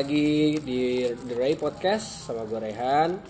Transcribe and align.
Lagi 0.00 0.56
di 0.64 1.04
The 1.28 1.36
Ray 1.36 1.60
Podcast 1.60 2.24
sama 2.24 2.48
gue 2.48 2.56
Rehan. 2.56 3.20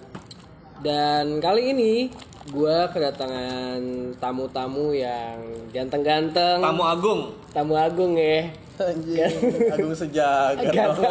Dan 0.78 1.42
kali 1.42 1.74
ini 1.74 2.06
gue 2.46 2.78
kedatangan 2.94 3.82
tamu-tamu 4.22 4.94
yang 4.94 5.66
ganteng-ganteng. 5.74 6.62
Tamu 6.62 6.86
Agung. 6.86 7.34
Tamu 7.50 7.74
agung 7.74 8.14
ya. 8.14 8.54
Anjing, 8.78 9.34
Agung 9.66 9.98
sejagat. 9.98 10.70
Ganteng. 10.78 11.10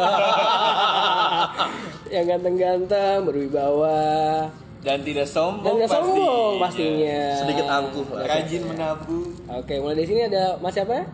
yang 2.16 2.24
ganteng-ganteng, 2.24 3.28
berwibawa. 3.28 4.48
Dan 4.80 5.04
tidak 5.04 5.28
Dan 5.28 5.28
sombong 5.28 5.84
gak 5.84 5.92
sombong 5.92 6.56
pastinya. 6.56 7.36
Sedikit 7.36 7.68
angkuh 7.68 8.08
lah. 8.16 8.24
Rajin 8.24 8.64
menabung. 8.64 9.28
Oke, 9.44 9.76
mulai 9.76 10.00
dari 10.00 10.08
sini 10.08 10.24
ada 10.24 10.56
Mas 10.56 10.72
siapa? 10.72 11.04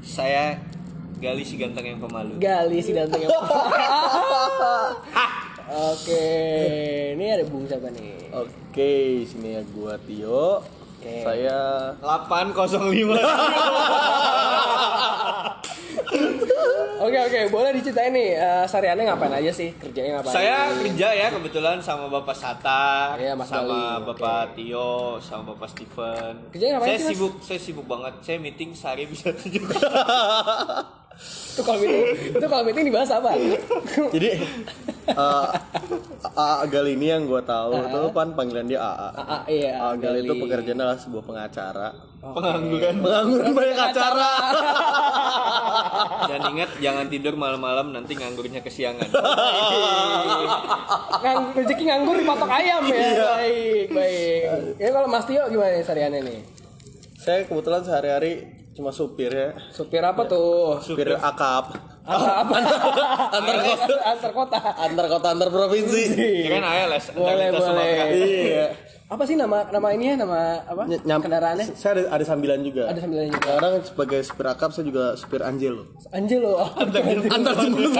Saya 0.00 0.56
Gali 1.20 1.44
si 1.44 1.60
ganteng 1.60 1.84
yang 1.84 2.00
pemalu. 2.00 2.40
Gali 2.40 2.80
si 2.80 2.96
ganteng 2.96 3.20
yang 3.28 3.30
Oke, 5.70 6.26
ini 7.14 7.24
ada 7.30 7.44
Bung 7.46 7.62
siapa 7.68 7.92
nih? 7.94 8.32
Oke, 8.34 9.22
sini 9.28 9.54
ya 9.54 9.62
gua 9.70 9.94
Tio. 10.02 10.64
Oke. 10.98 11.22
Saya 11.22 11.92
805. 12.02 12.80
Oke 17.00 17.16
oke, 17.16 17.40
boleh 17.48 17.72
diceritain 17.72 18.12
nih 18.12 18.36
uh, 18.36 18.68
sehariannya 18.68 19.08
ngapain 19.08 19.32
aja 19.32 19.48
sih? 19.56 19.72
Kerjanya 19.72 20.20
ngapain? 20.20 20.36
Saya 20.36 20.68
kerja 20.84 21.08
ya 21.16 21.32
kebetulan 21.32 21.80
sama 21.80 22.12
Bapak 22.12 22.36
Sata, 22.36 23.16
Iya, 23.16 23.32
Mas 23.32 23.48
sama 23.48 23.64
Gali. 23.72 24.04
Bapak 24.04 24.52
Tio, 24.52 25.16
sama 25.16 25.56
Bapak 25.56 25.72
Steven. 25.72 26.52
Kerjanya 26.52 26.76
ngapain 26.76 26.92
saya 26.92 26.98
sih, 27.00 27.06
Mas? 27.08 27.12
sibuk, 27.16 27.32
saya 27.40 27.56
sibuk 27.58 27.86
banget. 27.88 28.14
Saya 28.20 28.36
meeting 28.36 28.76
sehari 28.76 29.08
bisa 29.08 29.32
tujuh. 29.32 29.64
itu 31.50 31.60
kalau 31.66 31.78
meeting, 31.82 32.04
itu 32.32 32.46
kalau 32.46 32.62
meeting 32.64 32.84
dibahas 32.88 33.10
apa? 33.12 33.30
jadi 34.14 34.28
eh 35.10 35.46
AA 36.30 36.62
Gali 36.70 36.94
ini 36.94 37.10
yang 37.10 37.26
gua 37.26 37.42
tahu 37.42 37.74
itu 37.74 37.98
kan 38.14 38.28
panggilan 38.38 38.66
dia 38.70 38.80
AA. 38.80 39.08
Ah, 39.18 39.42
iya. 39.50 39.72
AA 39.76 39.94
Gali 39.98 40.18
itu 40.24 40.34
pekerjaannya 40.36 40.84
adalah 40.84 41.00
sebuah 41.00 41.24
pengacara. 41.26 41.88
Pengangguran. 42.20 42.94
Pengangguran 43.00 43.50
banyak 43.56 43.78
acara. 43.80 44.32
Dan 46.28 46.40
ingat 46.52 46.70
jangan 46.78 47.06
tidur 47.08 47.34
malam-malam 47.34 47.96
nanti 47.96 48.12
nganggurnya 48.12 48.60
kesiangan. 48.60 49.08
Ngang, 51.20 51.40
rezeki 51.56 51.84
nganggur 51.88 52.16
dipatok 52.20 52.50
ayam 52.52 52.84
ya. 52.88 52.96
Baik 53.40 53.88
baik. 53.92 54.42
Ya 54.76 54.88
kalau 54.92 55.08
Mas 55.08 55.24
Tio 55.24 55.48
gimana 55.48 55.76
nih 55.76 55.84
sehariannya 55.84 56.20
nih? 56.24 56.40
Saya 57.20 57.44
kebetulan 57.48 57.84
sehari-hari 57.84 58.59
cuma 58.80 58.96
supir 58.96 59.28
ya. 59.28 59.52
Supir 59.68 60.00
apa 60.00 60.24
tuh? 60.24 60.80
Supir 60.80 61.12
akap. 61.20 61.76
Apa 62.08 62.48
apa? 62.48 62.54
antar 63.36 63.56
kota. 63.60 63.94
Antar 64.08 64.32
kota. 64.32 64.58
Antar 64.80 65.06
kota 65.12 65.26
antar 65.36 65.48
provinsi. 65.52 66.02
Kirain 66.48 66.64
ALS. 66.64 67.12
Boleh 67.12 67.52
boleh. 67.52 67.92
Iya. 68.16 68.66
Apa 69.10 69.26
sih 69.26 69.34
nama 69.34 69.66
nama 69.66 69.90
ini 69.90 70.04
ya? 70.06 70.14
Nama 70.14 70.38
apa? 70.64 70.82
Ny- 70.86 71.02
nyam- 71.02 71.18
Kendaraannya? 71.18 71.66
Saya 71.74 71.98
ada, 71.98 72.14
ada 72.14 72.24
sambilan 72.24 72.62
juga. 72.62 72.86
Ada 72.86 73.00
sambilan 73.00 73.26
juga. 73.28 73.50
Kadang 73.52 73.74
sebagai 73.82 74.20
supir 74.22 74.46
akap 74.46 74.70
saya 74.70 74.86
juga 74.86 75.04
supir 75.14 75.42
anjel 75.42 75.74
loh. 75.76 75.86
Anjir 76.08 76.38
loh. 76.38 76.62
Antar 76.78 77.02
jemput. 77.58 77.90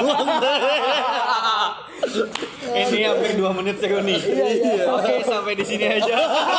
Ini 2.70 3.02
hampir 3.04 3.30
2 3.36 3.50
menit 3.52 3.76
Seruni. 3.76 4.14
iya. 4.14 4.86
Oke, 4.88 5.20
sampai 5.20 5.52
di 5.52 5.64
sini 5.64 5.84
aja. 5.84 6.16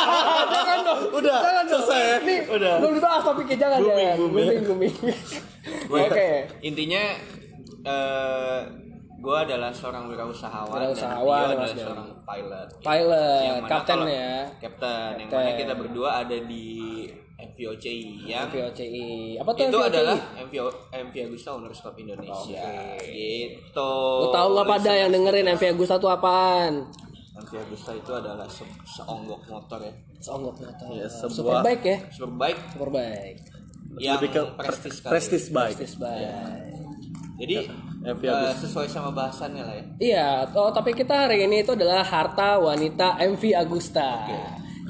Jangan 0.54 0.78
dong. 0.82 1.00
Udah, 1.14 1.38
Jangan 1.40 1.64
dong. 1.64 1.80
selesai 1.80 2.00
ya? 2.02 2.16
Ini 2.20 2.36
Udah. 2.50 2.74
belum 2.78 2.92
dibahas 2.94 3.22
topiknya 3.22 3.56
jangan 3.58 3.78
Booming, 3.80 3.96
jangan. 3.96 4.16
booming. 4.18 4.46
Booming 4.46 4.64
booming. 4.68 4.94
Gue- 5.88 6.02
Oke. 6.04 6.28
Intinya 6.60 7.02
eh 7.82 8.60
gue 9.22 9.36
adalah 9.38 9.70
seorang 9.70 10.04
wirausahawan, 10.04 10.78
Wirausahawan, 10.82 11.46
dan 11.46 11.56
Mas 11.56 11.70
adalah 11.70 11.78
seorang 11.78 12.08
pilot. 12.20 12.68
Pilot, 12.82 13.40
Yang 13.40 13.58
kapten 13.64 13.86
kalau- 13.94 14.08
ya. 14.10 14.34
Kapten. 14.58 15.10
Yang 15.16 15.30
mana 15.30 15.50
kita 15.54 15.74
berdua 15.78 16.08
ada 16.18 16.36
di 16.36 16.66
MVOCI 17.38 17.96
yang 18.24 18.46
MVOCI. 18.48 19.10
Apa 19.36 19.50
tuh 19.52 19.62
itu 19.64 19.70
MVOCI? 19.72 19.88
adalah 19.88 20.16
MVO 20.40 20.66
MV 20.92 21.14
Agusta 21.24 21.48
Owners 21.52 21.78
Club 21.80 21.96
Indonesia. 21.96 22.66
Gitu. 22.98 23.92
Lu 24.18 24.28
tau 24.28 24.48
lah 24.52 24.64
pada 24.64 24.90
yang 24.92 25.10
dengerin 25.10 25.46
MV 25.48 25.62
Agusta 25.72 25.96
tuh 25.96 26.06
apaan? 26.08 26.86
MV 27.34 27.52
Agusta 27.60 27.90
itu 27.92 28.12
adalah 28.12 28.46
se 28.46 28.62
seonggok 28.84 29.42
motor 29.48 29.78
ya. 29.80 29.94
Seonggok 30.18 30.54
motor. 30.56 30.86
Iya, 30.92 31.06
Super 31.08 31.30
sebuah- 31.32 31.62
bike 31.64 31.84
ya. 31.84 31.98
Superbike 32.10 32.60
Super 32.68 32.90
bike. 32.90 33.38
yang 33.98 34.16
Lebih 34.16 34.30
ke 34.30 34.42
prestis 34.56 34.96
prestige 34.98 35.46
bike. 35.48 35.76
Prestige 35.76 35.94
bike. 35.96 36.81
Jadi 37.42 37.54
MV 38.02 38.22
Agusta. 38.22 38.54
sesuai 38.62 38.86
sama 38.86 39.10
bahasannya 39.10 39.62
lah 39.66 39.74
ya. 39.74 39.84
Iya, 39.98 40.28
oh, 40.54 40.70
tapi 40.70 40.94
kita 40.94 41.26
hari 41.26 41.42
ini 41.42 41.66
itu 41.66 41.74
adalah 41.74 42.06
harta 42.06 42.54
wanita 42.56 43.18
MV 43.18 43.42
Agusta. 43.58 44.22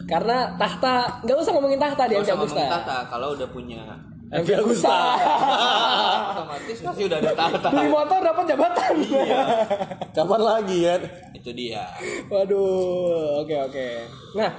Karena 0.04 0.52
tahta, 0.60 1.24
nggak 1.24 1.36
usah 1.40 1.52
ngomongin 1.56 1.80
tahta 1.80 2.04
di 2.04 2.20
MV 2.20 2.24
usah 2.28 2.36
Agusta. 2.36 2.64
tata 2.68 2.98
kalau 3.08 3.32
udah 3.32 3.48
punya 3.48 3.80
MV 4.28 4.48
Agusta. 4.60 4.92
otomatis 6.32 6.78
pasti 6.80 7.02
udah 7.08 7.18
ada 7.20 7.32
tata. 7.32 7.68
Beli 7.72 7.88
motor 7.88 8.20
dapat 8.20 8.44
jabatan. 8.48 8.94
Kapan 10.12 10.40
lagi 10.40 10.78
ya? 10.84 10.94
Itu 11.32 11.50
dia. 11.52 11.84
Waduh, 12.28 13.44
oke 13.44 13.56
oke. 13.68 13.86
Nah, 14.36 14.50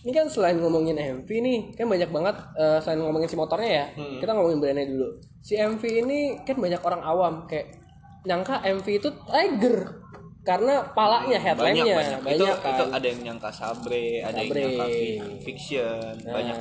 ini 0.00 0.12
kan 0.12 0.26
selain 0.28 0.56
ngomongin 0.60 0.96
MV 0.96 1.28
nih, 1.28 1.60
kan 1.76 1.88
banyak 1.88 2.08
banget 2.08 2.36
eh, 2.56 2.78
selain 2.80 3.00
ngomongin 3.00 3.28
si 3.28 3.36
motornya 3.36 3.68
ya, 3.68 3.86
Hmm. 3.96 4.16
kita 4.20 4.32
ngomongin 4.32 4.60
brandnya 4.60 4.88
dulu. 4.88 5.08
Si 5.44 5.54
MV 5.54 5.82
ini 6.00 6.40
kan 6.40 6.56
banyak 6.56 6.80
orang 6.80 7.04
awam 7.04 7.44
kayak 7.44 7.76
nyangka 8.24 8.64
MV 8.64 8.86
itu 8.88 9.12
Tiger 9.22 10.00
karena 10.40 10.80
palanya 10.90 11.36
Banyak 11.36 11.42
headline-nya 11.42 11.94
banyak. 11.94 12.18
Itu 12.32 12.44
kan. 12.50 12.70
itu 12.70 12.82
ada 12.90 13.06
yang 13.06 13.20
nyangka 13.22 13.50
Sabre, 13.50 14.20
ada 14.20 14.34
yang 14.34 14.46
Sabre. 14.46 14.62
nyangka 14.62 14.86
fi- 14.88 15.20
fiction, 15.42 16.14
Nah. 16.20 16.32
banyak. 16.32 16.56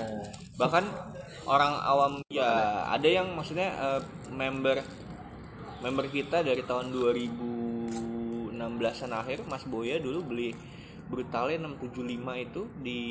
Bahkan 0.56 0.84
orang 1.46 1.74
awam 1.82 2.14
ya 2.30 2.50
ada 2.86 3.06
yang 3.06 3.30
maksudnya 3.30 3.72
eh, 3.72 4.02
member 4.30 4.82
member 5.80 6.06
kita 6.08 6.40
dari 6.40 6.62
tahun 6.62 6.92
2016-an 6.92 9.14
akhir 9.14 9.44
Mas 9.44 9.64
Boya 9.64 9.98
dulu 9.98 10.26
beli 10.26 10.56
Brutalnya 11.04 11.68
675 11.70 12.42
itu 12.42 12.62
di 12.78 13.02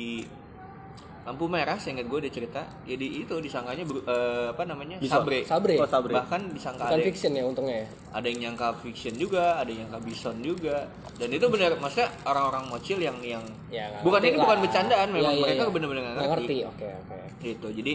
lampu 1.23 1.47
merah 1.47 1.79
seingat 1.79 2.03
gue 2.03 2.19
dia 2.19 2.33
cerita 2.33 2.59
jadi 2.83 3.23
itu 3.23 3.31
disangkanya 3.39 3.87
eh, 3.87 4.51
apa 4.51 4.63
namanya 4.63 4.99
Bison. 4.99 5.23
sabre 5.23 5.39
Sabre. 5.43 5.79
Oh, 5.79 5.87
Sabre. 5.87 6.11
bahkan 6.11 6.41
disangka 6.51 6.83
Bukan 6.83 6.99
ada 6.99 7.05
fiction 7.05 7.31
ya 7.31 7.43
untungnya 7.43 7.77
ya. 7.79 7.87
ada 8.11 8.25
yang 8.25 8.39
nyangka 8.43 8.67
fiction 8.77 9.13
juga, 9.15 9.55
ada 9.55 9.67
yang 9.67 9.87
nyangka 9.87 9.99
bison 10.03 10.35
juga. 10.39 10.83
Dan 11.13 11.29
itu 11.29 11.45
benar 11.47 11.71
maksudnya 11.77 12.11
orang-orang 12.23 12.63
mocil 12.67 12.97
yang 12.97 13.15
yang 13.23 13.43
Ya, 13.69 13.87
bukan 14.01 14.19
ngerti 14.19 14.27
ini 14.27 14.35
lah. 14.35 14.43
bukan 14.43 14.57
bercandaan, 14.61 15.07
Iya, 15.07 15.15
memang 15.15 15.33
iya, 15.33 15.41
mereka 15.41 15.61
iya. 15.61 15.71
benar-benar 15.71 16.01
nggak 16.03 16.13
Nggak 16.13 16.31
ngerti. 16.35 16.57
Oke 16.65 16.87
oke. 16.91 17.17
Gitu. 17.39 17.67
Jadi 17.71 17.93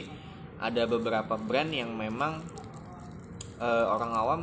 ada 0.59 0.83
beberapa 0.87 1.35
brand 1.37 1.71
yang 1.71 1.91
memang 1.93 2.33
eh, 3.59 3.85
orang 3.87 4.13
awam 4.13 4.41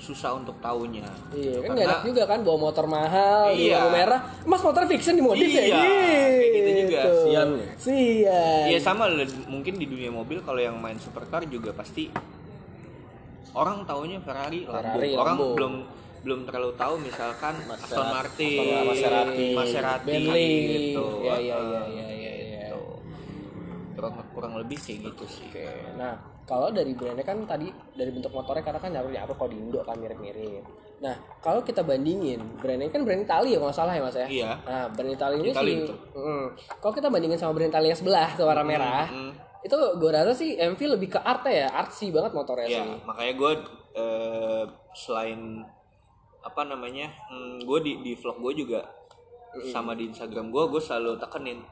susah 0.00 0.32
untuk 0.32 0.56
tahunya. 0.58 1.04
Iya, 1.30 1.60
kan 1.60 1.68
Karena- 1.70 1.84
enak 1.86 2.00
juga 2.02 2.22
kan 2.24 2.40
bawa 2.40 2.58
motor 2.62 2.86
mahal 2.86 3.52
Iya. 3.52 3.76
lampu 3.78 3.88
merah. 3.94 4.20
Mas 4.42 4.58
motor 4.58 4.82
fiction 4.86 5.12
dimodif 5.12 5.44
ya? 5.46 5.60
Iya, 5.62 5.84
gitu 6.50 6.70
juga. 6.82 7.00
Sian. 7.22 7.50
Sian. 7.76 8.62
Iya 8.66 8.78
sama 8.80 9.04
mungkin 9.46 9.76
di 9.76 9.84
dunia 9.84 10.08
mobil 10.08 10.40
kalau 10.40 10.58
yang 10.58 10.74
main 10.74 10.96
supercar 10.96 11.44
juga 11.44 11.70
pasti 11.70 12.08
orang 13.52 13.82
taunya 13.84 14.18
Ferrari, 14.18 14.62
Lambo. 14.62 14.72
Ferrari, 14.72 15.10
orang 15.12 15.36
Lambo. 15.36 15.54
belum 15.54 15.74
belum 16.20 16.40
terlalu 16.44 16.70
tahu 16.74 16.94
misalkan 16.98 17.54
Aston 17.66 18.06
Martin, 18.06 18.84
Maserati, 18.86 19.46
Maserati, 19.54 20.06
Bentley. 20.06 20.48
gitu. 20.92 21.04
Iya 21.22 21.34
iya 21.38 21.54
Eh, 21.54 21.60
iya 21.62 21.80
iya 21.82 22.04
iya. 22.06 22.32
iya. 22.32 22.32
gitu. 22.68 22.80
Kurang 23.94 24.14
kurang 24.30 24.52
lebih 24.56 24.76
kayak 24.76 25.00
gitu 25.06 25.24
sih. 25.26 25.48
Oke. 25.48 25.64
Nah, 25.96 26.14
kalau 26.50 26.74
dari 26.74 26.90
brandnya 26.98 27.22
kan 27.22 27.38
tadi 27.46 27.70
dari 27.94 28.10
bentuk 28.10 28.34
motornya 28.34 28.66
karena 28.66 28.82
kan 28.82 28.90
nyaru 28.90 29.14
nyaru 29.14 29.32
kalau 29.38 29.50
di 29.54 29.58
Indo 29.62 29.80
kan 29.86 29.94
mirip-mirip. 30.02 30.66
Nah, 30.98 31.14
kalau 31.38 31.62
kita 31.62 31.86
bandingin 31.86 32.42
brandnya 32.58 32.90
kan 32.90 33.06
brand 33.06 33.22
Italia 33.22 33.54
ya 33.54 33.58
kalau 33.62 33.70
nggak 33.70 33.78
salah 33.78 33.94
ya 33.94 34.02
mas 34.02 34.18
ya. 34.18 34.26
Iya. 34.26 34.50
Nah, 34.66 34.84
brand 34.90 35.14
Italia 35.14 35.38
ini 35.38 35.50
Italia, 35.54 35.78
sih. 35.86 35.94
Mm, 36.18 36.46
kalau 36.82 36.92
kita 36.98 37.06
bandingin 37.06 37.38
sama 37.38 37.54
brand 37.54 37.70
Italia 37.70 37.88
yang 37.94 38.00
sebelah 38.02 38.28
tuh 38.34 38.44
warna 38.50 38.66
merah, 38.66 39.06
mm. 39.06 39.32
itu 39.62 39.76
gue 39.78 40.10
rasa 40.10 40.32
sih 40.34 40.58
MV 40.58 40.80
lebih 40.98 41.08
ke 41.14 41.20
art 41.22 41.46
ya, 41.46 41.70
artsy 41.70 42.10
banget 42.10 42.34
motornya 42.34 42.66
Ya, 42.66 42.82
sih. 42.82 42.98
makanya 43.06 43.32
gue 43.38 43.52
eh, 43.94 44.64
selain 44.98 45.62
apa 46.42 46.62
namanya, 46.66 47.14
gue 47.62 47.78
di 47.78 48.02
di 48.02 48.12
vlog 48.18 48.42
gue 48.42 48.66
juga 48.66 48.82
sama 49.70 49.94
di 49.94 50.10
Instagram 50.10 50.50
gue, 50.50 50.64
gue 50.66 50.82
selalu 50.82 51.14
tekenin 51.22 51.62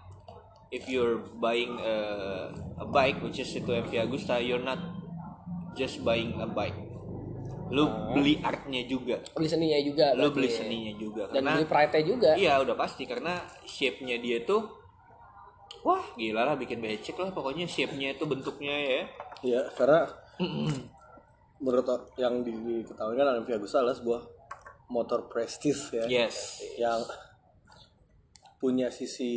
if 0.68 0.84
you're 0.86 1.20
buying 1.36 1.76
a, 1.78 1.96
a 2.78 2.86
bike 2.86 3.20
which 3.20 3.38
is 3.38 3.48
itu 3.50 3.68
MV 3.68 3.92
Agusta, 4.04 4.36
you're 4.38 4.60
not 4.60 4.78
just 5.74 6.02
buying 6.02 6.36
a 6.36 6.46
bike. 6.46 6.76
Lu 7.68 7.84
beli 8.10 8.40
artnya 8.40 8.80
juga, 8.84 9.20
Beli 9.36 9.44
seninya 9.44 9.76
juga. 9.78 10.06
lu 10.16 10.24
berarti 10.24 10.36
beli 10.40 10.48
ya. 10.48 10.56
seninya 10.56 10.92
juga 10.96 11.22
Dan 11.28 11.34
karena 11.36 11.52
beli 11.52 11.66
pride-nya 11.68 12.02
juga. 12.02 12.30
Iya 12.32 12.52
udah 12.64 12.74
pasti 12.74 13.02
karena 13.04 13.34
shape-nya 13.62 14.16
dia 14.18 14.40
tuh 14.42 14.64
Wah 15.78 16.02
gila 16.16 16.42
lah 16.42 16.56
bikin 16.56 16.80
becek 16.80 17.14
lah 17.14 17.30
pokoknya 17.30 17.68
shape-nya 17.68 18.16
itu 18.16 18.24
bentuknya 18.24 18.72
ya 18.74 19.02
Ya, 19.38 19.62
karena 19.78 20.10
menurut 21.58 21.86
yang 22.16 22.42
diketahui 22.42 23.14
kan 23.14 23.26
Alvia 23.30 23.54
Agusta 23.54 23.78
adalah 23.78 23.94
sebuah 23.94 24.20
motor 24.88 25.28
prestis 25.28 25.92
ya 25.92 26.02
yes 26.08 26.58
yang 26.74 26.98
punya 28.58 28.90
sisi 28.90 29.30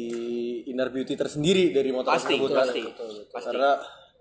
inner 0.65 0.89
beauty 0.89 1.13
tersendiri 1.13 1.69
dari 1.69 1.89
motor 1.89 2.11
pasti 2.11 2.33
tersebut 2.35 2.49
pasti 2.51 2.81
kan. 2.81 2.93
pasti 3.29 3.47
karena 3.47 3.71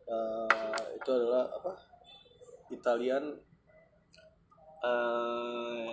eh, 0.05 0.79
itu 0.95 1.11
adalah 1.11 1.45
apa 1.51 1.73
Italian 2.71 3.25
Eh, 4.81 5.89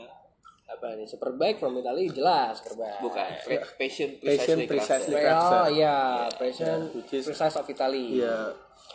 apa 0.66 0.88
nih 0.94 1.04
Superbike 1.04 1.58
from 1.58 1.76
Italy 1.76 2.08
jelas 2.08 2.56
Superbike 2.56 3.00
bukan 3.02 3.30
Pre- 3.42 3.68
passion 3.78 4.16
Passion 4.18 4.58
precisely 4.64 5.12
crafted. 5.14 5.52
Oh 5.58 5.68
iya, 5.70 5.98
Passion 6.32 6.80
which 6.94 7.12
is- 7.14 7.28
Precise 7.28 7.56
of 7.56 7.68
Italy. 7.68 8.16
ya 8.18 8.48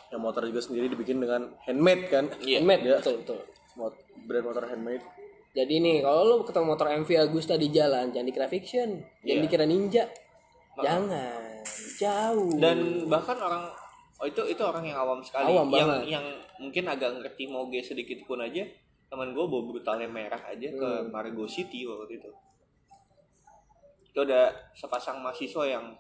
yang 0.09 0.21
motor 0.21 0.45
juga 0.45 0.61
sendiri 0.61 0.89
dibikin 0.89 1.17
dengan 1.19 1.53
handmade 1.63 2.05
kan 2.07 2.25
Iya. 2.39 2.61
Handmade, 2.61 2.83
Iya. 2.83 2.97
betul 3.01 3.15
betul. 3.21 3.39
Brand 4.23 4.45
motor 4.47 4.65
handmade 4.67 5.05
Jadi 5.53 5.75
nih 5.79 5.97
kalau 6.01 6.23
lu 6.25 6.37
ketemu 6.43 6.65
motor 6.67 6.89
MV 6.89 7.09
Agusta 7.21 7.55
di 7.55 7.69
jalan 7.69 8.09
jangan 8.09 8.25
dikira 8.25 8.49
fiction, 8.49 8.89
jangan 9.21 9.37
Iya. 9.37 9.43
dikira 9.43 9.65
ninja. 9.65 10.05
Jangan, 10.75 11.61
jauh. 11.95 12.57
dan 12.57 12.79
bahkan 13.05 13.37
orang 13.37 13.69
oh 14.17 14.25
itu 14.25 14.41
itu 14.47 14.63
orang 14.63 14.81
yang 14.83 14.97
awam 14.97 15.21
sekali 15.21 15.45
Awam 15.47 15.69
yang 15.69 15.85
banget. 15.85 16.01
yang 16.09 16.25
mungkin 16.59 16.85
agak 16.87 17.13
ngerti 17.15 17.45
moge 17.47 17.81
sedikit 17.81 18.17
pun 18.23 18.39
aja 18.39 18.65
teman 19.07 19.31
gue 19.31 19.45
bawa 19.45 19.63
brutalnya 19.63 20.09
merah 20.09 20.41
aja 20.43 20.65
ke 20.65 20.89
Hmm. 20.97 21.13
Margo 21.13 21.45
City 21.45 21.85
waktu 21.85 22.17
itu 22.17 22.31
itu 24.07 24.19
ada 24.23 24.49
sepasang 24.73 25.19
mahasiswa 25.19 25.65
yang 25.67 25.93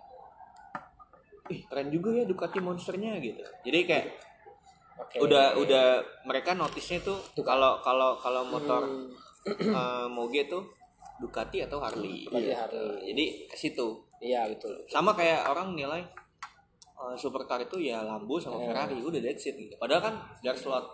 ih 1.46 1.60
keren 1.62 1.90
juga 1.90 2.14
ya 2.14 2.24
Ducati 2.24 2.56
monsternya 2.58 3.18
gitu 3.18 3.44
jadi 3.62 3.78
kayak 3.84 4.06
Oke. 4.98 5.16
udah 5.20 5.58
udah 5.58 5.84
mereka 6.24 6.54
notisnya 6.54 7.02
tuh 7.02 7.20
kalau 7.36 7.76
kalau 7.80 8.16
kalau 8.16 8.46
motor 8.46 8.80
Hmm. 8.82 9.12
Eh, 9.46 10.06
moge 10.16 10.46
tuh 10.46 10.62
Ducati 11.18 11.62
atau 11.62 11.78
Harley 11.78 12.26
Ducati, 12.26 12.42
Gitu. 12.42 12.54
Harley. 12.54 13.14
jadi 13.14 13.24
ke 13.46 13.56
situ 13.56 13.88
Iya 14.18 14.46
betul. 14.46 14.74
sama 14.86 15.10
kayak 15.12 15.46
orang 15.46 15.74
nilai 15.74 15.98
uh, 16.94 17.14
supercar 17.14 17.58
itu 17.58 17.82
ya 17.82 18.02
Lambo 18.02 18.38
sama 18.38 18.58
Ferrari 18.60 18.98
udah 18.98 19.18
that's 19.18 19.42
it 19.44 19.58
gitu. 19.58 19.74
Padahal 19.74 19.98
kan 20.00 20.14
there's 20.40 20.62
lot 20.62 20.86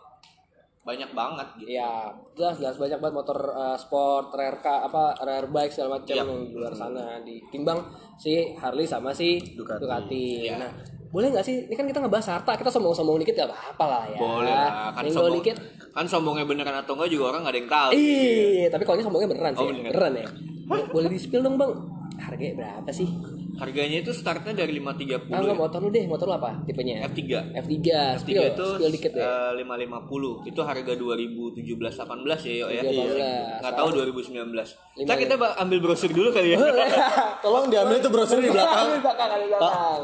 banyak 0.80 1.12
banget 1.12 1.44
gitu. 1.60 1.76
Iya, 1.76 2.08
jelas 2.32 2.56
jelas 2.56 2.80
banyak 2.80 2.96
banget 2.96 3.14
motor 3.14 3.36
uh, 3.52 3.76
sport, 3.76 4.32
rare 4.32 4.56
car, 4.58 4.88
apa 4.88 5.12
rare 5.20 5.44
bike 5.44 5.68
segala 5.68 6.00
macam 6.00 6.16
Yap. 6.16 6.24
yang 6.24 6.32
di 6.48 6.54
luar 6.56 6.72
sana 6.72 7.20
ditimbang 7.20 7.84
si 8.16 8.56
Harley 8.56 8.88
sama 8.88 9.12
si 9.12 9.36
Ducati. 9.52 9.84
Ducati. 9.84 10.26
Nah, 10.56 10.72
boleh 11.08 11.28
nggak 11.30 11.42
sih? 11.42 11.56
Ini 11.62 11.74
kan 11.74 11.84
kita 11.84 11.98
ngebahas 11.98 12.26
harta, 12.30 12.52
kita 12.54 12.68
sombong-sombong 12.68 13.16
dikit 13.18 13.34
gak 13.36 13.48
apa-apa 13.48 13.84
lah 13.84 14.02
ya. 14.06 14.18
Boleh 14.18 14.50
lah 14.50 14.70
kan 14.90 15.02
Nyenggol 15.02 15.24
sombong. 15.24 15.36
dikit. 15.40 15.56
Kan 15.90 16.04
sombongnya 16.04 16.44
beneran 16.44 16.76
atau 16.76 16.92
enggak 16.94 17.10
juga 17.10 17.24
orang 17.28 17.40
gak 17.42 17.50
ada 17.50 17.58
yang 17.58 17.70
tahu. 17.70 17.90
Ih, 17.92 18.68
tapi 18.68 18.82
kalau 18.82 18.96
ini 18.96 19.04
sombongnya 19.04 19.28
beneran 19.28 19.52
sih. 19.52 19.60
Oh, 19.60 19.66
ya. 19.66 19.72
beneran. 19.74 19.90
beneran 19.90 20.12
ya. 20.14 20.26
Bo- 20.64 20.88
Boleh 20.90 21.08
di 21.08 21.18
spill 21.18 21.40
dong 21.40 21.56
bang. 21.56 21.72
Harganya 22.18 22.54
berapa 22.56 22.90
sih? 22.90 23.08
Harganya 23.54 23.98
itu 23.98 24.12
startnya 24.12 24.54
dari 24.56 24.76
530 24.76 25.30
Ah, 25.30 25.40
nggak, 25.40 25.56
motor 25.56 25.78
lu 25.80 25.88
deh, 25.88 26.04
motor 26.04 26.26
lu 26.26 26.34
apa 26.36 26.62
tipenya? 26.62 27.02
F3. 27.04 27.22
F3, 27.56 27.74
F3 27.74 27.74
spill, 28.18 28.42
itu 28.44 28.66
spill 28.76 28.90
dikit 28.92 29.10
deh. 29.12 29.22
uh, 29.22 29.50
550. 29.56 30.46
Itu 30.46 30.60
harga 30.62 30.92
2017 30.92 31.58
18 31.58 31.98
ya, 32.44 32.54
Yo 32.54 32.66
ya. 32.68 32.82
2018. 32.84 33.58
Nggak 33.58 33.74
tahu 33.74 33.88
2019. 33.96 34.78
Kita 34.94 35.14
kita 35.16 35.34
ba- 35.34 35.56
ambil 35.58 35.78
brosur 35.80 36.10
dulu 36.10 36.28
kali 36.30 36.52
ya. 36.52 36.58
tolong 37.42 37.66
diambil 37.66 37.96
itu 37.96 38.08
brosur 38.08 38.38
di 38.38 38.46
belakang 38.46 38.86
Di 38.92 39.00
belakang, 39.00 39.28
di 39.32 39.48
belakang. 39.48 40.00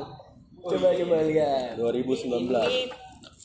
Coba 0.64 0.88
coba 0.96 1.16
lihat. 1.28 1.76
2019 1.76 2.48
Ini 2.48 2.88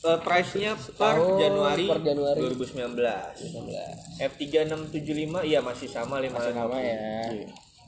uh, 0.07 0.19
price-nya 0.24 0.71
per 0.95 1.19
Tahun 1.19 1.36
Januari, 1.36 1.86
per 1.92 2.00
Januari. 2.00 2.39
2019. 2.48 4.24
F3 4.24 4.44
675 4.71 5.50
iya 5.50 5.60
masih 5.60 5.88
sama 5.92 6.24
5 6.24 6.31
Masih 6.31 6.54
sama 6.56 6.77
ya. 6.80 6.95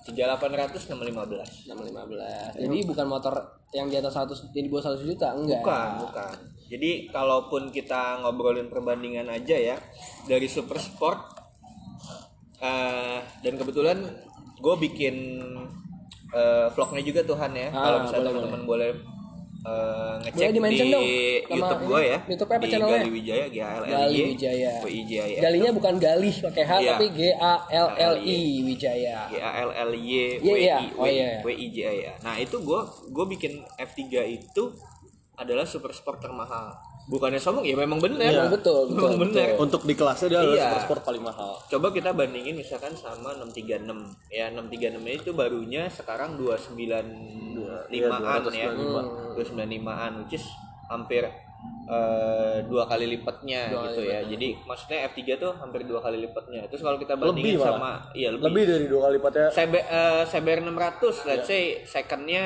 3800 0.02 0.92
615. 0.92 1.72
615. 1.72 2.60
Jadi 2.60 2.78
bukan 2.90 3.06
motor 3.08 3.34
yang 3.72 3.88
di 3.88 3.96
atas 3.96 4.18
100 4.18 4.52
yang 4.52 4.66
di 4.68 4.72
bawah 4.72 4.84
100 4.92 5.08
juta, 5.08 5.28
enggak. 5.32 5.62
Bukan, 5.64 5.90
bukan. 6.10 6.36
Jadi 6.72 6.92
kalaupun 7.12 7.72
kita 7.72 8.24
ngobrolin 8.24 8.68
perbandingan 8.72 9.28
aja 9.32 9.56
ya 9.56 9.78
dari 10.28 10.48
super 10.48 10.80
sport 10.80 11.20
eh, 12.64 13.20
dan 13.44 13.54
kebetulan 13.60 14.02
gue 14.60 14.76
bikin 14.80 15.16
eh, 16.34 16.68
vlognya 16.74 17.04
juga 17.06 17.22
Tuhan 17.24 17.52
ya. 17.54 17.70
Ah, 17.72 17.84
Kalau 17.86 17.98
misalnya 18.08 18.32
boleh, 18.32 18.40
teman-teman 18.42 18.64
boleh 18.68 18.90
eh, 19.62 20.14
ngecek 20.20 20.36
Boleh 20.36 20.52
di-mention 20.52 20.86
di 20.86 20.92
dong 20.92 21.06
YouTube 21.52 21.84
gue 21.86 22.02
ya. 22.04 22.18
YouTube 22.26 22.50
apa 22.50 22.66
channelnya? 22.66 22.98
Gali 22.98 23.10
Wijaya 23.12 23.46
G 23.46 23.58
A 23.58 23.70
L 23.70 23.82
L 23.82 23.90
Gali 23.92 24.12
I 24.12 24.22
Wijaya. 24.28 24.72
W 24.74 24.88
I 24.88 25.02
J 25.02 25.12
A 25.14 25.24
Y. 25.24 25.34
Galinya 25.40 25.72
bukan 25.72 25.94
Galih 25.96 26.36
pakai 26.42 26.64
H 26.64 26.72
Iya. 26.74 26.90
tapi 26.92 27.06
G 27.12 27.20
A 27.32 27.54
L 27.70 27.88
L 27.94 28.16
I 28.20 28.38
Wijaya. 28.64 29.18
G 29.28 29.34
A 29.38 29.50
L 29.62 29.72
L 29.72 29.92
Y 29.94 30.14
W 30.40 30.46
Iya, 30.48 30.56
iya. 30.56 30.76
I 30.76 30.86
Oh, 30.94 31.06
iya, 31.06 31.26
iya. 31.28 31.40
W 31.42 31.50
I 31.52 31.68
J 31.68 31.78
A 31.80 31.92
ya. 31.94 32.14
Nah 32.22 32.36
itu 32.36 32.56
gue 32.58 32.82
gue 33.08 33.26
bikin 33.30 33.54
F3 33.76 34.02
itu 34.32 34.64
adalah 35.36 35.64
super 35.64 35.90
sport 35.92 36.18
termahal. 36.20 36.74
Bukannya 37.04 37.38
sombong 37.38 37.66
ya 37.66 37.74
memang 37.76 37.98
benar. 37.98 38.30
Memang 38.30 38.54
betul, 38.54 38.86
betul, 38.88 39.10
Memang 39.10 39.18
benar. 39.26 39.58
untuk 39.58 39.82
di 39.84 39.94
kelasnya 39.94 40.28
dia 40.28 40.40
adalah 40.40 40.54
Iya. 40.56 40.64
super 40.64 40.82
sport 40.82 41.02
paling 41.04 41.24
mahal 41.24 41.52
Coba 41.68 41.88
kita 41.90 42.14
bandingin 42.14 42.54
misalkan 42.56 42.94
sama 42.94 43.34
636. 43.36 44.16
Ya 44.30 44.50
636 44.50 45.02
ini 45.02 45.18
itu 45.18 45.32
barunya 45.32 45.86
sekarang 45.88 46.38
295-an 47.88 48.54
ya. 48.54 48.70
295-an 49.36 50.12
which 50.22 50.36
is 50.36 50.46
hampir 50.88 51.24
eh, 51.88 52.58
dua 52.66 52.84
kali 52.84 53.06
lipatnya 53.08 53.70
gitu 53.70 54.02
ya. 54.04 54.20
Jadi 54.24 54.58
maksudnya 54.62 55.08
F3 55.08 55.20
tuh 55.38 55.52
hampir 55.56 55.84
dua 55.84 56.00
kali 56.00 56.20
lipatnya. 56.20 56.66
Terus 56.68 56.82
kalau 56.82 56.98
kita 56.98 57.14
bandingin 57.14 57.56
Lebih 57.56 57.62
malah. 57.62 57.72
sama 57.72 57.92
iya 58.14 58.30
lebih. 58.30 58.46
lebih 58.50 58.64
dari 58.66 58.86
dua 58.88 59.02
kali 59.06 59.14
lipatnya 59.18 59.48
CB, 59.50 59.74
eh, 59.78 60.24
CBR 60.26 60.60
600 60.66 61.28
let's 61.28 61.46
say 61.46 61.64
secondnya 61.84 62.44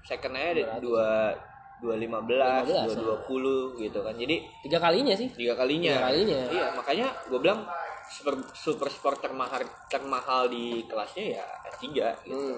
secondnya 0.00 0.44
ada 0.52 0.64
dua 0.78 1.32
dua 1.80 1.96
lima 1.96 2.20
belas 2.20 2.64
dua 2.64 2.88
dua 2.88 3.18
puluh 3.22 3.76
gitu 3.76 4.00
kan 4.00 4.14
jadi 4.14 4.40
Tiga 4.62 4.78
kalinya 4.78 5.12
sih. 5.12 5.28
tiga 5.28 5.52
kalinya 5.52 5.92
Tiga 5.92 6.06
kalinya. 6.06 6.40
iya 6.48 6.66
makanya 6.72 7.06
gue 7.28 7.36
bilang 7.36 7.60
super 8.06 8.32
super 8.52 8.88
sport 8.88 9.20
termahal 9.20 9.60
termahal 9.86 10.48
di 10.48 10.80
kelasnya 10.84 11.36
ya 11.36 11.44
F3 11.70 11.84
gitu. 12.24 12.32
Hmm. 12.32 12.56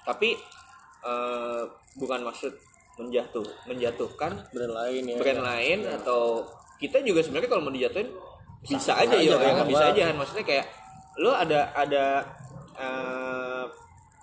tapi 0.00 0.32
eh, 1.04 1.62
bukan 1.98 2.20
maksud 2.26 2.52
menjatuh 2.98 3.46
menjatuhkan 3.70 4.32
brand 4.50 4.74
lain 4.74 5.02
ya. 5.06 5.16
brand 5.22 5.42
lain 5.42 5.78
atau 5.86 6.42
kita 6.82 7.02
juga 7.02 7.22
sebenarnya 7.22 7.50
kalau 7.50 7.62
mau 7.66 7.74
dijatuhin 7.74 8.10
bisa 8.62 8.98
aja 8.98 9.14
aja 9.14 9.38
ya, 9.38 9.54
kan, 9.54 9.66
bisa 9.70 9.84
Bang. 9.86 9.94
aja 9.94 10.02
kan? 10.10 10.16
Maksudnya 10.18 10.44
kayak 10.46 10.66
lo 11.18 11.30
ada 11.34 11.70
ada 11.74 12.04
eh, 12.74 13.64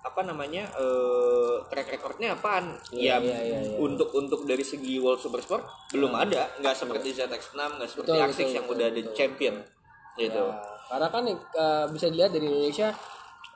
apa 0.04 0.20
namanya 0.22 0.68
eh, 0.76 1.54
track 1.72 1.88
recordnya 1.96 2.36
apaan? 2.36 2.76
Ya 2.92 3.16
iya, 3.16 3.36
iya, 3.42 3.58
iya. 3.64 3.76
untuk 3.80 4.12
untuk 4.12 4.44
dari 4.44 4.62
segi 4.62 5.00
World 5.00 5.20
Super 5.20 5.40
Sport 5.40 5.64
belum 5.92 6.12
ada. 6.12 6.52
Nggak 6.60 6.76
seperti 6.76 7.08
ZX6 7.16 7.56
nggak 7.56 7.88
seperti 7.88 8.12
Betul, 8.12 8.24
Axis 8.24 8.38
betul, 8.44 8.56
yang 8.56 8.66
betul, 8.68 8.76
udah 8.76 8.86
ada 8.92 9.00
champion 9.16 9.56
gitu. 10.16 10.44
Ya, 10.48 10.56
karena 10.88 11.08
kan 11.08 11.22
eh, 11.32 11.84
bisa 11.92 12.06
dilihat 12.12 12.30
dari 12.32 12.46
Indonesia 12.48 12.88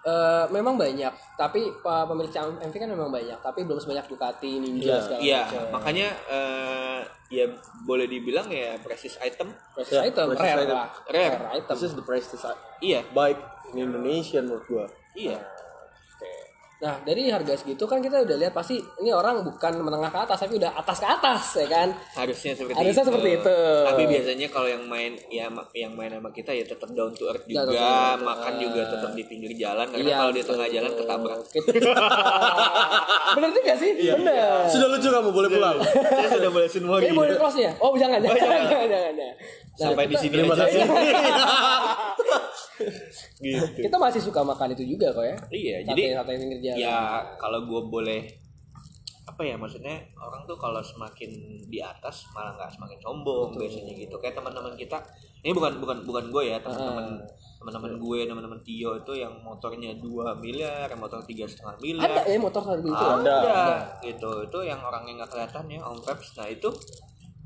eh, 0.00 0.44
memang 0.48 0.74
banyak, 0.74 1.12
tapi 1.34 1.60
pa- 1.78 2.04
pemilik 2.04 2.32
MV 2.58 2.72
kan 2.72 2.88
memang 2.88 3.08
banyak, 3.08 3.36
tapi 3.38 3.62
belum 3.62 3.76
sebanyak 3.76 4.06
Ducati, 4.06 4.56
Ninja 4.56 4.96
segala 4.98 5.20
Iya, 5.20 5.40
macam. 5.44 5.62
makanya 5.72 6.08
eh, 6.26 7.00
ya 7.30 7.44
boleh 7.82 8.06
dibilang 8.06 8.48
ya 8.48 8.80
precious 8.80 9.20
item. 9.20 9.52
Precious 9.70 9.94
Ya, 9.94 10.08
item, 10.08 10.26
precious 10.30 10.46
rare 10.46 10.60
item. 10.62 10.74
lah. 10.74 10.88
Rare. 11.06 11.36
item. 11.54 11.74
this 11.74 11.84
is 11.84 11.92
the 11.92 12.04
to 12.26 12.38
Iya, 12.80 13.04
bike 13.10 13.40
in 13.70 13.86
Indonesia 13.86 14.40
menurut 14.40 14.64
gua 14.64 14.86
iya. 15.12 15.36
Nah, 16.80 16.96
dari 16.98 17.28
harga 17.28 17.54
segitu 17.54 17.84
kan 17.84 18.00
kita 18.00 18.24
udah 18.24 18.36
lihat 18.36 18.50
pasti 18.50 18.74
ini 18.96 19.10
orang 19.10 19.44
bukan 19.44 19.78
menengah 19.78 20.08
ke 20.08 20.16
atas, 20.18 20.40
tapi 20.40 20.56
udah 20.56 20.72
atas 20.72 20.96
ke 20.96 21.04
atas, 21.06 21.42
ya 21.54 21.68
kan? 21.68 21.88
Harusnya 22.14 22.52
seperti 22.54 22.72
Harusnya 22.72 22.96
itu. 22.98 23.08
seperti 23.12 23.30
itu. 23.36 23.56
Tapi 23.84 24.02
biasanya 24.06 24.46
kalau 24.48 24.64
yang 24.66 24.84
main 24.86 25.12
ya 25.28 25.44
yang 25.74 25.92
main 25.92 26.08
sama 26.10 26.30
kita 26.30 26.50
ya 26.50 26.64
tetap 26.64 26.88
down 26.90 27.12
to 27.12 27.28
earth 27.28 27.44
Down 27.44 27.68
to 27.68 27.70
juga, 27.70 27.84
earth. 27.84 28.24
makan 28.24 28.52
juga 28.58 28.82
tetap 28.88 29.10
di 29.12 29.22
pinggir 29.22 29.52
jalan 29.54 29.86
karena 29.86 30.00
Iya, 30.02 30.16
kalau 30.18 30.32
di 30.32 30.40
tengah 30.42 30.68
jalan 30.70 30.92
ketabrak. 30.94 31.38
Bener 33.36 33.50
juga 33.52 33.72
sih? 33.76 33.90
Bener. 34.00 34.64
sudah 34.66 34.88
lucu 34.88 35.08
kamu 35.10 35.30
boleh 35.30 35.48
pulang 35.50 35.76
Saya 35.84 36.28
sudah 36.32 36.50
boleh 36.50 36.66
semua 36.66 36.96
Ini 36.98 37.12
boleh 37.12 37.36
close 37.36 37.60
ya? 37.60 37.72
Oh, 37.78 37.92
jangan, 37.94 38.18
jangan, 38.18 38.40
jangan, 38.40 38.64
jangan, 38.64 38.88
jangan. 38.88 39.34
Nah, 39.70 39.86
Sampai 39.86 40.04
di 40.06 40.10
kita- 40.10 40.22
sini 40.22 40.34
terima 40.34 40.54
aja. 40.54 40.64
kasih 40.64 40.80
gitu. 43.38 43.80
Kita 43.80 43.96
masih 43.96 44.20
suka 44.20 44.40
makan 44.40 44.72
itu 44.72 44.84
juga 44.88 45.10
kok 45.10 45.22
ya. 45.22 45.36
Iya, 45.48 45.76
Sate- 45.80 45.88
jadi 45.90 46.02
sate 46.14 46.32
pinggir 46.34 46.58
jalan. 46.62 46.78
ya 46.80 46.98
kalau 47.36 47.60
gue 47.62 47.82
boleh 47.84 48.20
apa 49.22 49.46
ya 49.46 49.54
maksudnya 49.54 49.94
orang 50.16 50.42
tuh 50.42 50.52
kalau 50.54 50.82
semakin 50.82 51.30
di 51.64 51.78
atas 51.78 52.26
malah 52.30 52.50
nggak 52.52 52.66
semakin 52.68 52.98
sombong 52.98 53.54
biasanya 53.54 53.94
gitu 53.94 54.18
kayak 54.18 54.34
teman-teman 54.34 54.74
kita 54.74 54.98
ini 55.40 55.54
bukan 55.54 55.78
bukan 55.78 56.02
bukan 56.02 56.24
gue 56.28 56.42
ya 56.46 56.58
teman-teman 56.58 57.14
teman-teman 57.56 57.92
gue 57.96 58.18
teman-teman 58.26 58.58
Tio 58.60 58.98
itu 58.98 59.12
yang 59.14 59.30
motornya 59.38 59.94
2 59.94 60.02
miliar 60.36 60.84
yang 60.84 60.98
motor 60.98 61.22
tiga 61.22 61.46
setengah 61.46 61.78
miliar 61.78 62.10
Ada 62.10 62.26
ya 62.26 62.38
motor 62.38 62.60
seperti 62.60 62.88
itu. 62.90 63.06
ada, 63.06 63.36
Ada. 63.38 63.58
gitu 64.02 64.30
itu 64.42 64.58
yang 64.60 64.80
orang 64.80 65.06
yang 65.06 65.16
nggak 65.16 65.30
kelihatan 65.30 65.64
ya 65.68 65.80
Om 65.80 65.98
Peps 66.02 66.28
nah 66.34 66.48
itu 66.50 66.68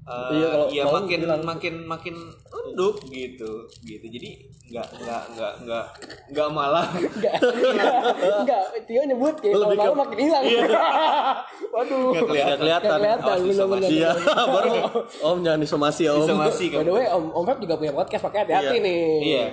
eh, 0.04 0.30
Iya, 0.34 0.46
kalau 0.49 0.66
ya 0.68 0.84
makin 0.87 1.18
bilang. 1.18 1.42
makin 1.42 1.75
makin 1.84 2.14
enduk 2.50 2.96
gitu 3.06 3.50
gitu 3.82 4.06
jadi 4.06 4.30
nggak 4.64 4.88
nggak 4.96 5.23
nggak 5.30 5.52
nggak 5.62 5.87
nggak 6.30 6.49
malah. 6.50 6.88
Enggak, 6.90 8.64
Tio 8.84 9.02
nyebut 9.02 9.34
kayak 9.37 9.54
Lebih 9.54 9.76
kalau 9.76 9.92
ke- 9.92 10.00
makin 10.00 10.18
hilang. 10.18 10.44
Waduh. 11.75 12.00
Nggak 12.11 12.25
kelihatan. 12.25 12.56
Nggak 12.56 12.58
kelihatan. 12.58 12.99
Nggak 12.99 13.14
Awas 13.20 13.42
bener-bener. 13.44 13.88
Iya, 13.90 14.11
baru 14.54 14.73
Om 15.23 15.38
jangan 15.42 15.61
disomasi 15.61 16.02
ya 16.02 16.12
Om. 16.12 16.20
disomasi 16.23 16.64
By 16.70 16.82
the 16.82 16.92
way, 16.92 17.06
Om 17.06 17.25
Om 17.30 17.44
Feb 17.44 17.58
juga 17.61 17.75
punya 17.76 17.92
podcast, 17.92 18.23
pakai 18.25 18.38
hati-hati 18.42 18.75
Iya. 18.75 18.80
nih. 18.82 19.04
iya 19.23 19.44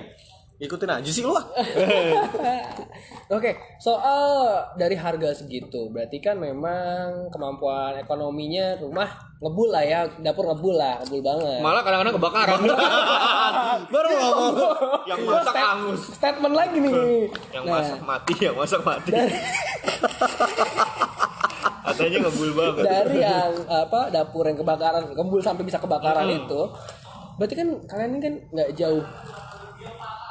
Ikutin 0.61 0.93
aja 0.93 1.09
sih 1.09 1.25
lu 1.25 1.33
ah. 1.33 1.41
Oke, 3.33 3.57
soal 3.81 4.53
dari 4.77 4.93
harga 4.93 5.33
segitu, 5.33 5.89
berarti 5.89 6.21
kan 6.21 6.37
memang 6.37 7.33
kemampuan 7.33 7.97
ekonominya 7.97 8.77
rumah 8.77 9.09
ngebul 9.41 9.73
lah 9.73 9.81
ya, 9.81 10.05
dapur 10.21 10.45
ngebul 10.45 10.77
lah, 10.77 11.01
ngebul 11.01 11.25
banget. 11.25 11.59
malah 11.65 11.81
kadang-kadang 11.81 12.13
kebakaran 12.13 12.59
Baru 13.93 14.07
ngomong. 14.13 15.01
yang 15.09 15.19
masak 15.25 15.55
angus 15.57 16.01
Statement 16.13 16.53
lagi 16.53 16.77
nih. 16.77 16.93
yang 17.55 17.65
Nah, 17.65 17.81
masak 17.81 17.99
mati 18.05 18.33
yang 18.37 18.53
masak 18.53 18.81
mati 18.85 19.11
katanya 21.81 22.17
ngebul 22.29 22.49
banget 22.53 22.83
dari 22.85 23.17
yang 23.25 23.51
apa 23.65 24.13
dapur 24.13 24.45
yang 24.45 24.61
kebakaran, 24.61 25.09
ngebul 25.17 25.41
sampai 25.41 25.65
bisa 25.65 25.81
kebakaran 25.81 26.29
itu, 26.29 26.61
berarti 27.41 27.55
kan 27.57 27.67
kalian 27.89 28.09
ini 28.13 28.19
kan 28.21 28.33
nggak 28.53 28.69
jauh 28.77 29.01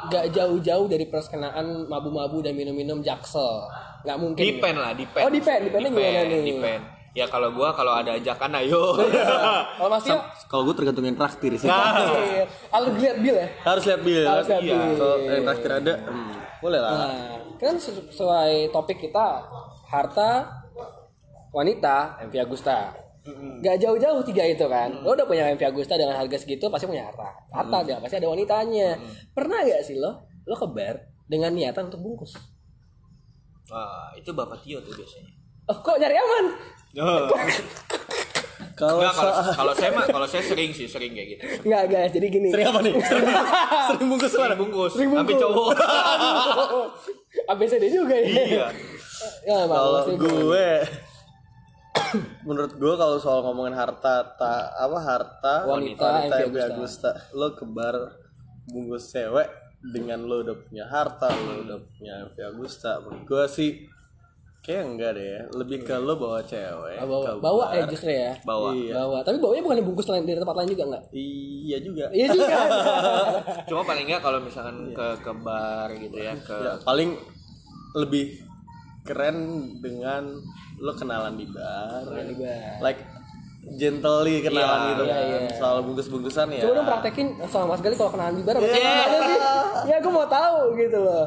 nggak 0.03 0.25
jauh-jauh 0.31 0.87
dari 0.87 1.05
perskenaan 1.05 1.85
mabu-mabu 1.85 2.41
dan 2.41 2.53
minum-minum 2.53 3.01
jaksel 3.01 3.69
nggak 4.01 4.17
mungkin 4.17 4.41
depend 4.41 4.77
lah 4.77 4.93
depend 4.93 5.23
Oh, 5.23 5.31
depend. 5.31 5.61
Dependnya 5.67 5.91
gimana 5.91 6.21
nih? 6.25 6.43
depend 6.47 6.83
ya 7.11 7.27
kalau 7.27 7.51
gua 7.51 7.69
kalau 7.71 7.93
ada 7.93 8.15
ajakan 8.15 8.51
ayo 8.57 8.95
kalau 9.77 9.89
mas 9.89 10.01
Tio 10.01 10.17
Kalau 10.47 10.63
gue 10.65 10.75
tergantungin 10.75 11.13
traktir 11.13 11.53
sih. 11.55 11.67
nah 11.67 11.91
harus 12.75 12.95
lihat 12.97 13.17
bil 13.19 13.35
ya 13.35 13.49
Harus 13.61 13.83
lihat 13.85 14.01
bil. 14.01 14.23
Harus 14.25 14.47
lihat 14.47 14.63
Iya. 14.63 14.75
bil. 14.75 14.95
Kalau 14.97 15.17
yang 15.21 15.45
traktir 15.45 15.71
ada, 15.73 15.95
hmm, 16.01 16.31
boleh 16.59 16.81
lah. 16.81 16.93
Nah, 16.93 17.29
kan 17.57 17.75
sesuai 17.77 18.53
topik 18.71 18.99
kita 19.01 19.27
harta 19.85 20.31
wanita 21.51 21.97
MV 22.25 22.35
Agusta. 22.41 22.95
Gak 23.61 23.77
jauh-jauh 23.79 24.23
tiga 24.23 24.45
itu 24.45 24.65
kan. 24.65 24.89
Lo 24.99 25.13
udah 25.13 25.25
punya 25.25 25.45
MV 25.49 25.61
Agusta 25.67 25.95
dengan 25.95 26.15
harga 26.15 26.37
segitu 26.37 26.67
pasti 26.67 26.85
punya 26.85 27.05
harta. 27.05 27.29
Harta 27.51 27.79
dia 27.83 27.97
pasti 27.97 28.17
ada 28.17 28.27
wanitanya. 28.27 28.97
Pernah 29.31 29.61
gak 29.63 29.83
sih 29.83 29.95
lo 29.95 30.17
lo 30.43 30.55
ke 30.55 30.67
bar 30.67 30.97
dengan 31.25 31.51
niatan 31.51 31.87
untuk 31.87 32.01
bungkus? 32.01 32.33
Wah, 33.69 34.11
itu 34.13 34.31
bapak 34.31 34.59
Tio 34.59 34.81
tuh 34.81 34.91
biasanya 34.91 35.31
Oh, 35.65 35.77
kok 35.77 35.95
nyari 35.95 36.17
aman? 36.17 36.45
Kalau 38.73 38.97
Nggak, 38.97 39.13
kalau 39.13 39.31
soal- 39.31 39.55
kalau 39.55 39.73
saya 39.75 39.91
mah 39.93 40.07
kalau 40.09 40.25
saya 40.25 40.41
sering 40.43 40.73
sih 40.73 40.89
sering 40.89 41.13
kayak 41.13 41.29
gitu 41.31 41.43
Enggak 41.63 41.85
guys, 41.87 42.11
jadi 42.11 42.27
gini. 42.27 42.49
sering 42.49 42.67
apa 42.67 42.81
nih? 42.81 42.93
Sering, 42.99 43.29
sering 43.87 44.09
bungkus 44.09 44.33
mana? 44.33 44.41
sering 44.43 44.59
bungkus 44.59 44.91
Sering 44.91 45.11
sampai 45.13 45.35
bungkus. 45.37 45.45
cowok 45.45 45.69
ABCD 47.53 47.85
juga 47.87 48.15
ya. 48.17 48.25
iya 48.25 48.67
Ya, 49.45 49.59
Kalau 49.63 50.01
gue 50.09 50.69
menurut 52.47 52.73
gue 52.73 52.95
kalau 52.95 53.17
soal 53.17 53.41
ngomongin 53.43 53.73
harta 53.73 54.15
ta, 54.31 54.55
apa 54.75 54.99
harta 54.99 55.55
Wanita, 55.65 56.03
wanita 56.27 56.35
MV 56.47 56.57
Agusta 56.69 57.11
lo 57.33 57.53
ke 57.53 57.65
bar 57.65 57.97
bungkus 58.67 59.09
cewek 59.09 59.49
dengan 59.83 60.23
lo 60.23 60.41
udah 60.41 60.57
punya 60.61 60.85
harta 60.85 61.29
lo 61.29 61.63
udah 61.63 61.79
punya 61.89 62.13
MV 62.25 62.37
Agusta 62.49 63.01
menurut 63.01 63.25
gue 63.25 63.45
sih 63.47 63.71
kayak 64.61 64.85
enggak 64.87 65.11
deh 65.17 65.25
ya. 65.27 65.43
lebih 65.55 65.79
ke 65.81 65.95
lo 65.95 66.15
bawa 66.15 66.45
cewek 66.45 66.95
Ah, 66.95 67.05
bawa, 67.05 67.25
ke 67.25 67.33
bawa 67.39 67.65
ya 67.73 67.85
justru 67.89 68.13
ya. 68.13 68.37
bawa 68.43 68.69
Iya. 68.71 68.93
Bawa. 68.95 69.19
Tapi 69.23 69.37
bawanya 69.39 69.63
bukan 69.65 69.79
dibungkus 69.81 70.07
lain 70.07 70.23
dari 70.23 70.37
tempat 70.37 70.53
lain 70.53 70.69
juga 70.69 70.85
enggak? 70.85 71.05
iya 71.11 71.79
juga 71.81 72.05
Iya 72.13 72.27
juga. 72.29 72.57
cuma 73.69 73.83
paling 73.83 74.05
nggak 74.05 74.21
kalau 74.21 74.39
misalkan 74.39 74.93
ke 74.93 75.07
ke 75.19 75.33
bar 75.35 75.89
gitu 75.95 76.13
ya 76.15 76.37
ke 76.37 76.53
Ya, 76.53 76.77
paling 76.79 77.17
lebih 77.97 78.45
keren 79.03 79.37
dengan 79.79 80.23
lo 80.77 80.93
kenalan 80.93 81.35
di 81.35 81.47
bar 81.47 82.05
Di 82.07 82.35
bar. 82.35 82.81
like 82.81 83.01
gently 83.77 84.41
kenalan 84.41 84.79
Iya, 84.79 84.89
gitu 84.89 85.03
iya, 85.03 85.15
kan 85.15 85.25
iya. 85.27 85.41
soal 85.55 85.79
bungkus-bungkusan 85.85 86.47
ya 86.51 86.63
Coba 86.65 86.75
dong 86.75 86.89
praktekin 86.89 87.27
sama 87.47 87.65
Mas 87.71 87.81
Gali 87.81 87.95
kalau 87.95 88.11
kenalan 88.11 88.35
di 88.35 88.43
bar 88.43 88.55
apa 88.57 88.65
Iya. 88.65 88.73
gimana 88.73 89.19
sih? 89.21 89.39
Ya 89.87 89.97
gue 89.99 90.13
mau 90.13 90.27
tahu 90.27 90.59
gitu 90.75 90.99
loh. 90.99 91.25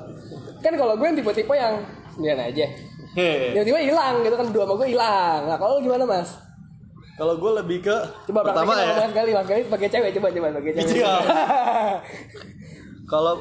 Kan 0.60 0.74
kalau 0.74 0.94
gue 0.96 1.06
yang 1.06 1.18
tipe-tipe 1.18 1.54
yang 1.54 1.76
sendirian 2.10 2.40
aja. 2.40 2.66
Hehe. 3.14 3.54
Tiba-tiba 3.54 3.80
hilang 3.84 4.16
gitu 4.22 4.34
kan 4.34 4.46
berdua 4.48 4.64
sama 4.64 4.74
gue 4.76 4.88
hilang. 4.90 5.40
Nah 5.46 5.58
kalau 5.58 5.78
gimana 5.80 6.04
Mas? 6.04 6.30
kalau 7.14 7.38
gue 7.38 7.52
lebih 7.62 7.86
ke 7.86 7.94
Coba 8.26 8.42
pertama 8.42 8.74
ya 8.76 8.98
Mas 9.00 9.14
Gali. 9.14 9.32
Mas 9.32 9.46
Gali 9.46 9.62
sebagai 9.62 9.86
cewek 9.88 10.10
coba 10.18 10.28
coba 10.30 10.48
sebagai 10.50 10.72
cewek. 10.74 10.98
Iya. 10.98 11.14
kalau 13.12 13.34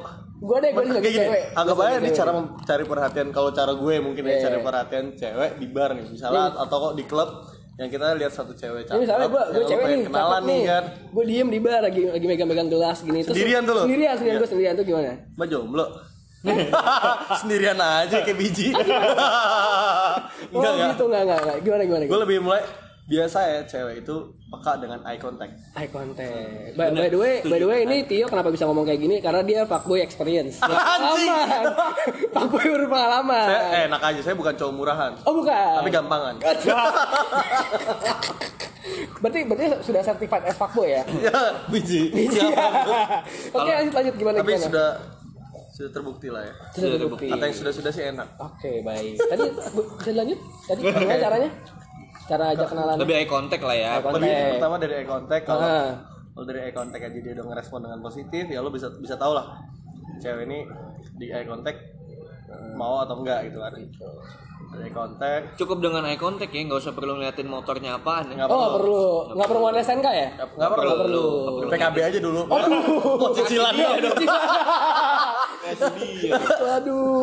gue 0.43 0.57
deh 0.59 0.71
gue 0.71 0.83
kayak 0.85 1.03
gini, 1.05 1.19
cewek. 1.23 1.43
anggap 1.55 1.77
aja 1.79 1.91
cewek. 1.95 2.13
cara 2.13 2.31
cari 2.61 2.85
perhatian 2.85 3.29
kalau 3.31 3.51
cara 3.51 3.73
gue 3.73 3.95
mungkin 3.99 4.23
ya 4.23 4.33
Iya. 4.33 4.43
cari 4.43 4.59
perhatian 4.61 5.05
cewek 5.15 5.51
di 5.57 5.67
bar 5.69 5.91
nih 5.93 6.07
misalnya 6.09 6.43
atau 6.53 6.77
kok 6.81 6.95
di 6.95 7.05
klub 7.05 7.31
yang 7.73 7.89
kita 7.89 8.15
lihat 8.15 8.33
satu 8.33 8.53
cewek 8.53 8.85
cakep 8.85 9.01
misalnya 9.01 9.29
gue 9.29 9.43
gue 9.49 9.65
cewek 9.65 9.85
nih 9.87 10.01
kenalan 10.05 10.43
nih 10.45 10.61
kan 10.67 10.85
Gue 11.09 11.25
diem 11.25 11.49
di 11.49 11.59
bar 11.59 11.81
lagi 11.81 12.03
lagi 12.07 12.27
megang-megang 12.27 12.69
gelas 12.69 12.99
gini. 13.01 13.23
Terus 13.23 13.33
Sendirian 13.33 13.63
tuh 13.63 13.73
lo? 13.73 13.83
Sendirian 13.83 14.13
sendirian 14.13 14.35
Iya. 14.35 14.43
gue 14.43 14.51
sendirian 14.51 14.75
tuh 14.75 14.85
gimana? 14.85 15.13
mbak 15.33 15.47
jomblo 15.47 15.87
sendirian 17.41 17.79
aja 17.79 18.17
kayak 18.19 18.35
biji 18.35 18.75
Oh 20.53 20.59
enggak 20.59 20.73
enggak 20.75 20.91
gitu 20.93 21.05
enggak 21.07 21.23
enggak 21.23 21.39
enggak. 21.41 21.57
Gimana 21.63 21.83
gimana? 21.87 22.03
gue 22.05 22.19
lebih 22.21 22.39
mulai 22.41 22.63
biasa 23.03 23.39
ya 23.43 23.61
cewek 23.65 23.95
itu 24.01 24.15
peka 24.49 24.79
dengan 24.79 25.03
eye 25.03 25.17
contact 25.17 25.59
Eye 25.73 25.87
contact. 25.87 26.73
By, 26.73 26.89
by 26.89 27.09
the 27.09 27.19
way, 27.19 27.43
by 27.43 27.59
the 27.59 27.67
way 27.67 27.83
ini 27.83 28.05
Tio 28.05 28.25
kenapa 28.27 28.49
bisa 28.49 28.63
ngomong 28.63 28.85
kayak 28.85 29.01
gini? 29.01 29.19
Karena 29.19 29.43
dia 29.43 29.65
fuckboy 29.65 29.99
experience. 30.01 30.63
Pengalaman. 30.63 31.67
fuckboy 32.31 32.63
berpengalaman. 32.73 33.43
saya 33.45 33.61
eh, 33.75 33.83
enak 33.87 34.01
aja 34.01 34.21
saya 34.23 34.35
bukan 34.35 34.55
cowok 34.55 34.73
murahan 34.73 35.13
Oh 35.25 35.35
bukan. 35.35 35.73
tapi 35.77 35.91
gampangan 35.91 36.35
berarti 39.19 39.39
berarti 39.45 39.67
sudah 39.81 40.03
certified 40.03 40.45
as 40.45 40.57
fuckboy 40.57 40.89
ya? 40.91 41.03
ya 41.27 41.39
biji 41.69 42.11
Iya. 42.13 42.49
Oke 43.51 43.71
lanjut 43.73 43.95
lanjut 43.95 44.15
gimana 44.17 44.37
tapi 44.39 44.53
gimana? 44.53 44.67
sudah 44.67 44.89
sudah 45.73 45.91
terbukti 45.91 46.29
lah 46.29 46.43
ya 46.43 46.55
Sudah 46.73 46.99
terbukti. 46.99 47.27
kata 47.29 47.45
yang 47.45 47.57
sudah 47.57 47.73
sudah 47.73 47.91
sih 47.91 48.05
enak 48.09 48.29
Oke 48.37 48.79
baik. 48.81 49.17
Tadi 49.19 49.47
bisa 49.97 50.09
dilanjut? 50.09 50.39
Tadi 50.67 50.81
gimana 50.83 51.17
caranya? 51.19 51.51
Cara 52.25 52.45
ajak 52.51 52.67
kenalan. 52.67 52.95
lebih 52.97 53.15
eye 53.17 53.27
contact 53.27 53.63
lah 53.63 53.75
ya. 53.75 53.91
Eye 53.93 54.03
contact. 54.03 54.23
Lebih 54.23 54.53
pertama 54.53 54.77
dari 54.77 54.93
eye 54.95 55.07
contact. 55.07 55.45
Kalau 55.45 55.61
Ah. 55.61 55.89
kalau 56.31 56.45
dari 56.45 56.61
eye 56.61 56.73
contact 56.73 57.03
aja 57.03 57.19
dia 57.19 57.33
udah 57.33 57.47
ngerespon 57.47 57.81
dengan 57.83 58.01
positif 58.01 58.45
ya 58.47 58.59
lo 58.59 58.71
bisa 58.71 58.89
bisa 58.95 59.15
tahu 59.15 59.33
lah 59.33 59.47
cewek 60.17 60.47
ini 60.47 60.65
di 61.15 61.29
eye 61.29 61.45
contact 61.45 61.79
mau 62.73 63.01
atau 63.01 63.19
enggak 63.19 63.49
gitu 63.49 63.59
kan 63.59 63.73
eye 64.75 64.89
contact. 64.89 65.45
Cukup 65.55 65.79
dengan 65.81 66.01
eye 66.03 66.17
contact 66.17 66.49
ya 66.49 66.63
nggak 66.63 66.79
usah 66.79 66.93
perlu 66.93 67.13
ngeliatin 67.15 67.45
motornya 67.45 67.91
apaan 67.95 68.25
ya. 68.27 68.35
Nggak 68.39 68.49
Oh 68.49 68.57
nggak 68.57 68.73
perlu. 68.73 68.97
perlu, 68.97 69.37
nggak 69.37 69.49
perlu 69.51 69.61
one 69.63 69.79
SNK 69.79 70.07
ya? 70.09 70.29
nggak 70.33 70.71
perlu. 70.73 70.93
perlu. 70.97 71.25
PKB 71.69 71.97
aja 72.03 72.19
dulu. 72.19 72.41
Oh 72.47 72.61
cicilan. 73.33 73.75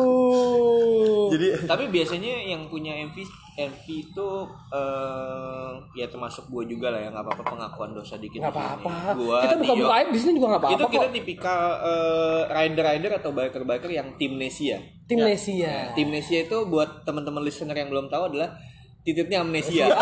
Waduh. 0.00 1.28
jadi 1.30 1.46
tapi 1.64 1.84
biasanya 1.88 2.32
yang 2.44 2.66
punya 2.66 2.92
MV 3.04 3.16
MV 3.52 3.84
itu 3.86 4.28
eh, 4.70 5.70
ya 5.94 6.06
termasuk 6.06 6.46
gue 6.46 6.64
juga 6.68 6.88
lah 6.88 7.00
ya 7.00 7.08
nggak 7.08 7.24
apa-apa 7.24 7.42
pengakuan 7.46 7.90
dosa 7.90 8.14
dikit 8.16 8.38
Nggak 8.38 8.52
apa-apa. 8.52 8.92
Gua 9.14 9.36
Kita 9.40 9.54
buka 9.56 9.72
Tio. 9.72 9.82
buka 9.82 9.94
aib 9.96 10.08
di 10.08 10.18
sini 10.18 10.32
juga 10.34 10.46
nggak 10.48 10.62
itu 10.62 10.68
apa-apa 10.76 10.90
kita 10.90 11.06
kok. 11.06 11.14
tipikal 11.14 11.60
eh, 11.82 12.40
rider-rider 12.48 13.12
atau 13.16 13.30
biker-biker 13.30 13.90
yang 13.90 14.08
timnesia 14.14 14.78
Tim 15.04 15.20
Nesia. 15.20 15.90
timnesia 15.92 16.46
itu 16.46 16.56
buat 16.64 17.02
teman-teman 17.02 17.42
listener 17.42 17.74
yang 17.74 17.88
belum 17.88 18.06
tahu 18.06 18.30
adalah 18.30 18.54
titiknya 19.00 19.40
amnesia 19.40 19.86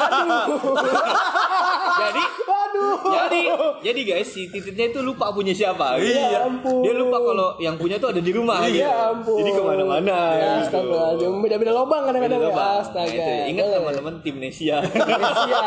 jadi 1.98 2.22
Waduh. 2.48 2.96
jadi 3.04 3.40
jadi 3.80 4.00
guys 4.04 4.28
si 4.28 4.48
tititnya 4.48 4.88
itu 4.88 5.00
lupa 5.00 5.30
punya 5.30 5.50
siapa 5.50 5.98
Ya 5.98 6.44
ampun. 6.44 6.80
dia 6.80 6.94
lupa 6.94 7.18
kalau 7.18 7.48
yang 7.58 7.74
punya 7.74 7.96
tuh 7.96 8.10
ada 8.10 8.18
di 8.18 8.30
rumah 8.30 8.62
gitu. 8.64 8.80
Ya 8.80 9.10
ampun. 9.10 9.36
jadi 9.36 9.50
ke 9.50 9.62
mana-mana 9.62 10.16
Ya, 10.30 10.48
gitu. 10.60 10.78
Astagfirullahaladzim. 10.78 11.32
Beda-beda 11.40 11.72
lobang 11.72 12.02
kadang-kadang 12.04 12.38
Beda 12.38 12.46
ya. 12.46 12.50
lubang. 12.50 12.76
Astaga. 12.78 13.08
Nah, 13.08 13.24
itu. 13.24 13.50
Ingat 13.50 13.66
teman-teman 13.72 14.14
timnesia. 14.20 14.76
Amnesia. 15.18 15.60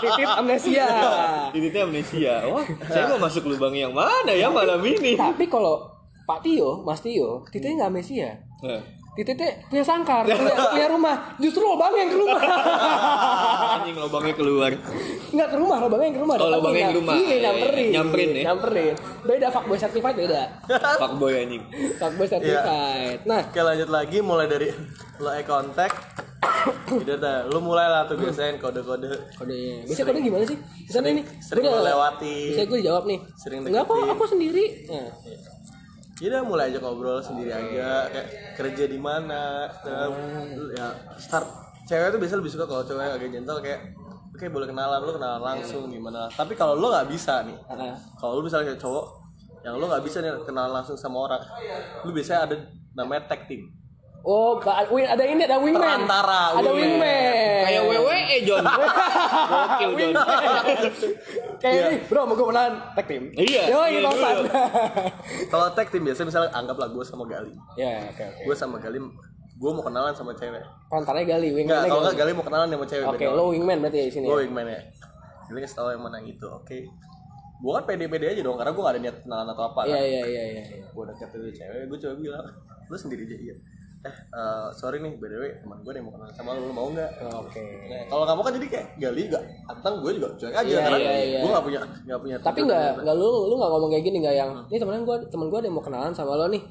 Titit 0.00 0.28
amnesia. 0.28 0.86
Titiknya 1.54 1.82
amnesia. 1.84 2.34
Wah, 2.46 2.64
saya 2.84 3.04
mau 3.08 3.18
masuk 3.20 3.42
lubang 3.46 3.72
yang 3.72 3.92
mana 3.92 4.32
ya 4.32 4.48
malam 4.48 4.80
ini? 4.80 5.14
Tapi 5.14 5.46
kalau 5.46 5.86
Pak 6.24 6.42
Tio, 6.42 6.82
Mas 6.82 6.98
Tio, 7.00 7.46
tititnya 7.46 7.84
nggak 7.84 7.90
amnesia. 7.92 8.28
Eh, 8.64 8.80
Tititnya 9.16 9.48
punya 9.72 9.80
sangkar, 9.80 10.28
punya, 10.28 10.52
punya 10.76 10.86
rumah. 10.92 11.16
Justru 11.40 11.64
lobangnya 11.64 12.04
yang 12.04 12.12
ke 12.12 12.18
rumah. 12.20 12.40
Anjing 13.80 13.96
lubangnya 13.96 14.34
keluar. 14.36 14.70
Nggak 15.32 15.48
ke 15.48 15.56
rumah, 15.56 15.76
lobangnya 15.80 16.06
yang 16.12 16.16
ke 16.16 16.22
rumah. 16.22 16.34
Oh, 16.36 16.50
lobangnya 16.52 16.80
yang 16.84 16.92
ke 16.92 16.98
rumah. 17.00 17.14
Iya, 17.16 17.36
nyamperin. 17.40 17.88
Nyamperin 17.96 18.28
ya? 18.28 18.42
Nyamperin. 18.52 18.94
Beda 19.24 19.46
fuckboy 19.48 19.78
certified 19.80 20.16
beda. 20.20 20.42
Fuckboy 21.00 21.32
anjing. 21.32 21.62
Fuckboy 21.96 22.26
certified. 22.28 23.24
Nah, 23.24 23.40
Oke 23.40 23.60
lanjut 23.64 23.88
lagi 23.88 24.18
mulai 24.20 24.46
dari 24.52 24.68
lo 25.24 25.32
eye 25.32 25.48
contact 25.48 25.96
Udah 27.02 27.16
dah, 27.16 27.38
lu 27.48 27.58
mulai 27.64 27.86
lah 27.88 28.06
tuh 28.06 28.20
biasain 28.20 28.60
kode-kode 28.60 29.08
Kodenya. 29.34 29.86
Biasanya 29.88 30.06
kode 30.12 30.20
gimana 30.20 30.44
sih? 30.46 30.58
Di 30.58 30.92
sana 30.92 31.08
ini. 31.10 31.22
sering 31.42 31.64
melewati. 31.64 32.36
Biasanya 32.52 32.68
gue 32.68 32.78
dijawab 32.84 33.04
nih. 33.08 33.18
Sering 33.34 33.58
Enggak 33.64 33.84
kok, 33.86 33.94
deketin. 33.96 34.12
aku 34.12 34.24
sendiri. 34.28 34.64
Nah. 34.86 35.08
Ya 36.16 36.32
udah 36.32 36.42
mulai 36.48 36.72
aja 36.72 36.80
ngobrol 36.80 37.20
sendiri 37.20 37.52
aja 37.52 38.08
kayak 38.08 38.28
kerja 38.56 38.84
di 38.88 38.96
mana. 38.96 39.68
Nah, 39.84 40.08
Ya 40.72 40.88
start 41.20 41.44
cewek 41.84 42.08
tuh 42.08 42.18
biasa 42.18 42.40
lebih 42.40 42.52
suka 42.56 42.64
kalau 42.64 42.82
cewek 42.88 43.04
agak 43.04 43.28
gentle 43.28 43.60
kayak 43.60 43.80
oke 44.32 44.44
boleh 44.48 44.66
kenalan 44.68 45.00
lu 45.04 45.12
kenalan 45.12 45.42
langsung 45.44 45.92
gimana. 45.92 46.24
Tapi 46.32 46.56
kalau 46.56 46.72
lu 46.80 46.88
nggak 46.88 47.08
bisa 47.12 47.44
nih, 47.44 47.56
kalau 48.16 48.40
lu 48.40 48.48
misalnya 48.48 48.72
kayak 48.72 48.80
cowok 48.80 49.06
yang 49.60 49.76
lu 49.76 49.84
nggak 49.84 50.04
bisa 50.08 50.24
nih 50.24 50.32
kenalan 50.48 50.72
langsung 50.80 50.96
sama 50.96 51.28
orang, 51.28 51.42
lu 52.00 52.10
biasanya 52.16 52.40
ada 52.48 52.56
namanya 52.96 53.28
tag 53.28 53.44
team. 53.44 53.68
Oh, 54.26 54.58
Pak, 54.58 54.90
win 54.90 55.06
ada 55.06 55.22
ini 55.22 55.38
ada 55.40 55.54
wingman. 55.54 56.02
Perantara, 56.02 56.58
Ada 56.58 56.66
wingman. 56.66 56.98
wingman. 56.98 57.62
Kayak 57.62 57.82
WWE 57.86 58.18
John. 58.42 58.64
Gokil 59.70 59.90
John. 59.94 60.14
Kayak 61.62 61.78
ini, 61.80 61.94
bro, 62.04 62.22
mau 62.22 62.34
gue 62.34 62.42
kenalan 62.44 62.74
tag 62.92 63.06
team. 63.06 63.22
Iya, 63.32 63.62
Yo, 63.66 63.78
iya 63.80 63.86
ini 63.92 64.02
Bangsan. 64.02 64.34
dulu. 64.36 64.50
Kalau 65.46 65.66
tag 65.72 65.88
team 65.88 66.02
biasanya 66.02 66.26
misalnya 66.26 66.50
anggaplah 66.52 66.88
gue 66.88 67.04
sama 67.04 67.24
Gali. 67.24 67.54
Ya, 67.76 68.02
oke 68.04 68.22
oke. 68.24 68.42
Gue 68.44 68.54
sama 68.54 68.76
Gali 68.76 68.98
gue 69.56 69.70
mau 69.72 69.80
kenalan 69.80 70.12
sama 70.12 70.34
cewek. 70.34 70.60
Perantaranya 70.90 71.26
gali, 71.30 71.48
Enggak, 71.48 71.56
wingman 71.56 71.86
kalau 71.86 71.94
gali. 71.96 72.02
enggak 72.04 72.16
Gali 72.18 72.30
mau 72.34 72.44
kenalan 72.44 72.66
sama 72.68 72.84
cewek. 72.84 73.06
Oke, 73.06 73.24
beda. 73.24 73.32
lo 73.32 73.44
wingman 73.48 73.78
berarti 73.78 73.96
ya 73.96 74.04
di 74.04 74.12
sini. 74.12 74.26
gue 74.26 74.38
wingman 74.42 74.66
ya 74.66 74.80
jadi 75.46 75.58
kasih 75.62 75.76
tau 75.76 75.88
yang 75.88 76.02
mana 76.02 76.18
yang 76.18 76.28
itu 76.28 76.42
oke 76.44 76.78
gue 77.56 77.72
kan 77.72 77.84
pede-pede 77.86 78.26
aja 78.28 78.42
dong 78.42 78.58
karena 78.58 78.74
gue 78.74 78.82
gak 78.82 78.90
ada 78.90 79.00
niat 79.00 79.16
kenalan 79.22 79.46
atau 79.48 79.64
apa 79.64 79.80
Iya, 79.80 79.94
kan 79.94 80.02
iya, 80.02 80.22
iya, 80.26 80.42
iya. 80.44 80.62
iya. 80.66 80.86
gue 80.90 81.02
deket 81.06 81.28
tuh 81.30 81.40
cewek 81.48 81.82
gue 81.86 81.98
coba 82.02 82.14
bilang 82.18 82.46
lu 82.84 82.96
sendiri 82.96 83.22
aja 83.24 83.36
iya 83.38 83.54
eh 84.06 84.14
eh, 84.38 84.68
sorry 84.78 85.02
nih 85.02 85.18
btw 85.18 85.42
teman 85.66 85.78
gue 85.82 85.92
nih 85.98 86.02
mau 86.06 86.12
kenalan 86.14 86.34
sama 86.34 86.54
lu 86.54 86.70
lu 86.70 86.74
mau 86.74 86.88
nggak 86.94 87.10
Oke. 87.42 87.58
nah, 87.90 88.02
kalau 88.06 88.24
mau 88.38 88.44
kan 88.46 88.54
jadi 88.54 88.66
kayak 88.70 88.86
gali 89.02 89.22
gak 89.26 89.42
anteng 89.66 89.94
gue 89.98 90.10
juga 90.14 90.28
cuek 90.38 90.54
aja 90.54 90.62
Iya, 90.62 90.78
karena 90.86 90.98
iya, 91.02 91.12
iya. 91.18 91.40
gue 91.42 91.50
gak 91.50 91.64
punya 91.66 91.80
gak 92.06 92.20
punya 92.22 92.36
Tapi 92.38 92.60
nggak 92.62 92.88
nggak 93.02 93.16
lu 93.18 93.28
lu 93.50 93.54
nggak 93.58 93.70
ngomong 93.74 93.90
kayak 93.90 94.04
gini 94.06 94.16
nggak 94.22 94.36
yang 94.38 94.50
ini 94.70 94.78
temenan 94.78 95.02
gue 95.02 95.16
temen 95.26 95.46
gue 95.50 95.58
ada 95.58 95.66
yang 95.66 95.76
mau 95.76 95.84
kenalan 95.84 96.14
sama 96.14 96.38
lo 96.38 96.46
nih. 96.46 96.62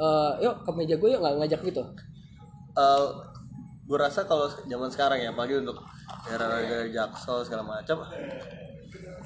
Eh, 0.00 0.32
yuk 0.42 0.54
ke 0.64 0.70
meja 0.74 0.96
gue 0.98 1.08
yuk 1.12 1.20
nggak 1.20 1.34
ngajak 1.44 1.60
gitu. 1.62 1.82
Eh, 2.74 3.06
gue 3.90 3.98
rasa 3.98 4.22
kalau 4.26 4.46
zaman 4.46 4.88
sekarang 4.90 5.18
ya 5.18 5.34
apalagi 5.34 5.60
untuk 5.62 5.78
era-era 6.30 6.86
jaksel 6.90 7.42
segala 7.42 7.62
macam 7.66 8.02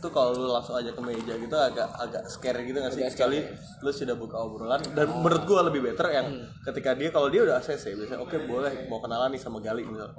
itu 0.04 0.12
kalau 0.12 0.30
lu 0.30 0.52
langsung 0.52 0.76
aja 0.76 0.92
ke 0.92 1.00
meja 1.00 1.32
gitu 1.32 1.56
agak 1.56 1.88
agak 1.96 2.28
scary 2.28 2.68
gitu 2.68 2.76
nggak 2.76 2.92
sih 2.92 3.08
sekali 3.08 3.40
lu 3.80 3.88
sudah 3.88 4.12
buka 4.12 4.37
obrolan 4.37 4.84
dan 4.92 5.08
menurut 5.08 5.42
gua 5.44 5.64
lebih 5.64 5.80
better 5.82 6.12
yang 6.12 6.28
ketika 6.62 6.92
dia 6.92 7.08
kalau 7.08 7.32
dia 7.32 7.40
udah 7.40 7.56
ACC 7.56 7.96
biasanya 7.96 8.20
oke 8.20 8.37
boleh 8.44 8.84
mau 8.84 9.00
kenalan 9.00 9.32
nih 9.32 9.40
sama 9.40 9.58
Gali 9.58 9.80
misal 9.80 10.12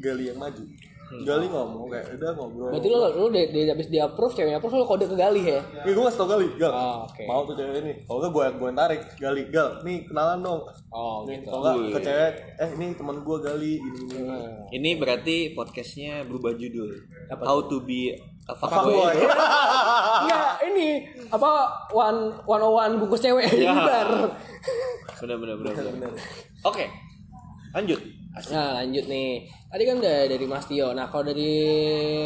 Gali 0.00 0.32
yang 0.32 0.40
maju 0.40 0.64
Gali 1.12 1.44
ngomong 1.44 1.92
kayak 1.92 2.16
udah 2.16 2.32
ngobrol 2.32 2.72
Berarti 2.72 2.88
lo 2.88 3.04
lu 3.12 3.28
di, 3.28 3.44
di 3.52 3.68
habis 3.68 3.84
di 3.86 4.00
approve 4.00 4.32
ceweknya 4.32 4.56
approve 4.56 4.80
lo 4.80 4.88
kode 4.88 5.04
ke 5.04 5.12
gali 5.12 5.44
ya. 5.44 5.60
ya 5.60 5.92
gue 5.92 6.00
ngasih 6.00 6.16
tau 6.16 6.24
Gali 6.24 6.48
Gal 6.56 6.72
Oh, 6.72 7.04
oke. 7.04 7.22
mau 7.28 7.44
tuh 7.44 7.52
cewek 7.52 7.84
ini 7.84 7.92
kalau 8.00 8.18
nggak 8.24 8.32
gue 8.32 8.44
gue 8.56 8.66
yang 8.66 8.78
tarik 8.80 9.00
Gali 9.20 9.42
Gal 9.52 9.68
nih 9.84 10.08
kenalan 10.08 10.40
dong 10.40 10.64
Oh, 10.88 11.28
nih 11.28 11.44
gitu. 11.44 11.52
kalau 11.52 11.62
nggak 11.68 11.92
ke 11.92 12.00
cewek 12.00 12.32
eh 12.56 12.70
ini 12.72 12.86
teman 12.96 13.16
gue 13.20 13.36
Gali 13.44 13.72
ini, 13.76 14.00
ini. 14.08 14.16
Hmm. 14.24 14.72
Ini 14.72 14.90
berarti 14.96 15.36
podcastnya 15.52 16.24
berubah 16.24 16.56
judul. 16.56 16.96
Apa 17.28 17.44
How 17.44 17.60
to 17.68 17.84
be 17.84 18.16
Fuckboy. 18.42 19.22
Enggak, 20.26 20.50
ini 20.74 21.06
apa 21.30 21.50
one 21.94 22.34
one 22.42 22.62
on 22.62 22.74
one 22.74 22.94
bungkus 22.98 23.22
cewek 23.22 23.46
Ya. 23.54 23.70
Bentar. 23.78 24.08
Benar 25.22 25.36
benar 25.38 25.56
benar. 25.62 25.74
benar. 25.78 26.10
Oke. 26.66 26.90
Lanjut. 27.72 28.00
Nah 28.32 28.80
lanjut 28.80 29.04
nih 29.12 29.44
Tadi 29.68 29.82
kan 29.84 30.00
udah 30.00 30.24
dari 30.24 30.46
Mas 30.48 30.64
Tio 30.64 30.96
Nah 30.96 31.04
kalau 31.12 31.20
dari 31.28 31.52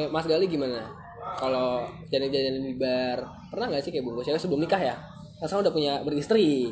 Mas 0.07 0.27
Gali 0.27 0.47
gimana? 0.47 0.87
Kalau 1.35 1.83
jalan-jalan 2.15 2.63
di 2.63 2.79
bar 2.79 3.19
Pernah 3.51 3.75
gak 3.75 3.83
sih 3.83 3.91
kayak 3.91 4.07
bungkus 4.07 4.31
cewek 4.31 4.39
sebelum 4.39 4.63
nikah 4.63 4.79
ya? 4.79 4.95
Kan 5.43 5.51
udah 5.51 5.75
punya 5.75 5.99
beristri 6.07 6.71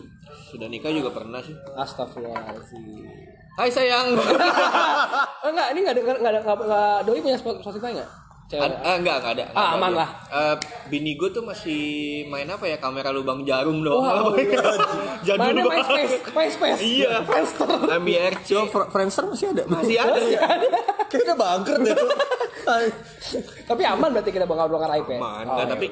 Sudah 0.54 0.70
nikah 0.70 0.94
juga 0.94 1.10
pernah 1.10 1.42
sih. 1.42 1.54
Astagfirullahaladzim 1.74 3.34
Hai 3.54 3.70
sayang. 3.70 4.18
Oh, 4.18 5.46
enggak, 5.54 5.70
ini 5.70 5.86
enggak 5.86 5.94
ada 5.94 6.02
enggak 6.02 6.32
ada 6.34 6.40
enggak, 6.42 6.56
enggak 6.58 6.98
doi 7.06 7.20
punya 7.22 7.38
Spotify 7.38 7.90
enggak? 7.94 8.10
Cewek. 8.54 8.62
Ad, 8.62 8.72
ah, 8.80 8.94
enggak, 8.94 9.16
enggak 9.18 9.32
ada. 9.34 9.44
Ah, 9.44 9.50
Enggak 9.50 9.68
aman 9.74 9.90
ada. 9.90 9.98
lah. 9.98 10.08
Eh, 10.30 10.54
bini 10.86 11.12
gue 11.14 11.28
tuh 11.28 11.42
masih 11.42 11.82
main 12.26 12.46
apa 12.46 12.64
ya? 12.64 12.78
Kamera 12.78 13.10
lubang 13.10 13.42
jarum 13.42 13.82
dong. 13.82 13.98
Wah, 13.98 14.30
Jadul 15.26 15.50
Mana 15.50 15.60
banget. 15.60 15.86
MySpace? 15.90 16.14
MySpace. 16.30 16.80
Iya. 16.80 17.12
Friendster. 17.22 17.66
MBRC. 17.90 18.48
Friendster 18.88 19.24
masih 19.26 19.46
ada 19.50 19.62
Masih 19.66 19.96
ada 19.96 20.20
ya. 20.20 20.40
kayaknya 21.04 21.24
udah 21.24 21.36
bangkrut 21.36 21.80
deh 21.80 21.94
Tapi 23.64 23.82
aman 23.84 24.08
berarti 24.10 24.30
kita 24.30 24.44
bakal 24.44 24.66
bongkar 24.66 24.90
aib 24.94 25.06
ya? 25.06 25.18
Man, 25.18 25.44
Oh, 25.44 25.54
Nggak, 25.54 25.66
iya. 25.66 25.72
tapi 25.72 25.86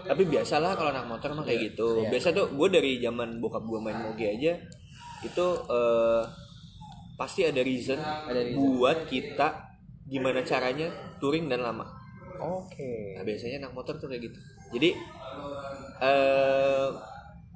tapi 0.00 0.22
biasalah 0.26 0.74
kalau 0.74 0.90
anak 0.90 1.06
motor 1.06 1.30
mah 1.32 1.44
kayak 1.44 1.70
gitu. 1.70 2.02
Biasa 2.04 2.32
tuh 2.32 2.50
gue 2.50 2.68
dari 2.68 2.98
zaman 2.98 3.38
bokap 3.38 3.62
gue 3.62 3.78
main 3.78 3.94
moge 3.96 4.26
aja 4.26 4.52
itu 5.20 5.46
eh, 5.68 6.22
pasti 7.14 7.44
ada 7.44 7.60
reason, 7.60 8.00
buat 8.56 9.04
kita 9.04 9.70
gimana 10.08 10.40
caranya 10.42 10.88
touring 11.18 11.46
dan 11.46 11.62
lama. 11.62 11.99
Oke. 12.40 13.14
Nah 13.14 13.22
biasanya 13.22 13.56
anak 13.60 13.72
motor 13.72 13.94
tuh 13.96 14.08
kayak 14.08 14.22
gitu. 14.26 14.38
Jadi 14.72 14.90
eh 16.00 16.86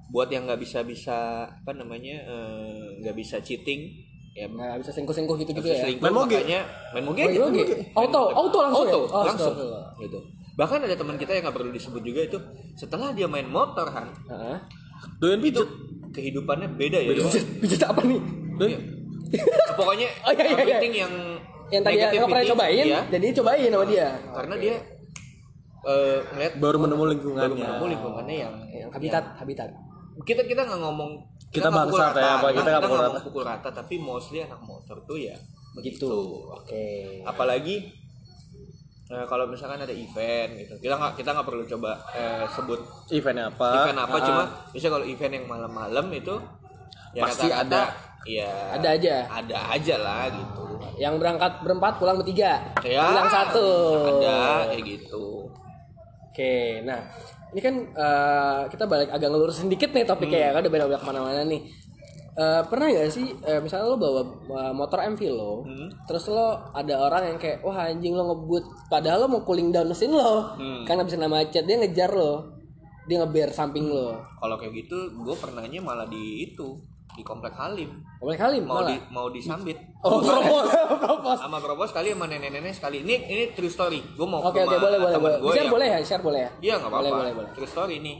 buat 0.04 0.28
yang 0.28 0.44
nggak 0.44 0.60
bisa 0.60 0.84
bisa 0.84 1.18
apa 1.48 1.72
namanya 1.72 2.16
eh, 2.22 3.00
nggak 3.00 3.16
bisa 3.16 3.40
cheating 3.40 3.88
ya 4.34 4.44
Nggak 4.46 4.82
bisa 4.82 4.90
gitu-gitu 4.92 5.62
bisa 5.62 5.74
ya? 5.74 5.82
selingkuh, 5.82 6.04
Main 6.04 6.14
moge? 6.14 6.36
makanya 6.36 6.60
main 6.92 7.04
moge 7.06 7.20
Oh, 7.20 7.24
aja. 7.24 7.32
iya, 7.32 7.40
moge. 7.40 7.64
Auto, 7.94 8.22
auto 8.28 8.58
langsung 8.60 8.84
auto 8.84 8.98
ya? 9.00 9.08
Oh, 9.10 9.24
langsung 9.24 9.54
gitu 9.96 10.18
bahkan 10.54 10.78
ada 10.78 10.94
teman 10.94 11.18
kita 11.18 11.34
yang 11.34 11.42
nggak 11.42 11.56
perlu 11.56 11.70
disebut 11.74 12.02
juga 12.02 12.20
itu 12.22 12.38
setelah 12.74 13.10
dia 13.10 13.26
main 13.26 13.46
motor 13.46 13.90
han 13.90 14.10
Heeh. 14.26 14.56
doyan 15.18 15.38
itu 15.38 15.50
pijet 15.50 15.70
kehidupannya 16.14 16.68
beda 16.78 16.98
ya. 17.02 17.10
Pijat 17.58 17.90
apa 17.90 18.00
nih? 18.06 18.20
Iya. 18.60 18.78
pokoknya 19.74 20.08
Oh, 20.26 20.30
iya, 20.30 20.46
iya, 20.46 20.78
iya. 20.78 20.90
yang 21.02 21.14
Yang 21.66 21.82
tadi 21.82 21.94
nggak 21.96 22.28
pernah 22.28 22.46
cobain, 22.50 22.84
iya, 22.84 23.00
jadi 23.08 23.26
cobain 23.34 23.68
sama 23.68 23.86
dia. 23.86 24.08
karena 24.30 24.54
dia 24.56 24.76
eh 25.84 26.18
ngeliat 26.26 26.54
baru 26.56 26.76
menemu 26.78 26.96
baru 26.96 27.10
lingkungannya 27.10 27.54
menemukan 27.54 27.88
lingkungannya 27.90 28.36
yang 28.38 28.54
Yang 28.70 28.90
habitat, 28.90 29.24
habitat. 29.36 29.68
kita 30.20 30.42
kita 30.42 30.62
nggak 30.62 30.80
ngomong 30.80 31.10
Kita 31.50 31.68
bangsat 31.68 32.10
ya, 32.10 32.10
rata. 32.14 32.30
apa, 32.34 32.46
kita 32.50 32.68
nggak 32.68 32.82
pukul 32.82 32.98
rata. 32.98 33.10
mau 33.10 33.22
pukul 33.22 33.42
rata 33.44 33.68
tapi 33.70 33.94
mostly 33.96 34.38
anak 34.40 34.60
motor 34.60 34.96
tuh 35.02 35.18
ya 35.18 35.36
Begitu. 35.72 36.08
Oke. 36.50 37.20
apalagi 37.22 37.90
eh, 39.06 39.24
kalau 39.24 39.44
misalkan 39.44 39.76
ada 39.78 39.92
event 39.92 40.50
gitu 40.56 40.74
kita 40.80 40.94
nggak 40.94 41.12
kita 41.14 41.30
nggak 41.30 41.44
perlu 41.44 41.64
coba 41.68 41.90
eh, 42.10 42.44
sebut 42.48 42.80
eventnya 43.10 43.44
apa 43.48 43.68
event 43.82 43.98
apa 44.00 44.14
Ah, 44.14 44.22
cuma 44.22 44.42
bisa 44.70 44.86
kalau 44.88 45.04
event 45.04 45.32
yang 45.32 45.46
malam-malam 45.46 46.06
itu 46.10 46.34
ya 47.12 47.22
Pasti 47.22 47.46
rata-rata 47.46 47.60
ada. 47.62 47.82
Ya 48.26 48.50
Ada 48.72 48.88
aja. 48.92 49.14
ada 49.28 49.56
aja 49.70 49.94
lah 49.96 50.24
gitu 50.28 50.62
Yang 50.94 51.14
berangkat 51.16 51.52
berempat 51.60 51.92
pulang 51.96 52.16
bertiga. 52.16 52.60
ya 52.80 53.02
Pulang 53.04 53.28
satu. 53.28 53.66
ada 54.20 54.38
kayak 54.68 54.84
gitu 54.84 55.48
Oke, 56.28 56.82
nah 56.82 56.98
ini 57.54 57.60
kan 57.60 57.74
eh, 57.86 58.60
kita 58.66 58.84
balik 58.84 59.06
agak 59.08 59.28
ngelurus 59.28 59.62
sedikit 59.62 59.86
nih 59.88 60.02
topiknya 60.02 60.40
ya, 60.40 60.50
kan 60.50 60.60
udah 60.60 60.72
beda-beda 60.72 60.98
ke 60.98 61.06
mana-mana 61.06 61.42
nih. 61.44 61.62
Eh, 62.34 62.62
pernah 62.66 62.90
gak 62.90 63.06
sih, 63.08 63.30
eh, 63.40 63.62
misalnya 63.62 63.86
lo 63.86 63.94
bawa 63.94 64.20
eh, 64.42 64.72
motor 64.72 64.98
MV 65.06 65.20
lo, 65.30 65.62
terus 66.02 66.26
lo 66.26 66.42
ada 66.68 66.98
orang 66.98 67.22
yang 67.24 67.38
kayak, 67.38 67.62
wah 67.62 67.86
anjing 67.86 68.10
lo 68.10 68.26
ngebut, 68.26 68.66
padahal 68.88 69.22
lo 69.22 69.26
mau 69.30 69.42
cooling 69.42 69.70
down 69.70 69.86
mesin 69.86 70.10
lo, 70.10 70.58
karena 70.82 71.06
bisa 71.06 71.14
nama 71.14 71.38
macet, 71.38 71.62
dia 71.62 71.78
ngejar 71.78 72.10
lo, 72.10 72.58
dia 73.04 73.22
ngeber 73.22 73.54
samping 73.54 73.86
lo. 73.86 74.18
kalau 74.34 74.58
kayak 74.58 74.74
gitu 74.74 74.96
gue 75.14 75.36
pernahnya 75.36 75.78
malah 75.78 76.10
di 76.10 76.18
itu 76.44 76.74
di 77.14 77.22
komplek 77.22 77.54
Halim 77.54 77.94
Komplek 78.16 78.38
kali 78.40 78.58
mau 78.58 78.78
malah. 78.78 78.90
di 78.90 78.96
mau 79.08 79.26
disambit 79.28 79.78
Oh, 80.02 80.18
propos, 80.18 80.66
propos. 81.00 81.36
sama 81.36 81.56
propos 81.56 81.86
sekali 81.88 82.10
sama 82.10 82.26
nenek-nenek 82.26 82.70
sekali 82.70 83.00
ini 83.00 83.16
ini 83.24 83.44
true 83.52 83.68
story 83.68 84.02
gue 84.04 84.26
mau 84.26 84.42
Oke 84.42 84.58
ke 84.58 84.60
oke 84.60 84.68
rumah 84.68 84.82
boleh 84.84 84.98
boleh 85.00 85.18
boleh. 85.18 85.36
gua 85.38 85.50
Share 85.50 85.62
yang- 85.62 85.72
boleh 85.72 85.86
ya, 85.86 85.98
share 86.00 86.20
boleh 86.20 86.40
ya. 86.40 86.50
Iya 86.60 86.74
nggak 86.76 86.90
Boleh, 86.90 87.00
apa-apa. 87.04 87.22
boleh, 87.22 87.32
boleh. 87.34 87.50
True 87.54 87.66
story 87.66 87.96
nih. 88.00 88.16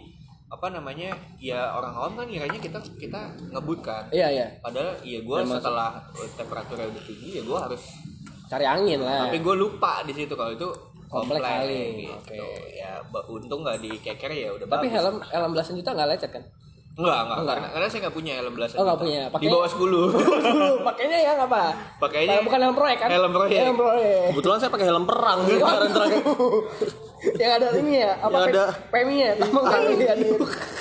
Apa 0.47 0.67
namanya? 0.71 1.11
Ya 1.37 1.61
orang 1.69 1.93
awam 1.93 2.13
kan 2.15 2.27
kiranya 2.27 2.57
kita 2.57 2.79
kita 2.95 3.21
ngebut 3.51 3.81
kan. 3.81 4.07
Iya 4.09 4.29
iya, 4.31 4.47
Padahal 4.61 4.95
ya 5.03 5.19
gue 5.21 5.39
setelah 5.43 5.99
temperaturnya 6.33 6.87
udah 6.87 7.03
tinggi 7.03 7.29
ya 7.33 7.43
gue 7.43 7.59
harus. 7.59 7.83
cari 8.45 8.63
angin 8.63 9.01
lah. 9.01 9.27
Tapi 9.27 9.41
gue 9.41 9.55
lupa 9.55 10.05
di 10.05 10.13
situ 10.15 10.33
kalau 10.33 10.53
itu 10.53 10.69
Komplek 11.05 11.41
kali. 11.41 12.07
gitu. 12.07 12.15
Oke. 12.15 12.39
Ya 12.73 12.97
untung 13.27 13.61
nggak 13.61 13.79
dikeker 13.79 14.31
ya 14.31 14.49
udah 14.51 14.67
Tapi 14.69 14.87
bagus. 14.87 14.95
helm 14.95 15.17
helm 15.23 15.51
belasan 15.51 15.75
juta 15.75 15.91
nggak 15.91 16.09
lecet 16.09 16.31
kan? 16.31 16.45
Enggak, 16.95 17.27
enggak, 17.27 17.39
Karena, 17.45 17.67
karena 17.75 17.87
saya 17.91 18.01
nggak 18.07 18.15
punya 18.15 18.33
helm 18.39 18.55
belasan. 18.55 18.77
Oh 18.79 18.85
nggak 18.87 18.99
juta. 19.03 19.27
punya. 19.27 19.43
Di 19.43 19.49
bawah 19.51 19.69
10. 19.69 19.83
Pakainya 20.89 21.19
yang 21.19 21.39
apa? 21.43 21.63
Pakainya 21.99 22.39
bukan 22.39 22.59
helm 22.63 22.77
proyek 22.79 22.99
kan? 23.03 23.09
helm 23.11 23.33
proyek. 23.35 23.59
Helm 23.59 23.77
proyek. 23.77 24.23
kebetulan 24.31 24.59
saya 24.59 24.71
pakai 24.71 24.87
helm 24.87 25.05
perang 25.05 25.39
kemarin 25.43 25.91
terakhir 25.91 26.23
yang 27.43 27.53
ada 27.57 27.67
ini 27.75 27.93
ya, 27.99 28.13
apa 28.21 28.37
Yang 28.37 28.47
ada- 28.53 28.73
peminya, 28.93 29.31
tamang 29.35 29.65
kali. 29.65 29.93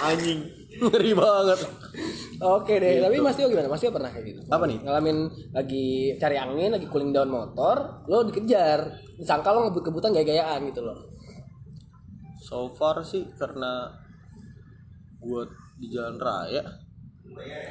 Anjing. 0.03 0.39
ngeri 0.73 1.13
banget 1.13 1.59
Oke 2.43 2.75
deh, 2.75 2.99
tapi 2.99 3.21
Mas 3.21 3.37
Tio 3.37 3.47
gimana? 3.47 3.71
Mas 3.71 3.79
Tio 3.79 3.93
pernah 3.93 4.09
kayak 4.11 4.25
gitu? 4.25 4.39
Apa 4.51 4.67
nih? 4.67 4.81
Ngalamin 4.83 5.17
lagi 5.55 5.85
cari 6.19 6.35
angin, 6.35 6.75
lagi 6.75 6.89
cooling 6.91 7.15
down 7.15 7.31
motor, 7.31 8.03
lo 8.03 8.25
dikejar. 8.27 8.83
Disangka 9.15 9.55
lo 9.55 9.63
ngebut-kebutan 9.63 10.11
gaya-gayaan 10.11 10.59
gitu 10.67 10.83
loh. 10.83 10.97
So 12.43 12.67
far 12.69 12.99
sih 12.99 13.23
karena 13.33 13.87
gue 15.23 15.43
di 15.83 15.87
jalan 15.91 16.15
raya 16.15 16.63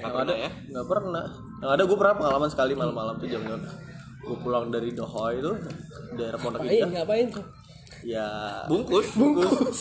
Nggak 0.02 0.12
pernah 0.12 0.36
ya 0.36 0.50
nggak 0.50 0.86
pernah. 0.90 1.26
Yang 1.62 1.70
ada 1.70 1.82
gue 1.86 1.98
pernah 1.98 2.14
pengalaman 2.18 2.50
sekali 2.50 2.72
malam-malam 2.74 3.14
tuh 3.16 3.28
jam 3.30 3.42
gue 4.22 4.36
pulang 4.38 4.70
dari 4.70 4.94
Dohoy 4.94 5.42
itu 5.42 5.52
daerah 6.14 6.38
Pondok? 6.38 6.62
Indah. 6.62 7.02
Ngapain 7.02 7.26
tuh? 7.30 7.44
Ya 8.02 8.26
bungkus 8.66 9.14
Bungkus. 9.14 9.80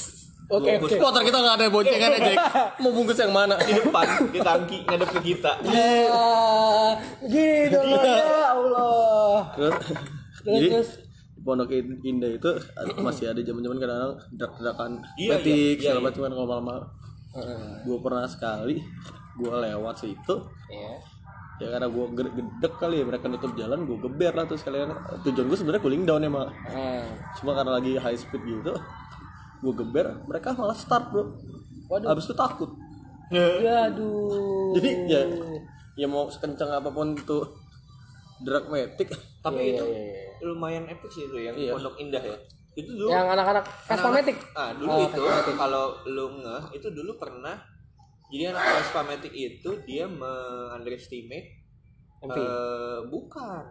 Oke, 0.51 0.67
oke. 0.83 0.99
motor 0.99 1.23
kita 1.23 1.37
nggak 1.39 1.55
ada 1.63 1.65
boncengan 1.71 2.11
aja. 2.11 2.31
Mau 2.83 2.91
bungkus 2.91 3.15
yang 3.23 3.31
mana? 3.31 3.55
di 3.55 3.71
depan 3.71 4.03
di 4.35 4.39
tangki 4.43 4.83
ngadep 4.83 5.09
ke 5.15 5.19
kita 5.31 5.51
Ah, 5.63 6.91
gitu 7.23 7.79
loh 7.79 8.03
ya 8.03 8.51
Allah. 8.51 9.47
Terus, 9.55 9.75
Terus, 10.43 10.59
jadi 10.59 10.67
terus. 10.75 10.89
Pondok 11.41 11.71
Indah 11.73 12.31
itu 12.35 12.51
masih 13.01 13.31
ada 13.33 13.41
zaman-zaman 13.41 13.77
kadang-kadang 13.81 14.13
derak-derakan 14.35 14.91
Iya, 15.17 15.29
petik 15.39 15.49
iya, 15.55 15.57
iya, 15.57 15.79
segala 15.79 15.97
iya. 15.97 16.05
macam 16.05 16.19
kan 16.21 16.31
kalau 16.35 16.47
malam-malam. 16.51 16.83
Gue 17.81 17.97
pernah 17.97 18.25
sekali 18.25 18.81
gue 19.33 19.47
lewat 19.49 19.95
situ 19.97 20.35
Iya. 20.67 20.91
ya 21.57 21.67
karena 21.69 21.87
gue 21.87 22.05
gedek 22.11 22.73
kali 22.75 22.99
ya 22.99 23.05
mereka 23.05 23.25
nutup 23.25 23.53
jalan 23.53 23.85
gue 23.85 23.95
geber 23.99 24.33
lah 24.33 24.43
tuh 24.43 24.55
sekalian 24.55 24.91
tujuan 25.21 25.45
gue 25.45 25.55
sebenarnya 25.55 25.79
cooling 25.79 26.03
down 26.03 26.19
emang 26.19 26.49
Ah. 26.67 27.05
cuma 27.33 27.53
karena 27.53 27.77
lagi 27.77 27.95
high 27.95 28.17
speed 28.17 28.41
gitu 28.41 28.73
gue 29.57 29.73
geber 29.75 30.25
mereka 30.25 30.51
malah 30.51 30.73
start 30.73 31.07
bro 31.07 31.37
Waduh. 31.87 32.11
habis 32.11 32.25
itu 32.25 32.33
takut 32.33 32.75
Aduh. 33.31 34.73
jadi 34.73 34.89
ya 35.05 35.21
ya 35.95 36.07
mau 36.07 36.27
sekencang 36.27 36.71
apa 36.73 36.89
pun 36.89 37.13
itu 37.13 37.39
drag 38.39 38.67
metik 38.67 39.13
tapi 39.39 39.71
Iya, 39.71 39.73
itu 39.75 39.85
iya, 39.85 40.01
iya. 40.01 40.29
lumayan 40.43 40.85
epic 40.85 41.07
sih 41.07 41.23
itu 41.23 41.37
yang 41.39 41.53
Iya. 41.53 41.71
pondok 41.71 41.95
indah 41.95 42.19
ya 42.21 42.37
itu 42.73 42.91
dulu. 42.95 43.09
Yang 43.11 43.27
anak-anak 43.35 43.63
Vespa-matic. 43.85 44.37
ah 44.55 44.71
dulu 44.71 44.89
Oh, 44.89 44.99
itu 45.03 45.21
kalau 45.55 45.83
lu 46.07 46.25
ngeh 46.39 46.63
itu 46.71 46.87
dulu 46.89 47.11
pernah 47.19 47.55
jadi 48.31 48.55
anak 48.55 48.63
Matic 49.03 49.33
itu 49.35 49.69
dia 49.83 50.07
me-underestimate 50.07 51.51
MV. 52.23 52.31
eh, 52.31 52.99
bukan. 53.11 53.63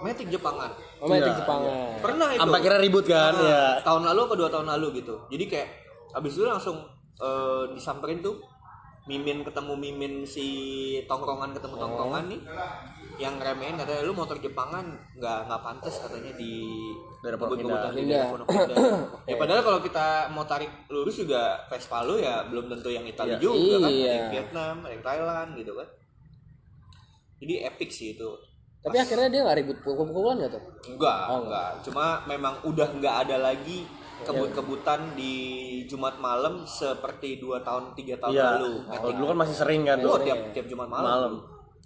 Matic 0.00 0.32
Jepangan. 0.32 0.72
Oh, 0.96 1.12
Matic 1.12 1.28
Iya, 1.28 1.38
Jepangan. 1.44 1.72
pernah 2.00 2.28
itu. 2.32 2.40
Sampai 2.40 2.60
kira 2.64 2.76
ribut 2.80 3.04
kan 3.04 3.36
Ah, 3.36 3.44
ya 3.44 3.64
tahun 3.84 4.08
lalu 4.08 4.20
apa 4.24 4.34
dua 4.40 4.48
tahun 4.48 4.68
lalu 4.72 5.04
gitu. 5.04 5.14
Jadi 5.28 5.44
kayak 5.44 5.68
abis 6.16 6.40
itu 6.40 6.48
langsung 6.48 6.80
eh, 7.20 7.64
disamperin 7.76 8.24
tuh 8.24 8.40
mimin 9.04 9.44
ketemu 9.44 9.76
mimin 9.76 10.14
si 10.24 10.48
tongkrongan 11.04 11.52
ketemu 11.52 11.76
tongkrongan 11.76 12.24
nih 12.32 12.40
yang 13.16 13.38
remehin 13.38 13.74
katanya 13.74 14.02
lu 14.02 14.10
motor 14.10 14.34
Jepangan 14.36 14.82
nggak 15.14 15.38
nggak 15.46 15.60
pantas 15.60 15.94
katanya 15.98 16.34
di 16.34 16.52
Daerah 17.20 17.38
Pondok 17.38 17.56
kebun-kebunan 17.56 17.92
Indah. 17.92 17.94
di 17.94 18.04
daerah 18.10 18.46
ya 19.30 19.34
padahal 19.36 19.62
kalau 19.62 19.80
kita 19.80 20.06
mau 20.28 20.44
tarik 20.44 20.70
lurus 20.88 21.16
juga 21.16 21.42
Vespa 21.64 22.02
lu 22.02 22.18
ya 22.18 22.42
belum 22.44 22.66
tentu 22.68 22.88
yang 22.88 23.04
Italia 23.04 23.34
Iya. 23.34 23.40
juga 23.40 23.54
kan 23.54 23.80
ada 23.80 23.88
Iya. 23.88 24.10
yang 24.10 24.26
Vietnam 24.30 24.74
ada 24.80 24.92
yang 24.92 25.04
Thailand 25.04 25.48
gitu 25.54 25.72
kan 25.72 25.88
jadi 27.36 27.54
epic 27.66 27.90
sih 27.90 28.08
itu 28.12 28.30
Tapi 28.80 28.96
akhirnya 28.98 29.28
dia 29.28 29.40
nggak 29.42 29.58
ribut 29.58 29.78
pukul-pukulan 29.80 30.36
nggak 30.36 30.52
tuh? 30.52 30.62
Enggak, 30.92 31.20
Oh, 31.26 31.40
enggak. 31.40 31.70
Cuma 31.80 32.20
memang 32.26 32.60
udah 32.62 32.84
enggak 32.84 33.24
ada 33.24 33.40
lagi 33.40 33.88
kebut-kebutan 34.20 35.16
di 35.16 35.32
Jumat 35.84 36.20
malam 36.20 36.68
seperti 36.68 37.40
dua 37.40 37.64
tahun 37.64 37.96
tiga 37.96 38.20
tahun 38.20 38.32
iya 38.32 38.60
lalu. 38.60 38.84
kalau 38.86 39.12
dulu 39.14 39.26
kan 39.26 39.38
masih 39.40 39.56
sering 39.56 39.82
kan 39.82 39.98
Oh, 40.00 40.20
tiap 40.20 40.52
tiap 40.52 40.68
Jumat 40.68 40.84
malam. 40.86 41.00
Malam. 41.00 41.32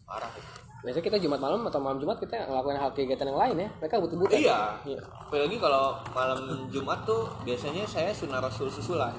Parah. 0.02 0.30
Biasanya 0.78 1.04
kita 1.10 1.18
Jumat 1.18 1.42
malam 1.42 1.66
atau 1.66 1.82
malam 1.82 1.98
Jumat 1.98 2.22
kita 2.22 2.38
ngelakuin 2.46 2.78
hal 2.78 2.94
kegiatan 2.94 3.26
yang 3.26 3.40
lain 3.42 3.56
ya. 3.66 3.68
Mereka 3.82 3.98
butuh-butuh. 3.98 4.38
Iya. 4.38 4.78
Apalagi 5.26 5.58
kalau 5.58 5.98
malam 6.14 6.38
Jumat 6.70 7.02
tuh 7.02 7.26
biasanya 7.42 7.82
saya 7.82 8.14
sunah 8.14 8.38
rasul 8.38 8.70
susulan. 8.70 9.10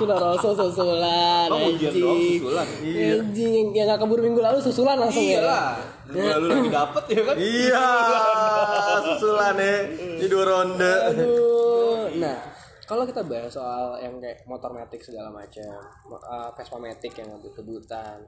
Sudah 0.00 0.16
rasul 0.16 0.56
susulan. 0.56 1.52
Oh, 1.52 1.76
ujian 1.76 1.92
doang 1.92 2.16
susulan. 2.40 2.64
Anjing 2.64 3.52
yang, 3.52 3.68
yang 3.76 3.86
gak 3.92 4.00
keburu 4.00 4.24
minggu 4.24 4.40
lalu 4.40 4.64
susulan 4.64 4.96
langsung 4.96 5.28
ya. 5.28 5.44
Iyalah. 5.44 5.76
Minggu 6.08 6.28
lalu 6.32 6.46
lagi 6.48 6.70
dapet 6.72 7.04
ya 7.12 7.20
kan? 7.20 7.34
iya 7.36 7.88
susulan 9.04 9.54
ya 9.60 9.76
di 10.16 10.26
dua 10.30 10.44
ronde 10.48 10.94
Aduh. 11.12 12.08
Nah, 12.16 12.38
kalau 12.88 13.04
kita 13.04 13.20
bahas 13.28 13.52
soal 13.52 14.00
yang 14.00 14.16
kayak 14.22 14.40
motor 14.48 14.72
matic 14.72 15.04
segala 15.04 15.28
macam, 15.28 15.84
uh, 16.08 16.48
Vespa 16.56 16.80
matic 16.80 17.12
yang 17.18 17.28
ngambil 17.34 17.52
kebutan, 17.52 18.24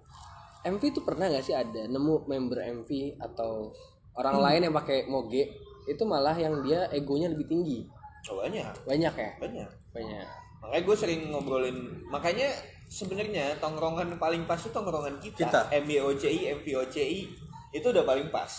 MV 0.64 0.82
itu 0.82 1.00
pernah 1.06 1.30
nggak 1.30 1.44
sih 1.44 1.54
ada 1.54 1.86
nemu 1.86 2.26
member 2.26 2.58
MV 2.82 2.90
atau 3.20 3.70
orang 4.18 4.42
lain 4.42 4.60
yang 4.70 4.74
pakai 4.74 5.06
moge 5.06 5.46
itu 5.86 6.02
malah 6.04 6.34
yang 6.34 6.58
dia 6.66 6.90
egonya 6.90 7.30
lebih 7.30 7.46
tinggi 7.46 7.86
Oh, 8.28 8.42
banyak. 8.44 8.66
banyak 8.84 9.14
ya 9.14 9.30
Banyak. 9.40 9.68
banyak 9.94 10.26
Makanya 10.58 10.82
gue 10.84 10.96
sering 10.98 11.20
ngobrolin. 11.30 11.78
Makanya 12.10 12.50
sebenarnya 12.90 13.56
tongkrongan 13.62 14.18
paling 14.18 14.42
pas 14.44 14.58
itu 14.58 14.74
tongkrongan 14.74 15.16
kita. 15.22 15.46
Kita. 15.46 15.60
MBOCI, 15.70 16.60
MVOCI 16.60 17.18
itu 17.72 17.86
udah 17.88 18.04
paling 18.04 18.28
pas. 18.28 18.50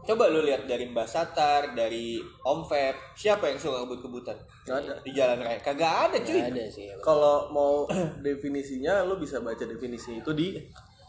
Coba 0.00 0.32
lu 0.32 0.40
lihat 0.40 0.64
dari 0.64 0.88
Mbak 0.88 1.06
Satar, 1.06 1.76
dari 1.76 2.18
Om 2.40 2.64
Feb, 2.64 2.96
siapa 3.14 3.52
yang 3.52 3.60
suka 3.60 3.84
kebut-kebutan? 3.84 4.32
Ada. 4.64 5.04
Di 5.04 5.12
jalan 5.12 5.44
raya. 5.44 5.60
Kagak 5.60 6.08
ada 6.08 6.18
cuy. 6.24 6.40
Ada 6.40 6.64
sih 6.72 6.88
kalau 7.04 7.52
mau 7.52 7.84
definisinya 8.24 9.04
lo 9.04 9.20
bisa 9.20 9.44
baca 9.44 9.62
definisi 9.68 10.18
itu 10.18 10.32
di 10.32 10.56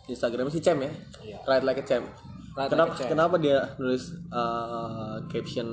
Instagram 0.05 0.47
si 0.47 0.59
Cem 0.59 0.77
ya? 0.79 0.91
Iya. 1.21 1.37
Ride 1.43 1.65
Like 1.65 1.81
a 1.81 1.85
Cem. 1.85 2.03
Ride 2.51 2.69
kenapa 2.69 2.91
Like 2.93 3.03
a 3.03 3.09
kenapa 3.09 3.35
dia 3.37 3.57
nulis 3.77 4.03
uh, 4.29 5.21
caption 5.27 5.67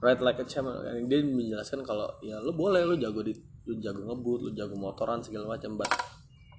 Ride 0.00 0.20
Like 0.20 0.40
a 0.40 0.46
Cem 0.46 0.64
dia 1.04 1.18
menjelaskan 1.20 1.80
kalau 1.80 2.08
ya 2.20 2.36
lo 2.38 2.52
boleh 2.52 2.82
lo 2.82 2.94
jago 2.94 3.20
di 3.20 3.32
lo 3.64 3.74
jago 3.78 4.00
ngebut 4.02 4.38
lo 4.44 4.50
jago 4.52 4.74
motoran 4.74 5.20
segala 5.20 5.48
macam 5.50 5.76
but 5.76 5.88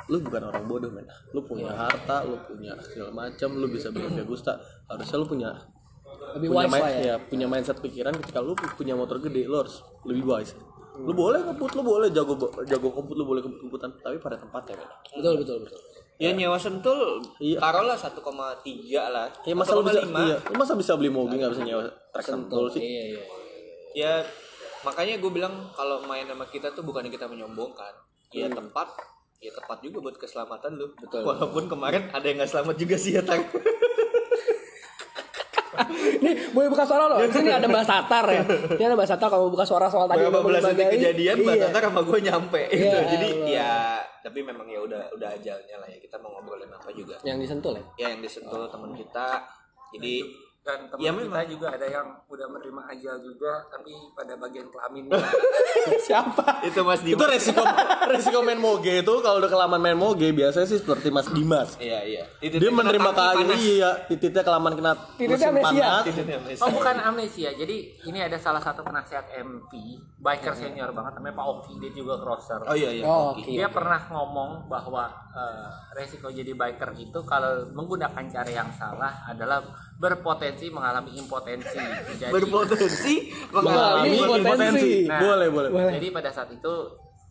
lu 0.06 0.22
bukan 0.22 0.46
orang 0.46 0.66
bodoh 0.66 0.90
men. 0.90 1.06
Lu 1.34 1.42
punya 1.42 1.66
Iya. 1.68 1.90
harta 1.90 2.22
lu 2.24 2.38
punya 2.40 2.78
segala 2.80 3.10
macam 3.12 3.50
lu 3.54 3.66
bisa 3.68 3.90
beli 3.90 4.06
Gusta. 4.22 4.54
Harusnya 4.86 5.18
lu 5.18 5.26
punya 5.26 5.50
lebih 6.38 6.48
punya 6.50 6.62
wise 6.62 6.72
main- 6.72 6.84
lah 6.84 6.92
ya. 6.92 7.02
ya, 7.02 7.16
punya 7.18 7.48
mindset 7.50 7.78
pikiran 7.82 8.14
ketika 8.22 8.38
lu 8.40 8.54
punya 8.54 8.94
motor 8.94 9.18
gede 9.18 9.46
lu 9.46 9.58
harus 9.58 9.82
lebih 10.06 10.22
wise. 10.24 10.54
Lu 10.96 11.12
boleh 11.12 11.42
ngebut 11.42 11.72
lu 11.74 11.82
boleh 11.82 12.08
jago 12.10 12.38
jago 12.64 12.88
ngebut 12.88 13.16
lu 13.18 13.26
boleh 13.26 13.42
kebut 13.42 13.60
kebutan 13.62 13.90
tapi 13.98 14.18
pada 14.22 14.38
tempatnya 14.38 14.78
men. 14.78 14.90
Betul 15.12 15.34
betul 15.42 15.58
betul 15.66 15.80
Ya 16.16 16.32
nyewa 16.32 16.56
sentul, 16.56 17.20
Iya. 17.38 17.60
taruhlah 17.60 17.94
1,3 17.94 18.24
lah. 19.12 19.28
ya 19.44 19.52
masa 19.52 19.76
bisa 19.76 20.00
1,5. 20.00 20.16
iya 20.22 20.38
masa 20.54 20.74
bisa 20.74 20.92
beli 20.96 21.10
mobil 21.10 21.36
nggak 21.36 21.52
bisa 21.52 21.64
nyewa 21.64 21.84
trek 22.10 22.24
sentul 22.26 22.66
sih 22.68 22.80
iya 22.80 23.04
iya 23.10 23.22
Ya 23.96 24.14
makanya 24.82 25.18
gue 25.18 25.28
bilang 25.30 25.52
kalau 25.72 26.04
main 26.04 26.24
sama 26.24 26.44
kita 26.46 26.72
tuh 26.72 26.84
bukannya 26.84 27.08
kita 27.10 27.26
menyombongkan. 27.26 27.96
Ya 28.30 28.48
tepat, 28.48 28.92
ya 29.38 29.48
tepat 29.50 29.80
juga 29.80 30.00
buat 30.02 30.16
keselamatan 30.16 30.76
lu. 30.76 30.92
Betul. 30.94 31.24
Walaupun 31.24 31.64
kemarin 31.66 32.08
ada 32.10 32.22
yang 32.22 32.36
nggak 32.38 32.48
selamat 32.50 32.76
juga 32.76 32.96
sih 32.96 33.12
ya 33.12 33.22
Tang. 33.22 33.40
Ini 36.22 36.32
boleh 36.52 36.70
buka 36.70 36.84
suara 36.84 37.06
loh. 37.08 37.20
Sini 37.28 37.52
ada 37.52 37.68
Mbak 37.68 37.86
Satar 37.86 38.26
ya. 38.28 38.44
Ini 38.76 38.84
ada 38.86 38.96
Mbak 38.96 39.08
Satar 39.10 39.28
kalau 39.30 39.48
buka 39.50 39.64
suara 39.64 39.88
soal 39.88 40.08
tadi. 40.08 40.24
Berapa 40.24 40.42
belas 40.42 40.64
detik 40.72 40.88
kejadian 40.96 41.36
Mbak 41.42 41.56
Iya. 41.56 41.66
Tata 41.70 41.80
sama 41.88 42.02
gue 42.02 42.20
nyampe 42.22 42.62
gitu. 42.70 42.96
Ya 42.96 43.04
Jadi 43.08 43.28
Allah. 43.32 43.48
ya 43.50 43.74
tapi 44.26 44.40
memang 44.42 44.66
ya 44.66 44.82
udah 44.82 45.02
udah 45.14 45.30
ajalnya 45.38 45.76
lah 45.78 45.86
ya 45.86 45.98
kita 46.02 46.18
mau 46.18 46.34
ngobrolin 46.34 46.70
apa 46.70 46.90
juga. 46.92 47.16
Yang 47.22 47.38
disentul 47.46 47.74
ya. 47.78 47.84
Ya 47.96 48.08
yang 48.16 48.22
disentuh 48.22 48.66
teman 48.68 48.92
kita. 48.94 49.28
Jadi 49.94 50.14
dan 50.66 50.90
teman 50.90 50.98
Ya, 51.00 51.14
kita 51.14 51.22
memang. 51.22 51.46
juga 51.46 51.68
ada 51.70 51.86
yang 51.86 52.08
udah 52.26 52.48
menerima 52.50 52.82
ajal 52.90 53.16
juga 53.22 53.54
tapi 53.70 53.94
pada 54.12 54.34
bagian 54.36 54.66
kelamin 54.68 55.14
Siapa? 56.02 56.66
itu 56.66 56.82
Mas 56.82 57.00
itu 57.00 57.14
Dimas. 57.14 57.30
resiko 57.30 57.62
resiko 58.08 58.40
main 58.42 58.58
moge 58.58 58.90
itu 58.98 59.14
kalau 59.22 59.38
udah 59.38 59.48
kelamaan 59.48 59.78
main 59.80 59.94
moge 59.96 60.32
biasanya 60.32 60.66
sih 60.66 60.80
seperti 60.80 61.10
Mas 61.10 61.30
Dimas 61.30 61.78
Iya 61.78 62.00
iya. 62.04 62.24
Itu 62.40 62.58
dia 62.58 62.72
menerima 62.72 63.10
panas. 63.12 63.54
iya 63.56 63.94
titiknya 64.06 64.42
kelamaan 64.42 64.74
kena 64.74 64.92
Titiknya 65.16 65.54
mesin 65.54 65.78
amnesia. 65.78 65.88
amnesia. 66.34 66.62
oh 66.62 66.70
bukan 66.72 66.96
amnesia 67.00 67.50
jadi 67.54 67.76
ini 68.04 68.20
ada 68.20 68.38
salah 68.38 68.60
satu 68.60 68.82
penasihat 68.82 69.30
MP 69.36 69.72
biker 70.18 70.54
senior 70.56 70.90
banget 70.90 71.14
namanya 71.16 71.36
Pak 71.36 71.46
Oki 71.48 71.74
dia 71.78 71.92
juga 71.94 72.18
crosser 72.18 72.58
Oh 72.66 72.74
iya 72.74 72.90
iya. 72.92 73.06
Oh, 73.06 73.32
oke. 73.32 73.46
dia 73.46 73.70
pernah 73.70 74.02
ngomong 74.10 74.66
bahwa 74.66 75.06
eh, 75.30 75.68
resiko 75.94 76.28
jadi 76.28 76.52
biker 76.52 76.90
itu 76.96 77.20
kalau 77.24 77.46
menggunakan 77.70 78.26
cara 78.26 78.50
yang 78.50 78.70
salah 78.72 79.14
adalah 79.24 79.62
berpotensi 79.96 80.68
mengalami 80.72 81.16
impotensi. 81.16 81.80
Jadi 82.20 82.32
Berpotensi 82.32 83.16
Mengalami 83.56 84.18
impotensi. 84.20 84.92
Nah, 85.08 85.20
boleh 85.24 85.48
boleh 85.48 85.70
Jadi 85.96 86.08
pada 86.12 86.30
saat 86.36 86.52
itu 86.52 86.74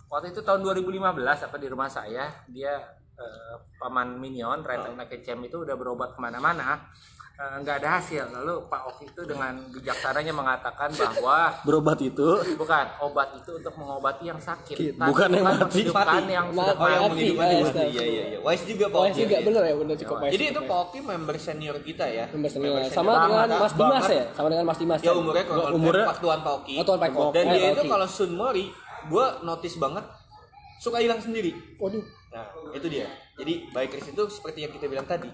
waktu 0.09 0.33
itu 0.33 0.41
tahun 0.41 0.65
2015 0.65 1.01
apa 1.21 1.57
di 1.61 1.67
rumah 1.69 1.91
saya 1.91 2.31
dia 2.49 2.73
eh, 3.19 3.55
paman 3.77 4.17
Minion 4.17 4.63
Red 4.65 4.97
Like 4.97 5.13
a 5.13 5.19
Champ 5.21 5.43
itu 5.45 5.67
udah 5.67 5.77
berobat 5.77 6.17
ke 6.17 6.21
mana-mana 6.23 6.89
nggak 7.35 7.83
ada 7.83 7.99
hasil. 7.99 8.31
Lalu 8.31 8.55
Pak 8.71 8.81
Oki 8.87 9.05
itu 9.07 9.23
dengan 9.25 9.59
bijaksananya 9.69 10.31
mengatakan 10.31 10.87
bahwa 10.89 11.51
berobat 11.67 11.99
itu 11.99 12.29
bukan 12.55 12.87
obat 13.01 13.35
itu 13.35 13.51
untuk 13.53 13.75
mengobati 13.75 14.25
yang 14.25 14.39
sakit, 14.39 14.95
tapi 14.95 15.09
Bukan 15.11 15.29
yang 15.29 15.43
mati. 15.45 15.83
menghidupkan 15.83 16.25
yang 16.25 16.47
sudah 16.49 16.75
oh, 16.75 16.87
yang 16.87 17.03
mati. 17.05 17.27
iya, 17.27 17.35
mati. 17.35 17.83
Iya 17.91 18.05
iya 18.05 18.25
iya. 18.29 18.39
Wise 18.39 18.65
juga 18.65 18.87
Pak 18.87 19.01
Wise 19.01 19.11
Oki, 19.11 19.21
juga 19.21 19.35
ya. 19.35 19.43
bener 19.43 19.63
ya 19.65 19.75
bener 19.75 19.95
cukup 19.99 20.17
wise. 20.21 20.33
Jadi 20.33 20.45
itu 20.47 20.61
Pak 20.63 20.79
Oki 20.81 20.99
member 21.03 21.37
senior 21.37 21.77
kita 21.81 22.05
ya. 22.07 22.25
Member 22.31 22.51
senior. 22.51 22.71
Member 22.73 22.93
sama 22.93 23.11
senior 23.13 23.27
dengan. 23.27 23.49
Mas 23.59 23.75
Dimas 23.75 24.07
ya 24.09 24.25
sama 24.31 24.47
dengan 24.49 24.65
Mas 24.65 24.79
Dimas 24.79 24.99
Ya 24.99 25.11
kan? 25.11 25.19
umurnya 25.19 25.45
kalau 25.45 25.65
Umurnya- 25.75 26.07
Pak 26.07 26.19
Tuan 26.19 26.39
Pak 26.41 26.55
Oki. 26.57 26.75
Oh, 26.77 26.85
Tuan 26.85 26.99
Pak 26.99 27.11
Oki. 27.11 27.33
Dan 27.33 27.45
Eh, 27.45 27.53
dia 27.53 27.69
itu 27.73 27.83
kalau 27.85 28.07
Sun 28.07 28.33
Mori, 28.33 28.65
gue 29.05 29.27
notice 29.43 29.77
banget 29.77 30.05
suka 30.77 30.99
hilang 30.99 31.19
sendiri. 31.19 31.51
waduh 31.77 32.03
Nah, 32.31 32.47
itu 32.71 32.87
dia. 32.89 33.07
Jadi 33.35 33.71
bikers 33.71 34.07
itu 34.09 34.23
seperti 34.29 34.63
yang 34.63 34.71
kita 34.71 34.87
bilang 34.87 35.03
tadi, 35.05 35.31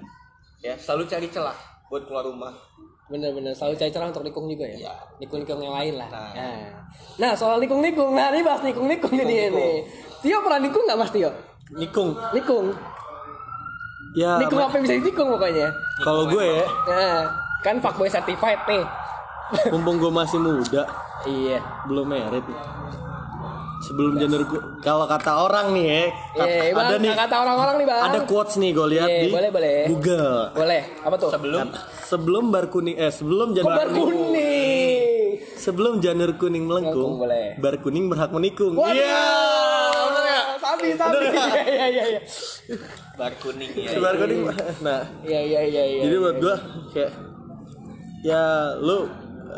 ya 0.59 0.77
selalu 0.77 1.05
cari 1.07 1.29
celah 1.29 1.57
buat 1.91 2.07
keluar 2.07 2.25
rumah. 2.25 2.55
bener-bener 3.11 3.51
selalu 3.51 3.75
cari 3.75 3.91
celah 3.91 4.15
untuk 4.15 4.23
nikung 4.23 4.47
juga 4.47 4.71
ya? 4.71 4.87
Iya. 4.87 4.95
nikung-nikung 5.19 5.59
yang 5.59 5.75
lain 5.75 5.99
lah. 5.99 6.07
Nah. 6.15 6.31
nah, 6.31 6.59
nah 7.19 7.33
soal 7.35 7.59
nikung-nikung 7.59 8.15
nah 8.15 8.31
ini 8.31 8.47
bahas 8.47 8.63
nikung-nikung 8.63 9.11
ini 9.19 9.51
nih 9.51 9.75
Tio 10.23 10.39
pernah 10.47 10.63
nikung 10.63 10.87
nggak 10.87 10.95
Mas 10.95 11.11
Tio? 11.11 11.35
Nikung. 11.75 12.15
Nikung. 12.31 12.71
Ya 14.15 14.39
nikung 14.39 14.63
apa 14.63 14.79
yang 14.79 14.85
bisa 14.87 14.97
ditikung 15.03 15.29
pokoknya? 15.35 15.75
Kalau 16.07 16.31
gue 16.31 16.45
ya. 16.45 16.67
Nah 16.87 17.19
kan 17.67 17.83
fuckboy 17.83 18.07
certified 18.07 18.63
nih. 18.71 18.85
Mumpung 19.75 19.99
gue 19.99 20.13
masih 20.15 20.39
muda. 20.39 20.87
Iya. 21.27 21.59
Belum 21.91 22.07
merit 22.07 22.47
sebelum 23.81 24.13
gender 24.15 24.43
gue 24.43 24.61
kalau 24.79 25.05
kata 25.05 25.33
orang 25.41 25.73
nih 25.73 25.85
ya 25.85 26.03
kat- 26.35 26.49
Iya, 26.51 26.63
bang, 26.71 26.85
ada 26.85 26.97
nih 26.97 27.13
kata 27.15 27.35
orang-orang 27.39 27.75
nih 27.77 27.87
bang. 27.87 28.01
ada 28.03 28.19
quotes 28.23 28.55
nih 28.57 28.71
gue 28.71 28.87
lihat 28.91 29.09
Iya, 29.09 29.19
di 29.19 29.29
boleh, 29.31 29.51
boleh. 29.51 29.77
Google 29.89 30.37
Boleh, 30.53 30.83
apa 31.01 31.15
tuh? 31.17 31.31
Sebelum 31.31 31.67
sebelum 32.03 32.45
bar 32.47 32.67
kuning 32.67 32.97
eh 32.97 33.09
sebelum 33.11 33.49
janur 33.53 33.73
bar 33.73 33.89
kuning? 33.89 35.33
sebelum 35.57 35.95
janur 35.99 36.31
kuning 36.35 36.65
melengkung 36.65 37.17
boleh. 37.17 37.57
bar 37.57 37.77
kuning 37.79 38.07
berhak 38.07 38.31
menikung 38.31 38.77
iya 38.87 39.25
bener 40.07 40.25
ya? 40.27 40.41
Sabi, 40.57 40.87
sabi. 40.95 41.17
Iya, 41.71 41.87
iya, 41.87 42.05
iya. 42.11 42.21
bar 43.15 43.33
kuning 43.35 43.71
ya. 43.71 43.97
bar 43.99 44.15
kuning 44.15 44.41
nah 44.81 45.01
Iya, 45.21 45.41
iya, 45.43 45.61
iya, 45.63 45.83
iya. 45.87 46.01
jadi 46.05 46.17
buat 46.19 46.37
gue 46.39 46.55
kayak 46.91 47.13
ya 48.21 48.43
lu 48.77 49.09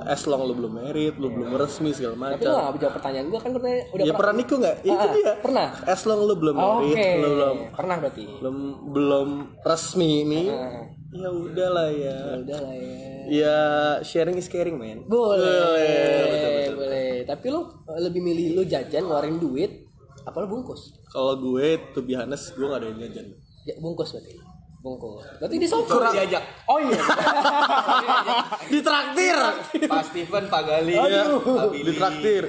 as 0.04 0.22
long 0.24 0.42
lu 0.42 0.54
belum 0.54 0.72
merit 0.74 1.14
lu 1.14 1.28
belum 1.28 1.52
resmi 1.54 1.90
segala 1.90 2.14
Tapi 2.32 2.42
lu 2.42 2.48
macam 2.48 2.72
gak 2.72 2.80
jawab 2.80 2.94
pertanyaan 2.94 3.26
gua 3.26 3.38
kan 3.38 3.50
pertanyaan 3.52 3.86
udah 3.90 4.02
ya 4.02 4.12
pernah 4.12 4.34
nikung 4.34 4.60
nggak 4.60 4.76
itu 4.82 4.96
Ah, 4.98 5.10
dia 5.10 5.32
pernah? 5.38 5.68
as 5.84 6.02
long 6.02 6.20
lu 6.22 6.34
belum 6.34 6.54
Oh, 6.54 6.78
merit 6.80 6.94
Oke. 6.94 7.08
lu 7.16 7.28
belum 7.32 7.56
Pernah 7.72 7.96
berarti. 7.98 8.24
belum 8.34 8.56
belum 8.90 9.28
resmi 9.60 10.12
nih 10.24 10.46
Ah. 10.48 10.82
ya 11.12 11.28
udahlah 11.28 11.88
ya 11.88 12.16
Ya 12.16 12.34
udah 12.38 12.58
lah 12.58 12.74
ya. 12.74 12.96
ya 13.24 13.58
sharing 14.00 14.36
is 14.36 14.46
caring 14.46 14.74
man 14.74 15.04
Boleh, 15.04 16.72
boleh. 16.72 17.12
Tapi 17.22 17.46
lu 17.48 17.60
lebih 17.98 18.20
milih 18.20 18.46
lu 18.54 18.62
jajan 18.64 19.02
ngeluarin 19.02 19.36
duit 19.36 19.84
apa 20.22 20.38
lu 20.38 20.48
bungkus? 20.48 20.94
kalau 21.06 21.34
gue 21.36 21.76
be 21.98 22.14
honest 22.14 22.54
gue 22.54 22.64
gak 22.64 22.78
ada 22.78 22.88
yang 22.88 23.00
jajan 23.02 23.26
Ya, 23.62 23.74
bungkus 23.78 24.10
berarti. 24.10 24.34
Bungkus. 24.82 25.22
Berarti 25.38 25.56
di 25.62 25.68
sofa. 25.70 25.94
Kurang 25.94 26.12
diajak. 26.12 26.42
Oh 26.66 26.82
iya. 26.82 26.98
ditraktir 28.72 29.38
Pak 29.86 30.02
Steven, 30.10 30.44
Pak 30.50 30.62
Gali, 30.66 30.98
Iya, 30.98 31.38
Pak 31.38 31.66
Billy. 31.70 31.86
ditraktir 31.94 32.44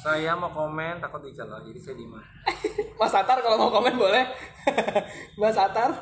Saya 0.00 0.32
mau 0.32 0.48
komen 0.48 0.96
takut 0.96 1.20
dicelah, 1.20 1.60
jadi 1.60 1.76
saya 1.76 1.94
diem. 1.98 2.14
Mas 2.96 3.12
Atar 3.12 3.44
kalau 3.44 3.60
mau 3.60 3.68
komen 3.68 4.00
boleh. 4.00 4.24
Mas 5.36 5.58
Atar 5.60 5.92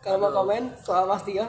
kalau 0.00 0.16
mau 0.24 0.32
komen 0.32 0.72
soal 0.80 1.04
Mas 1.04 1.20
Tio. 1.26 1.44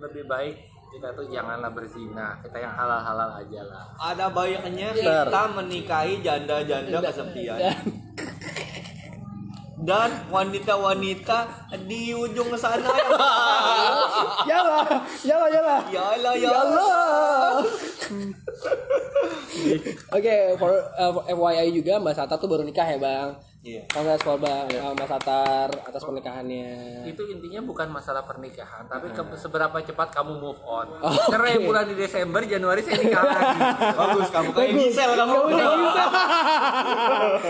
Lebih 0.00 0.24
baik 0.24 0.56
kita 0.90 1.12
tuh 1.12 1.28
janganlah 1.28 1.70
berzina, 1.70 2.40
kita 2.42 2.56
yang 2.58 2.74
halal-halal 2.74 3.36
aja 3.36 3.60
lah. 3.62 3.84
Ada 4.00 4.26
baiknya 4.32 4.90
Bentar. 4.90 5.26
kita 5.28 5.42
menikahi 5.54 6.14
janda-janda 6.24 6.98
kesepian. 7.04 7.58
Dan 9.80 10.12
wanita-wanita 10.28 11.38
di 11.88 12.12
ujung 12.12 12.52
sana 12.52 12.92
Ya 14.44 14.60
lah, 14.60 14.84
ya 15.24 15.36
lah, 15.40 15.48
ya 15.48 15.60
lah. 15.64 15.80
ya 15.88 16.02
Allah 16.04 16.32
ya. 16.36 16.50
Allah. 16.52 17.64
Oke, 20.12 20.36
for, 20.60 20.72
uh, 20.94 21.10
for 21.16 21.22
FYI 21.26 21.72
juga 21.72 21.96
Mbak 21.96 22.14
Satar 22.16 22.36
tuh 22.36 22.48
baru 22.48 22.62
nikah 22.64 22.84
ya 22.84 22.98
Bang. 23.00 23.49
Iya. 23.60 23.84
Congrats 23.86 24.24
for 24.24 24.40
Bang 24.40 24.72
uh, 24.72 24.96
Mbak 24.96 25.04
Satar 25.06 25.68
atas 25.68 26.00
pernikahannya. 26.00 27.04
Itu 27.04 27.28
intinya 27.28 27.60
bukan 27.60 27.92
masalah 27.92 28.24
pernikahan, 28.24 28.88
tapi 28.88 29.12
ke- 29.12 29.36
seberapa 29.36 29.76
cepat 29.76 30.08
kamu 30.10 30.32
move 30.34 30.56
on. 30.64 30.88
Oh, 30.96 31.12
Cerai 31.28 31.60
oke. 31.60 31.68
bulan 31.68 31.84
di 31.84 31.92
Desember, 31.92 32.40
Januari 32.40 32.80
saya 32.80 32.96
nikah 32.98 33.20
lagi. 33.20 33.60
Bagus 34.00 34.28
kamu 34.30 34.50
kayak. 34.50 34.70
Gisel 34.72 35.10
kamu. 35.12 35.32
Kamu 35.34 35.48
kayak 35.50 35.76
Gisel. 35.76 36.08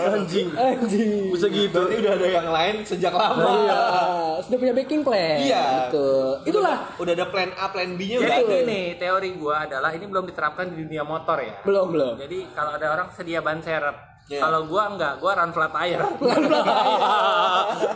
anjing 0.11 0.47
Anjing. 0.51 1.31
bisa 1.31 1.47
gitu 1.47 1.79
Berarti 1.79 1.95
udah 1.97 2.13
ada 2.13 2.27
yang 2.29 2.47
lain 2.49 2.75
sejak 2.83 3.13
lama. 3.13 3.47
Ah, 3.71 4.35
sudah 4.43 4.57
punya 4.59 4.73
backing 4.75 5.01
plan. 5.01 5.39
Iya. 5.39 5.87
Betul. 5.87 6.27
Itulah 6.43 6.77
Udah 6.99 7.13
ada 7.13 7.25
plan 7.31 7.49
A, 7.55 7.71
plan 7.71 7.95
B-nya 7.95 8.19
udah 8.19 8.35
Jadi 8.35 8.51
gini, 8.59 8.81
teori 8.99 9.29
gua 9.33 9.63
adalah 9.63 9.89
ini 9.89 10.03
belum 10.03 10.27
diterapkan 10.27 10.67
di 10.67 10.83
dunia 10.83 11.01
motor 11.01 11.39
ya. 11.39 11.55
belum 11.63 11.87
belum. 11.89 12.13
Jadi 12.19 12.51
kalau 12.51 12.75
ada 12.75 12.91
orang 12.91 13.07
sedia 13.09 13.39
ban 13.39 13.63
serep, 13.63 13.95
Iya. 14.31 14.39
kalau 14.39 14.63
gua 14.63 14.83
enggak, 14.87 15.19
gua 15.19 15.31
run 15.35 15.51
flat 15.51 15.71
tire. 15.73 15.99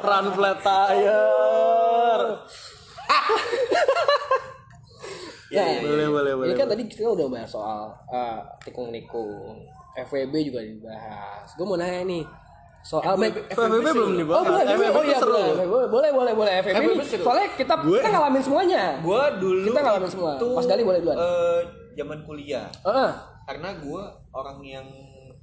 run 0.06 0.28
flat 0.30 0.58
tire 0.60 2.28
Ya, 5.48 5.64
boleh 5.80 6.08
boleh 6.10 6.34
boleh 6.36 6.52
Ini 6.52 6.58
kan 6.58 6.68
tadi 6.68 6.84
kita 6.84 7.08
udah 7.08 7.28
bahas 7.30 7.48
soal 7.48 7.88
uh, 8.10 8.44
tikung-nikung, 8.60 9.56
FWB 9.96 10.34
juga 10.44 10.60
dibahas. 10.60 11.48
Gue 11.56 11.64
mau 11.64 11.78
nanya 11.78 12.04
nih 12.04 12.26
soal 12.82 13.16
FWB 13.48 13.86
belum 13.88 14.12
Oh, 14.12 14.20
dibahas 14.20 14.44
boleh, 14.44 14.66
boleh, 14.68 14.90
oh 14.92 15.04
iya, 15.04 15.18
seru 15.18 15.32
boleh, 15.32 15.48
boleh, 15.64 15.88
boleh, 15.88 16.10
boleh, 16.12 16.34
boleh, 16.36 16.54
FWB 16.60 16.76
FWB 16.76 17.02
seru. 17.08 17.24
Soalnya 17.24 17.48
kita, 17.56 17.74
Gue- 17.80 17.98
kita 17.98 18.10
ngalamin 18.10 18.42
semuanya. 18.44 18.84
Gua 19.00 19.22
dulu 19.34 19.64
Kita 19.64 19.80
ngalamin 19.80 20.10
semua. 20.12 20.32
Mas 20.36 20.66
Gali 20.66 20.84
boleh 20.84 21.00
duluan. 21.00 21.16
eh, 21.16 21.60
zaman 21.96 22.20
kuliah. 22.26 22.68
Heeh. 22.84 23.12
Karena 23.46 23.70
gua 23.80 24.04
orang 24.34 24.60
yang 24.60 24.86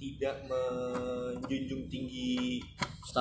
tidak 0.02 0.34
menjunjung 0.44 1.82
tinggi 1.86 2.58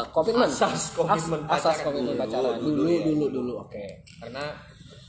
komitmen. 0.10 0.50
Asas 0.50 0.98
komitmen 0.98 1.46
As- 1.46 1.62
asas 1.62 1.78
pacaran. 1.78 1.86
komitmen 1.86 2.14
Dulu, 2.14 2.22
pacaran. 2.24 2.54
dulu, 2.58 2.74
Dulu, 2.74 2.90
ya. 2.90 3.02
dulu, 3.06 3.26
dulu, 3.30 3.54
oke. 3.62 3.86
karena 4.18 4.44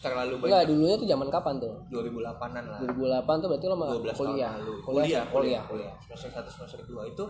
terlalu 0.02 0.34
Enggak, 0.36 0.50
banyak 0.52 0.68
dulunya 0.68 0.96
tuh 0.98 1.08
zaman 1.08 1.28
kapan 1.30 1.54
tuh? 1.56 1.74
2008-an 1.88 2.64
lah 2.66 2.78
2008 2.82 3.34
tuh 3.38 3.48
berarti 3.48 3.66
lo 3.66 3.76
mah 3.78 3.88
12 3.88 4.02
tahun 4.02 4.02
kuliah. 4.02 4.52
Kuliah, 4.52 4.52
kuliah, 4.82 5.24
kuliah, 5.24 5.62
kuliah. 5.64 5.94
semester 6.10 6.42
1 6.42 6.50
semester 6.50 6.78
2 6.84 7.08
itu 7.08 7.24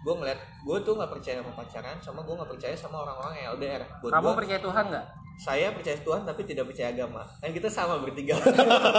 gue 0.00 0.14
ngeliat 0.14 0.36
gue 0.62 0.76
tuh 0.80 0.92
nggak 0.94 1.10
percaya 1.10 1.36
sama 1.38 1.52
pacaran 1.54 1.96
sama 1.98 2.20
gue 2.22 2.32
nggak 2.32 2.50
percaya 2.50 2.72
sama 2.72 2.96
orang-orang 3.00 3.32
yang 3.36 3.48
LDR 3.54 3.82
buat 4.00 4.12
Kamu 4.12 4.22
gua, 4.22 4.36
percaya 4.36 4.60
Tuhan 4.60 4.84
nggak? 4.86 5.06
saya 5.36 5.66
percaya 5.72 5.96
Tuhan 5.98 6.20
tapi 6.22 6.40
tidak 6.44 6.64
percaya 6.68 6.88
agama 6.90 7.20
kan 7.36 7.48
kita 7.48 7.68
sama 7.68 7.96
bertiga 7.98 8.36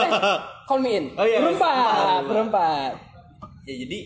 Call 0.67 0.77
me 0.77 0.91
in. 0.91 1.05
Oh 1.13 1.21
iya, 1.21 1.37
berempat, 1.39 2.21
berempat. 2.23 2.91
ya 3.61 3.75
jadi 3.77 3.99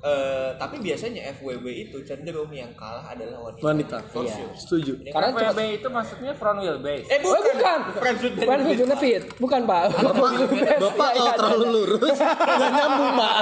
eh, 0.00 0.50
tapi 0.54 0.78
biasanya 0.78 1.20
FWB 1.32 1.66
itu 1.84 1.98
cenderung 2.02 2.46
yang 2.48 2.70
kalah 2.72 3.02
adalah 3.04 3.38
wanita 3.42 3.62
wanita 3.64 3.96
For 4.06 4.22
Iya. 4.22 4.30
sure. 4.32 4.54
setuju 4.54 4.92
Karena 5.04 5.28
cuma 5.28 5.40
FWB 5.44 5.60
itu 5.74 5.88
maksudnya 5.88 6.32
front 6.32 6.58
wheel 6.58 6.78
base. 6.78 7.06
eh 7.06 7.18
Oh, 7.20 7.34
bukan. 7.34 7.78
Friends 7.96 8.20
with 8.20 8.34
Friends 8.38 8.64
with 8.64 8.78
benefit. 8.80 9.22
Bukan, 9.36 9.60
Pak. 9.64 9.82
bapak 9.90 10.30
bapak 10.78 11.10
Iya, 11.10 11.22
kalau 11.24 11.24
iya, 11.24 11.32
terlalu 11.34 11.58
ada. 11.60 11.74
lurus 11.74 12.18
nggak 12.18 12.70
nyambung 12.72 13.12
pak 13.12 13.36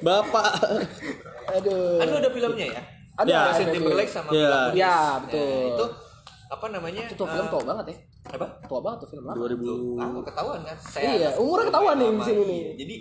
bapak 0.00 0.50
Aduh. 1.50 1.98
Kan 1.98 2.06
lu 2.06 2.16
ada 2.18 2.30
filmnya 2.30 2.66
ya 2.68 2.82
Ada, 3.12 3.28
Ya. 3.28 3.40
Justin. 3.50 3.68
Timberlake 3.74 4.08
sama 4.08 4.28
Ya. 4.30 4.72
Ya, 4.72 4.96
Nah, 4.96 5.10
betul. 5.22 5.66
itu 5.68 5.84
apa 6.48 6.66
namanya 6.68 7.02
Itu 7.04 7.22
film 7.22 7.46
eh, 7.46 7.48
tua 7.48 7.62
banget 7.64 7.84
ya. 7.86 7.96
apa 8.32 8.46
Tua 8.64 8.80
banget 8.80 8.98
tuh 9.00 9.08
film 9.08 9.24
lama. 9.24 9.36
2000 9.38 9.96
Lama 9.96 10.18
ketahuan 10.24 10.60
kan? 10.62 10.76
Iya, 10.96 11.28
umurnya 11.36 11.66
ketahuan 11.68 11.94
nih 11.96 12.08
di 12.10 12.22
sini 12.22 12.42
nih. 12.42 12.62
Jadi 12.76 12.94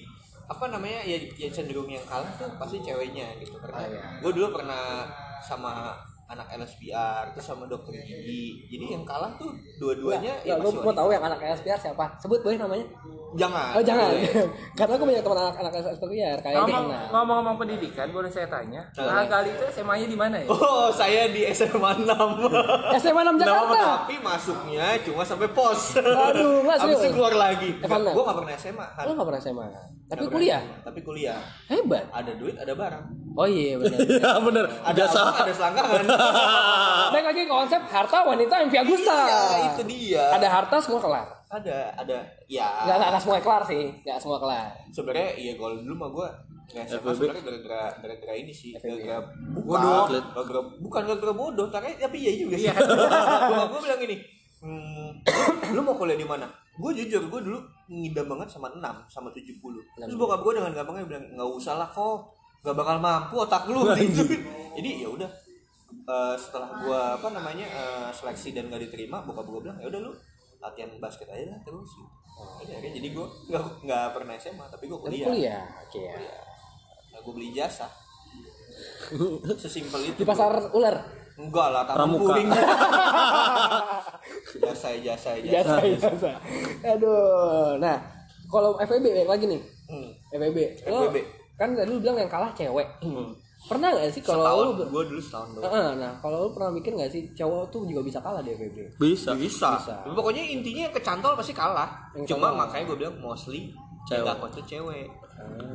apa 0.50 0.66
namanya 0.68 1.06
ya, 1.06 1.18
ya 1.38 1.48
cenderung 1.48 1.86
yang 1.86 2.02
kalah 2.10 2.26
tuh 2.34 2.50
pasti 2.58 2.82
ceweknya 2.82 3.38
gitu 3.38 3.54
karena 3.62 3.78
Ah, 3.78 3.86
iya. 3.86 4.02
gue 4.18 4.32
dulu 4.34 4.48
pernah 4.50 5.06
sama 5.40 5.94
anak 6.26 6.46
LSPR 6.58 7.34
terus 7.34 7.46
sama 7.46 7.66
dokter 7.66 7.94
gigi 8.02 8.66
jadi 8.70 8.98
yang 8.98 9.06
kalah 9.06 9.30
tuh 9.38 9.50
dua-duanya 9.78 10.42
Ya, 10.42 10.58
ya, 10.58 10.62
gue 10.62 10.72
mau 10.74 10.94
tahu 10.94 11.10
yang 11.10 11.26
anak 11.26 11.42
SPR 11.58 11.78
siapa. 11.78 12.06
Sebut 12.18 12.42
boleh 12.42 12.58
namanya? 12.58 12.86
Jangan 13.32 13.72
Oh, 13.72 13.84
jangan. 13.84 14.10
Karena 14.78 14.94
aku 14.96 15.04
punya 15.04 15.20
teman 15.20 15.38
anak 15.40 15.56
anak 15.60 15.72
SPR 15.94 16.38
kayak 16.40 16.58
ngomong-ngomong 17.10 17.56
pendidikan, 17.58 18.10
boleh 18.10 18.28
saya 18.28 18.46
tanya? 18.46 18.82
Nah, 18.94 19.26
kali 19.26 19.50
itu 19.50 19.64
SMA-nya 19.72 20.06
di 20.06 20.16
mana 20.16 20.36
ya? 20.38 20.48
oh 20.48 20.90
saya 20.90 21.30
di 21.30 21.46
SMA 21.48 21.92
6 22.00 22.10
SMA 22.98 23.22
6 23.24 23.38
Jakarta. 23.38 23.82
tapi 24.02 24.16
masuknya 24.20 24.86
cuma 25.02 25.22
sampai 25.22 25.50
pos 25.50 25.94
Aduh, 25.96 26.64
nggak 26.64 26.78
Habis 26.80 26.90
itu 26.90 27.02
serius. 27.02 27.16
keluar 27.16 27.34
lagi 27.36 27.70
gue 27.76 27.88
gak 28.20 28.38
pernah 28.38 28.54
SMA 28.56 28.88
kan 28.90 29.04
Lo 29.04 29.12
gak 29.14 29.28
pernah 29.28 29.42
SMA? 29.42 29.66
Tapi 30.10 30.26
kuliah? 30.26 30.58
SMA, 30.60 30.78
tapi 30.82 31.00
kuliah 31.02 31.40
Hebat. 31.68 32.06
ada 32.10 32.32
duit 32.34 32.56
ada 32.56 32.74
barang 32.74 33.06
Oh 33.38 33.46
iya 33.46 33.78
benar. 33.78 33.98
ya 34.20 34.32
bener 34.42 34.66
ada 34.66 35.04
abang, 35.06 35.36
ada 35.38 35.54
selangkangan 35.54 36.04
Baik 37.14 37.26
lagi 37.26 37.42
konsep 37.46 37.82
harta 37.84 38.18
wanita 38.24 38.54
yang 38.58 38.70
Via 38.70 38.84
Gusta. 38.84 39.16
ya 39.24 39.42
itu 39.70 39.82
dia 39.86 40.24
Ada 40.34 40.48
harta 40.50 40.76
semua 40.78 41.00
kelar. 41.00 41.28
Ada 41.50 41.78
ada 41.98 42.18
ya. 42.46 42.68
Nggak, 42.86 42.98
nggak, 43.10 43.22
semua 43.22 43.38
kelar 43.42 43.64
sih. 43.66 43.84
Nggak 44.06 44.20
semua 44.22 44.38
kelar. 44.38 44.66
sebenarnya 44.94 45.30
iya 45.36 45.54
kalau 45.58 45.76
dulu 45.82 45.96
mah 45.98 46.10
gue 46.14 46.28
nggak 46.70 46.86
sebenarnya 46.86 47.42
gara-gara 47.42 47.84
gara-gara 47.98 48.34
ini 48.38 48.54
sih 48.54 48.78
gara-gara 48.78 49.26
Bodoh. 49.58 50.06
bukan 50.06 50.22
gara-gara 50.30 50.62
bukan 50.78 51.02
gara-gara 51.10 51.34
bodoh 51.34 51.68
tapi 51.74 51.98
tapi 51.98 52.18
iya 52.22 52.32
juga 52.38 52.56
sih. 52.62 52.70
Gue 53.74 53.80
bilang 53.82 54.00
gini 54.06 54.16
hmm, 54.62 55.10
lu 55.74 55.82
mau 55.82 55.98
kuliah 55.98 56.14
di 56.14 56.30
mana? 56.30 56.46
Gue 56.78 56.94
jujur 56.94 57.26
gue 57.26 57.42
dulu 57.42 57.58
ngidam 57.90 58.30
banget 58.30 58.54
sama 58.54 58.70
6 58.70 58.78
sama 59.10 59.34
70 59.34 59.58
terus 59.58 60.14
bokap 60.14 60.46
gue 60.46 60.54
dengan 60.62 60.72
gampangnya 60.78 61.10
bilang 61.10 61.26
nggak 61.34 61.50
usah 61.58 61.74
lah 61.82 61.90
kok 61.90 62.30
nggak 62.62 62.76
bakal 62.78 62.98
mampu 63.02 63.36
otak 63.42 63.66
lu. 63.66 63.90
Jadi 64.78 64.90
ya 65.02 65.10
udah 65.10 65.30
Eh, 66.10 66.36
setelah 66.42 66.70
gue 66.82 67.02
apa 67.22 67.28
namanya 67.30 67.66
eh, 67.70 68.10
seleksi 68.10 68.54
dan 68.54 68.70
gak 68.70 68.82
diterima 68.82 69.22
bokap 69.22 69.46
gue 69.46 69.62
bilang 69.70 69.78
ya 69.78 69.90
udah 69.90 70.02
lu 70.10 70.12
latihan 70.60 70.92
basket 71.00 71.32
aja 71.32 71.56
lah 71.56 71.60
terus 71.64 71.96
gitu. 71.96 72.12
Udah, 72.40 72.64
akhirnya 72.64 72.92
jadi 72.96 73.08
gue 73.12 73.28
nggak 73.52 73.64
nggak 73.84 74.06
pernah 74.16 74.34
SMA 74.40 74.66
tapi 74.72 74.88
gue 74.88 74.98
Tapi 75.00 75.08
kuliah 75.12 75.28
kuliah. 75.28 75.64
Oke 75.88 76.00
ya. 76.04 76.16
Nah, 77.12 77.20
gue 77.20 77.34
beli 77.36 77.50
jasa. 77.52 77.88
Sesimpel 79.64 80.14
itu. 80.14 80.24
Di 80.24 80.28
pasar 80.28 80.72
ular. 80.72 80.96
Enggak 81.40 81.68
lah, 81.72 81.84
taman 81.88 81.98
Pramuka. 82.04 82.36
puring. 82.36 82.50
jasa 84.64 84.92
jasa 85.00 85.32
jasa. 85.40 85.80
Jasa, 85.80 85.96
jasa. 85.96 86.32
Aduh. 86.84 87.80
Nah, 87.80 87.96
kalau 88.52 88.76
FEB 88.84 89.08
balik 89.08 89.30
lagi 89.32 89.46
nih. 89.48 89.62
Hmm. 89.88 90.12
FEB. 90.36 90.58
Lo 90.92 91.08
FWB. 91.08 91.18
kan 91.56 91.76
tadi 91.76 91.92
lu 91.92 92.00
bilang 92.04 92.20
yang 92.20 92.32
kalah 92.32 92.52
cewek. 92.56 92.88
Pernah 93.60 93.92
nggak 93.92 94.08
sih 94.10 94.22
kalau 94.22 94.42
lu 94.66 94.74
ber- 94.74 94.88
gue 94.88 95.04
dulu 95.12 95.20
setahun 95.20 95.52
doang. 95.52 95.68
Heeh, 95.68 95.90
nah, 95.98 96.12
kalau 96.18 96.48
lu 96.48 96.50
pernah 96.50 96.72
mikir 96.72 96.96
nggak 96.96 97.12
sih 97.12 97.22
cowok 97.34 97.68
tuh 97.68 97.84
juga 97.84 98.02
bisa 98.02 98.20
kalah 98.20 98.40
di 98.40 98.56
FEB? 98.56 98.96
Bisa. 98.96 99.36
Bisa. 99.36 99.76
Bisa. 99.76 99.94
Tapi 100.00 100.16
Pokoknya 100.16 100.44
intinya 100.46 100.88
kecantol 100.90 101.36
pasti 101.36 101.52
kalah. 101.52 101.92
Yang 102.14 102.32
Cuma 102.32 102.50
kalah. 102.50 102.58
makanya 102.64 102.84
gue 102.88 102.98
bilang 102.98 103.16
mostly 103.20 103.76
Cewek. 104.08 104.26
yang 104.26 104.38
gak 104.40 104.52
tuh 104.54 104.64
cewek. 104.66 105.08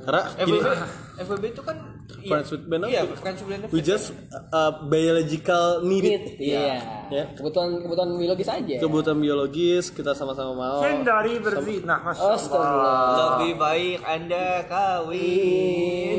Karena 0.04 0.20
gini, 0.36 0.58
FWB, 0.60 0.76
FWB 1.24 1.44
itu 1.56 1.62
kan 1.64 1.76
Friends 2.04 2.48
with 2.52 2.64
benefit. 2.68 2.92
Iya, 2.92 3.02
friends 3.16 3.40
with 3.40 3.50
benefit. 3.50 3.72
we 3.72 3.80
just 3.80 4.12
uh, 4.52 4.72
biological 4.86 5.80
need. 5.84 6.04
Iya. 6.36 6.76
Ya. 7.08 7.24
Kebutuhan 7.32 7.80
kebutuhan 7.80 8.12
biologis 8.16 8.48
aja. 8.48 8.76
Kebutuhan 8.76 9.18
biologis 9.20 9.88
kita 9.88 10.12
sama-sama 10.12 10.52
mau. 10.52 10.80
Hindari 10.84 11.40
berzina, 11.40 11.96
Astagfirullah. 12.12 13.40
Lebih 13.40 13.52
baik 13.56 13.98
Anda 14.04 14.68
kawin. 14.68 16.18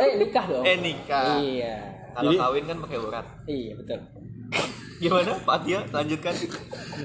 eh 0.00 0.10
nikah 0.16 0.44
dong. 0.48 0.64
eh 0.64 0.76
nikah. 0.80 1.24
Iya. 1.40 1.74
Kalau 2.16 2.30
kawin 2.34 2.64
kan 2.64 2.76
pakai 2.88 2.98
urat. 2.98 3.26
Iya 3.44 3.72
betul. 3.76 4.00
Gimana 4.98 5.32
Pak 5.38 5.58
Tia? 5.62 5.80
Lanjutkan. 5.88 6.34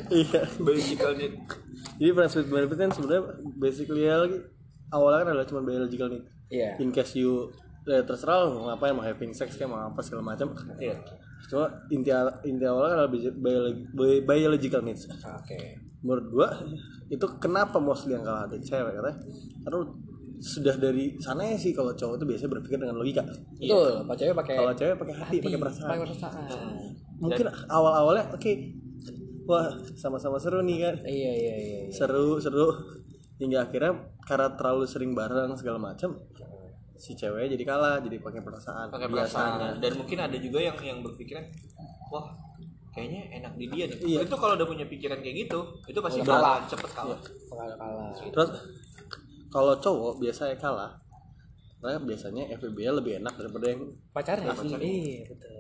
Iya. 0.10 0.42
Biological 0.58 1.12
need. 1.14 1.34
Jadi 1.94 2.12
friends 2.12 2.34
with 2.34 2.50
benefit 2.50 2.78
kan 2.80 2.90
sebenarnya 2.90 3.24
basically 3.56 4.04
ya 4.04 4.18
lagi 4.18 4.38
awalnya 4.90 5.20
kan 5.20 5.30
adalah 5.32 5.46
cuma 5.46 5.62
biological 5.62 6.08
need. 6.10 6.26
Iya. 6.50 6.78
In 6.78 6.90
case 6.90 7.16
you 7.16 7.50
ya 7.84 8.02
terserah 8.02 8.42
lo 8.42 8.56
mau 8.56 8.64
ngapain 8.68 8.92
mau 8.92 9.02
having 9.02 9.32
sex 9.32 9.54
kayak 9.54 9.68
mau 9.68 9.80
apa 9.84 10.00
segala 10.00 10.24
macam. 10.26 10.52
Iya. 10.76 10.98
Cuma 11.46 11.68
inti 11.88 12.10
inti 12.44 12.64
awalnya 12.64 12.90
kan 12.90 12.98
adalah 13.00 13.12
bi- 13.12 13.36
biologi- 13.36 13.86
bi- 13.92 14.24
biological 14.24 14.82
needs. 14.82 15.06
Oke. 15.12 15.60
Menurut 16.02 16.26
gua 16.30 16.48
itu 17.08 17.26
kenapa 17.38 17.78
mostly 17.78 18.12
yang 18.12 18.24
kalah 18.24 18.44
ada 18.44 18.58
cewek 18.58 18.92
katanya 18.92 19.18
karena 19.64 19.80
sudah 20.40 20.76
dari 20.76 21.16
sana 21.18 21.56
sih 21.56 21.72
kalau 21.72 21.94
cowok 21.94 22.18
itu 22.18 22.26
biasanya 22.26 22.52
berpikir 22.52 22.76
dengan 22.76 22.98
logika. 22.98 23.24
Betul. 23.56 24.04
Pak 24.04 24.16
cewek 24.18 24.36
pakai 24.36 24.56
Kalau 24.58 24.74
cewek 24.74 24.96
pakai 24.98 25.16
hati, 25.16 25.38
pakai 25.40 25.60
perasaan. 25.62 25.90
pakai 25.90 26.04
perasaan. 26.06 26.44
Mungkin 27.18 27.46
awal-awalnya 27.68 28.32
oke. 28.32 28.52
Wah, 29.44 29.68
sama-sama 29.94 30.40
seru 30.40 30.62
nih 30.62 30.78
kan. 30.82 30.96
Iya 31.04 31.32
iya 31.34 31.56
iya. 31.56 31.78
iya. 31.84 31.92
seru 31.92 32.40
seru 32.40 32.72
hingga 33.36 33.66
akhirnya 33.66 33.92
karena 34.24 34.56
terlalu 34.56 34.86
sering 34.86 35.12
bareng 35.12 35.52
segala 35.58 35.76
macam 35.76 36.16
si 36.96 37.12
cewek 37.12 37.52
jadi 37.52 37.64
kalah 37.66 38.00
jadi 38.00 38.24
pakai 38.24 38.40
perasaan 38.40 38.88
pakai 38.88 39.12
biasanya 39.12 39.52
perasaan 39.60 39.82
dan 39.84 39.92
mungkin 40.00 40.18
ada 40.22 40.38
juga 40.40 40.60
yang 40.62 40.78
yang 40.80 41.00
berpikiran 41.04 41.44
wah 42.08 42.32
kayaknya 42.96 43.44
enak 43.44 43.54
di 43.58 43.66
dia 43.68 43.92
nih 43.92 43.98
Iya. 44.00 44.20
itu 44.24 44.36
kalau 44.38 44.56
udah 44.56 44.64
punya 44.64 44.86
pikiran 44.88 45.20
kayak 45.20 45.36
gitu 45.44 45.60
itu 45.84 46.00
pasti 46.00 46.24
Udah 46.24 46.40
kalah. 46.40 46.58
cepet 46.64 46.92
kalah 46.94 47.20
Kalah 47.52 47.76
kalah. 47.76 48.12
terus 48.24 48.50
kalau 49.52 49.74
cowok 49.76 50.24
biasanya 50.24 50.56
kalah 50.56 50.92
karena 51.84 52.00
biasanya 52.00 52.44
FBB 52.56 52.78
lebih 52.96 53.14
enak 53.20 53.34
daripada 53.36 53.66
yang 53.68 53.82
Pacarnya. 54.16 54.56
Iya 54.80 55.28
betul. 55.28 55.52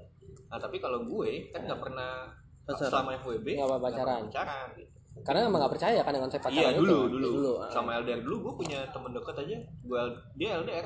Nah 0.53 0.59
tapi 0.59 0.77
kalau 0.77 1.01
gue 1.01 1.49
kan 1.49 1.65
nggak 1.65 1.81
pernah 1.81 2.29
Pacaran. 2.61 2.85
selama 2.87 3.09
FWB 3.17 3.47
Nggak 3.49 3.65
pernah 3.67 3.81
pacaran. 3.81 4.21
pacaran 4.23 4.67
gitu. 4.77 4.91
Karena 5.13 5.39
emang 5.45 5.61
gak 5.61 5.73
percaya 5.73 5.99
kan 5.99 6.09
dengan 6.11 6.25
saya 6.27 6.41
pacaran 6.41 6.57
iya 6.59 6.69
itu. 6.69 6.79
dulu 6.79 6.97
dulu, 7.07 7.27
dulu. 7.33 7.51
ah. 7.57 7.69
sama 7.69 7.97
LDR 7.97 8.21
dulu 8.21 8.35
gue 8.39 8.53
punya 8.59 8.79
temen 8.87 9.11
deket 9.11 9.35
aja 9.39 9.57
gue 9.59 10.01
dia 10.35 10.49
LDR 10.57 10.85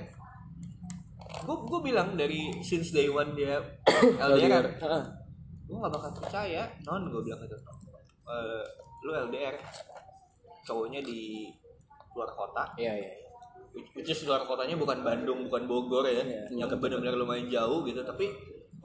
gue 1.37 1.55
gue 1.61 1.79
bilang 1.81 2.09
dari 2.13 2.41
since 2.59 2.91
day 2.91 3.07
one 3.07 3.31
dia 3.33 3.59
LDR 4.29 4.65
Heeh. 4.73 5.03
gue 5.63 5.75
gak 5.75 5.91
bakal 5.91 6.11
percaya 6.13 6.63
non 6.83 7.03
gue 7.05 7.21
bilang 7.21 7.39
gitu 7.41 7.57
Eh, 8.25 8.63
lu 9.01 9.11
LDR 9.13 9.55
cowoknya 10.61 10.99
di 10.99 11.47
luar 12.11 12.27
kota 12.29 12.67
Iya 12.75 12.91
iya. 12.93 13.07
iya. 13.09 13.27
which 13.71 13.87
which 13.93 14.09
is 14.09 14.23
luar 14.23 14.43
kotanya 14.43 14.75
bukan 14.75 14.99
Bandung 14.99 15.43
bukan 15.43 15.63
Bogor 15.63 16.03
ya 16.03 16.23
yang 16.49 16.67
benar-benar 16.67 17.13
lumayan 17.13 17.47
jauh 17.47 17.83
gitu 17.83 18.01
tapi 18.01 18.27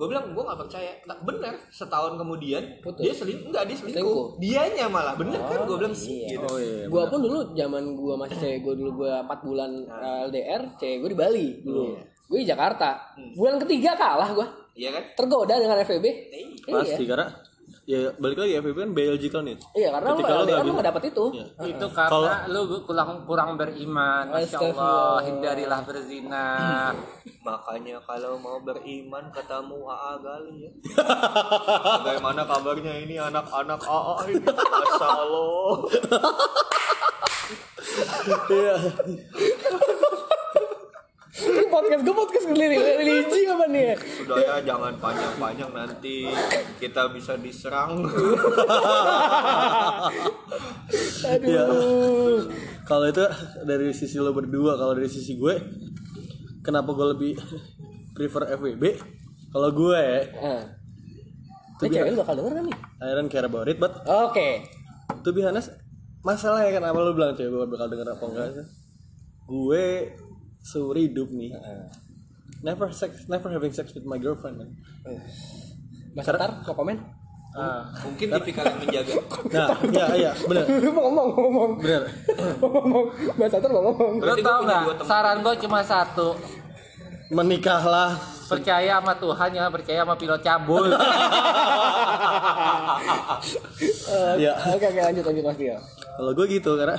gue 0.02 0.08
bilang 0.10 0.34
gue 0.34 0.42
gak 0.42 0.60
percaya 0.66 0.92
nah, 1.06 1.14
bener 1.22 1.54
setahun 1.70 2.18
kemudian 2.18 2.62
Betul. 2.82 3.06
dia 3.06 3.14
seling 3.14 3.38
enggak 3.46 3.70
dia 3.70 3.76
selingkuh 3.78 4.02
Selingkuh. 4.02 4.26
dianya 4.42 4.86
malah 4.90 5.14
bener 5.14 5.38
kan 5.46 5.62
gue 5.62 5.76
bilang 5.78 5.94
sih 5.94 6.26
iya. 6.26 6.34
gitu 6.34 6.46
oh 6.50 6.58
iya 6.58 6.90
Gua 6.90 7.06
pun 7.08 7.20
dulu 7.22 7.38
zaman 7.54 7.82
gua 7.94 8.14
masih 8.20 8.36
cewek 8.36 8.58
gua 8.66 8.74
dulu 8.74 8.90
gua 9.04 9.24
4 9.24 9.46
bulan 9.46 9.70
eh, 9.86 10.26
LDR, 10.28 10.62
cewek 10.76 10.96
gua 11.00 11.08
di 11.08 11.18
Bali 11.18 11.46
dulu. 11.64 11.84
Gue 12.28 12.38
di 12.44 12.48
Jakarta. 12.48 13.12
Bulan 13.36 13.56
ketiga 13.60 13.92
kalah 13.96 14.30
gua. 14.32 14.46
iya 14.72 14.88
kan 14.88 15.04
Tergoda 15.16 15.54
dengan. 15.60 15.76
Iya. 15.78 16.12
pasti 16.64 17.04
karena 17.04 17.26
ya 17.82 18.14
balik 18.14 18.38
lagi 18.38 18.62
FBB 18.62 18.78
kan 18.78 18.90
biological 18.94 19.42
need 19.42 19.58
Iya, 19.74 19.90
karena 19.90 20.08
lu 20.14 20.14
Ketika 20.22 20.32
lu 20.32 20.42
LDR 20.46 20.62
lu 20.62 20.72
gak 20.78 20.86
dapet 20.94 21.02
itu. 21.10 21.24
Iya. 21.34 21.46
itu 21.66 21.86
karena 21.90 22.34
lu 22.46 22.60
kurang 22.86 23.10
kurang 23.26 23.50
beriman 23.58 24.24
masya 24.30 24.58
Allah 24.62 25.18
hindarilah 25.26 25.80
berzina. 25.82 26.46
Makanya 27.46 27.98
kalau 28.06 28.38
mau 28.38 28.62
beriman 28.62 29.26
ketemu 29.34 29.78
AA 29.82 30.12
Gali 30.22 30.56
ya. 30.62 30.70
Bagaimana 32.06 32.46
kabarnya 32.46 32.94
ini 33.02 33.18
anak-anak 33.18 33.80
AA 33.82 34.16
ini? 34.30 34.46
Masya 34.46 35.08
Allah. 35.10 35.74
Iya 38.46 38.74
Ini 41.42 41.66
podcast 41.66 42.02
gue 42.02 42.14
podcast 42.14 42.46
religi 42.46 42.78
religi 42.78 43.40
apa 43.52 43.64
nih? 43.66 43.82
ya? 43.84 43.96
sudah 43.98 44.36
ya 44.38 44.54
jangan 44.64 44.92
panjang-panjang 44.96 45.70
nanti 45.70 46.30
kita 46.78 47.10
bisa 47.10 47.34
diserang 47.36 47.98
Iya. 51.22 51.64
kalau 52.84 53.06
itu 53.06 53.24
dari 53.62 53.90
sisi 53.90 54.18
lo 54.18 54.30
berdua 54.30 54.74
kalau 54.74 54.92
dari 54.92 55.08
sisi 55.08 55.34
gue 55.34 55.54
kenapa 56.60 56.92
gue 56.92 57.06
lebih 57.10 57.32
prefer 58.12 58.52
FWB 58.52 58.84
kalau 59.50 59.70
gue 59.70 60.02
Nah. 60.34 60.64
Ini 61.82 61.90
cewek 61.90 62.10
lu 62.10 62.18
bakal 62.20 62.38
denger 62.38 62.52
kan 62.54 62.64
nih? 62.64 62.76
I 63.00 63.10
don't 63.12 63.26
care 63.26 63.42
about 63.42 63.66
it 63.66 63.76
but 63.76 63.90
Oke. 64.04 64.62
to 65.18 65.30
be 65.30 65.42
honest 65.42 65.74
masalahnya 66.22 66.70
kenapa 66.72 66.94
lu 66.96 67.10
bilang 67.12 67.34
cewek 67.34 67.50
gue 67.50 67.66
bakal 67.66 67.86
denger 67.88 68.08
apa 68.08 68.24
enggak 68.24 68.48
sih? 68.54 68.66
gue 69.44 69.84
seumur 70.62 70.94
hidup 70.94 71.28
nih 71.28 71.50
never 72.60 72.88
sex 72.88 73.26
never 73.26 73.50
having 73.50 73.70
sex 73.70 73.90
with 73.90 74.04
my 74.04 74.16
girlfriend 74.16 74.56
man. 74.56 74.70
Mas 76.12 76.24
Atar 76.24 76.62
mau 76.62 76.72
komen? 76.72 76.96
Ah, 77.52 77.84
mungkin 78.00 78.32
tipikal 78.32 78.64
yang 78.64 78.80
menjaga 78.80 79.12
nah 79.52 79.68
iya 79.84 80.06
iya 80.14 80.32
bener 80.40 80.64
Lu 80.80 80.88
mau 80.90 81.04
ngomong, 81.04 81.28
mau 81.28 81.42
ngomong. 81.42 81.70
bener 81.78 82.02
Mau 82.60 82.68
ngomong. 82.70 83.04
Mas 83.34 83.52
Atar 83.52 83.68
mau 83.68 83.82
ngomong. 83.84 84.12
lu 84.14 84.22
Berarti 84.22 84.40
gua 84.40 84.46
tau 84.46 84.56
punya 84.56 84.68
nggak 84.70 84.80
dua 84.82 84.94
teman. 84.94 85.06
saran 85.06 85.36
gue 85.38 85.54
cuma 85.60 85.80
satu 85.82 86.28
menikahlah 87.28 88.10
percaya 88.44 89.00
sama 89.00 89.12
Tuhan 89.14 89.48
jangan 89.50 89.70
percaya 89.70 90.00
sama 90.00 90.14
pilot 90.14 90.40
cabul 90.42 90.84
Iya. 94.34 94.52
Oke, 94.72 94.86
oke 94.86 95.00
lanjut 95.02 95.24
lanjut 95.24 95.44
Mas 95.44 95.56
Tio. 95.56 95.76
kalau 96.12 96.32
gue 96.32 96.46
gitu 96.50 96.70
karena 96.74 96.96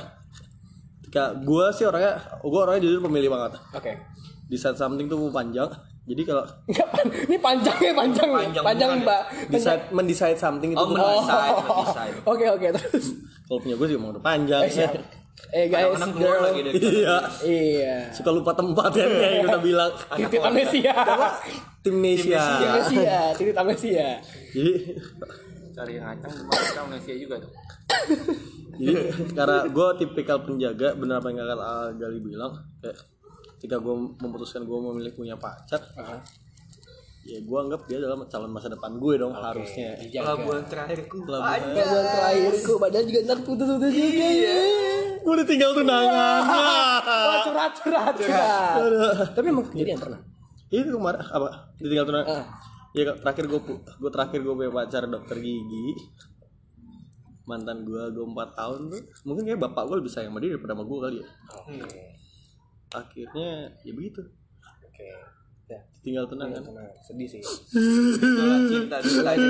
ketika 1.14 1.30
gue 1.38 1.66
sih 1.70 1.86
orangnya 1.86 2.12
gue 2.42 2.58
orangnya 2.58 2.82
jujur 2.82 2.98
pemilih 3.00 3.30
banget 3.30 3.54
Oke. 3.70 3.92
di 4.44 4.58
saat 4.58 4.74
something 4.74 5.06
tuh 5.06 5.30
panjang 5.30 5.70
jadi 6.04 6.20
kalau 6.20 6.42
Enggak, 6.66 6.88
ini 7.24 7.36
panjangnya 7.38 7.92
panjang 7.94 8.28
nih. 8.28 8.38
Panjang 8.44 8.64
Panjang, 8.66 8.88
bukan 8.90 8.98
ya? 8.98 9.06
Mbak. 9.06 9.22
decide 9.48 9.82
mendecide 9.88 10.36
something 10.36 10.70
itu 10.70 10.76
oh 10.76 10.90
mendecide 10.90 12.18
Oke, 12.26 12.44
oke, 12.50 12.66
terus. 12.74 13.14
kalau 13.46 13.62
punya 13.62 13.78
gue 13.78 13.86
sih 13.86 13.94
emang 13.94 14.10
udah 14.10 14.24
panjang 14.24 14.60
Eh, 14.60 14.72
siap. 14.74 14.90
Eh 15.48 15.66
guys, 15.66 15.94
anak 15.94 16.12
girl. 16.12 16.42
lagi 16.42 16.60
dari 16.60 16.74
iya 16.82 17.16
Iya. 17.40 17.96
suka 18.10 18.30
lupa 18.30 18.50
tempat 18.52 18.90
kan 18.90 19.06
kayak 19.08 19.46
kita 19.46 19.58
bilang 19.60 19.90
Titit 20.18 20.40
amnesia. 20.40 20.94
tim 21.78 21.94
Nesia 21.96 22.42
Amnesia, 22.42 23.18
titit 23.32 23.54
amnesia. 23.54 24.08
jadi 24.50 24.72
cari 25.74 25.92
yang 25.94 26.06
ngacang 26.06 26.32
cuma 26.32 26.50
kita 26.54 26.80
manusia 26.82 27.14
juga 27.14 27.34
dong 27.38 27.54
jadi 28.74 28.94
karena 29.32 29.58
gue 29.66 29.88
tipikal 29.98 30.38
penjaga 30.40 30.88
benar 30.94 31.18
apa 31.18 31.26
yang 31.28 31.38
kata 31.40 31.54
Gali 31.94 32.18
bilang 32.20 32.52
kayak 32.78 32.96
ketika 33.56 33.76
gue 33.78 33.94
memutuskan 34.16 34.62
gue 34.62 34.78
memilih 34.82 35.12
punya 35.12 35.34
pacar 35.34 35.80
ya 37.24 37.40
gue 37.40 37.58
anggap 37.58 37.80
dia 37.86 37.96
adalah 37.96 38.20
calon 38.24 38.50
masa 38.50 38.68
depan 38.68 38.94
gue 38.94 39.14
dong 39.16 39.32
harusnya 39.32 39.96
Pelabuhan 39.96 40.60
terakhirku. 40.62 41.24
Pelabuhan. 41.24 41.72
Terakhirku 41.72 42.72
padahal 42.76 43.04
juga 43.04 43.18
ntar 43.24 43.38
putus-putus 43.40 43.88
juga 43.90 44.28
ya. 44.28 44.56
gue 45.16 45.32
udah 45.32 45.46
tinggal 45.48 45.72
tunangan 45.72 46.42
Wah, 46.44 47.40
curhat, 47.42 47.72
curhat, 47.80 48.14
curhat. 48.20 48.76
Tapi 49.32 49.46
emang 49.48 49.64
kejadian 49.66 49.96
pernah. 49.96 50.20
itu 50.68 50.90
kemarin 50.90 51.20
apa 51.22 51.48
ditinggal 51.78 52.04
tunangan 52.04 52.28
Ah. 52.28 52.44
Ya 52.94 53.10
terakhir 53.18 53.44
gue 53.46 53.60
gue 53.74 54.10
terakhir 54.10 54.40
gue 54.40 54.54
punya 54.54 54.70
pacar 54.70 55.02
dokter 55.04 55.36
gigi 55.36 55.98
mantan 57.44 57.82
gue 57.82 58.02
gue 58.08 58.24
empat 58.24 58.54
tahun 58.54 58.88
tuh 58.88 59.02
mungkin 59.22 59.44
kayak 59.44 59.60
bapak 59.60 59.82
gue 59.84 59.96
lebih 60.00 60.08
sayang 60.08 60.30
sama 60.30 60.40
dia 60.40 60.54
daripada 60.54 60.72
sama 60.72 60.84
gue 60.84 60.98
kali 61.00 61.16
ya 61.18 61.26
Oke. 61.52 62.02
akhirnya 62.90 63.50
ya 63.82 63.92
begitu 63.92 64.22
Oke. 64.86 65.08
Ya, 65.64 65.80
tinggal 66.00 66.28
tunangan 66.28 66.60
tenang. 66.60 66.86
sedih 67.00 67.24
sih. 67.24 67.40
Cinta 68.68 69.00
dulu 69.00 69.24
aja. 69.24 69.48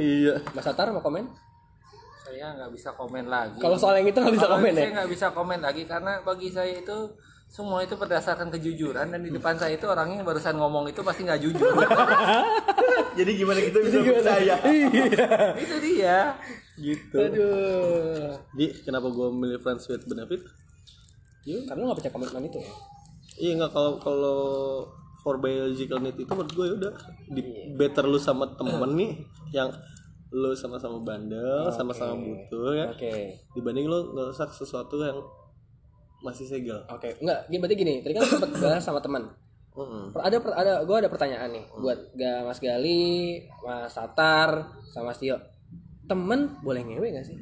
iya 0.00 0.32
Mas 0.50 0.64
Atar 0.64 0.88
mau 0.88 0.98
komen? 0.98 1.28
saya 2.26 2.52
nggak 2.52 2.72
bisa 2.72 2.90
komen 2.92 3.28
lagi 3.28 3.60
Kalau 3.60 3.76
soal 3.76 3.94
yang 3.96 4.08
itu 4.08 4.16
nggak 4.16 4.34
bisa 4.34 4.48
komen 4.48 4.72
ya? 4.72 4.80
saya 4.80 4.90
nggak 4.92 5.10
bisa 5.12 5.26
komen 5.30 5.60
lagi 5.60 5.82
karena 5.84 6.12
bagi 6.20 6.48
saya 6.48 6.72
itu 6.74 6.98
semua 7.46 7.80
itu 7.80 7.94
berdasarkan 7.96 8.52
kejujuran 8.52 9.06
dan 9.08 9.20
di 9.22 9.30
depan 9.32 9.56
saya 9.56 9.78
itu 9.78 9.86
orangnya 9.88 10.20
yang 10.20 10.28
barusan 10.28 10.60
ngomong 10.60 10.90
itu 10.90 11.00
pasti 11.00 11.24
nggak 11.24 11.40
jujur. 11.40 11.72
Jadi 13.18 13.30
gimana 13.32 13.60
kita 13.64 13.78
bisa 13.80 13.98
percaya? 14.02 14.54
itu 15.64 15.76
dia. 15.80 16.36
Gitu. 16.76 17.16
Aduh. 17.16 18.36
jadi 18.52 18.66
kenapa 18.84 19.08
gue 19.08 19.28
milih 19.32 19.56
friends 19.64 19.88
with 19.88 20.04
benefit? 20.04 20.44
Karena 21.48 21.80
lu 21.80 21.84
nggak 21.88 21.98
percaya 22.04 22.12
komitmen 22.12 22.44
itu 22.52 22.60
ya? 22.60 22.72
iya 23.36 23.52
nggak 23.52 23.72
kalau 23.72 23.92
kalau 24.00 24.40
for 25.20 25.36
biological 25.36 26.00
need 26.00 26.16
itu 26.16 26.28
menurut 26.28 26.52
gue 26.52 26.64
ya 26.68 26.74
udah. 26.76 26.92
Di 27.32 27.42
better 27.72 28.04
lu 28.04 28.20
sama 28.20 28.52
temen 28.52 28.90
nih 28.92 29.10
yang 29.56 29.72
lu 30.28 30.52
sama-sama 30.52 31.00
bandel 31.00 31.72
sama-sama 31.72 32.20
butuh 32.20 32.76
ya. 32.76 32.86
Oke. 32.92 33.40
dibanding 33.56 33.88
lu 33.88 34.12
ngerusak 34.12 34.52
sesuatu 34.52 35.00
yang 35.00 35.16
masih 36.18 36.44
segel 36.44 36.78
Oke. 36.86 37.12
Enggak, 37.18 37.44
gini 37.46 37.58
berarti 37.58 37.76
gini. 37.76 37.94
Tadi 38.00 38.12
kan 38.12 38.22
sempat 38.24 38.50
bahas 38.54 38.80
sama 38.80 38.98
teman. 38.98 39.22
Per- 39.76 40.22
Ada 40.22 40.36
per- 40.38 40.56
ada 40.56 40.72
gua 40.82 40.96
ada 40.98 41.08
pertanyaan 41.08 41.50
nih 41.50 41.64
buat 41.74 41.98
ga 42.12 42.40
Mas 42.42 42.58
Gali, 42.58 43.38
Mas 43.60 43.90
Satar, 43.90 44.50
sama 44.86 45.10
Mas 45.10 45.18
Tio. 45.18 45.36
Temen 46.04 46.56
boleh 46.60 46.80
ngewe 46.82 47.08
gak 47.12 47.24
sih? 47.24 47.36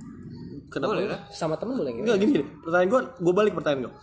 kenapa 0.66 0.96
Boleh. 0.96 1.14
Sama 1.28 1.54
temen 1.54 1.76
boleh 1.76 1.92
ngewe? 1.92 2.02
Enggak 2.04 2.18
gini, 2.18 2.30
gini. 2.34 2.44
pertanyaan 2.60 2.88
gue, 2.88 3.00
gue 3.20 3.34
balik 3.34 3.54
pertanyaan 3.54 3.80
gue. 3.84 3.94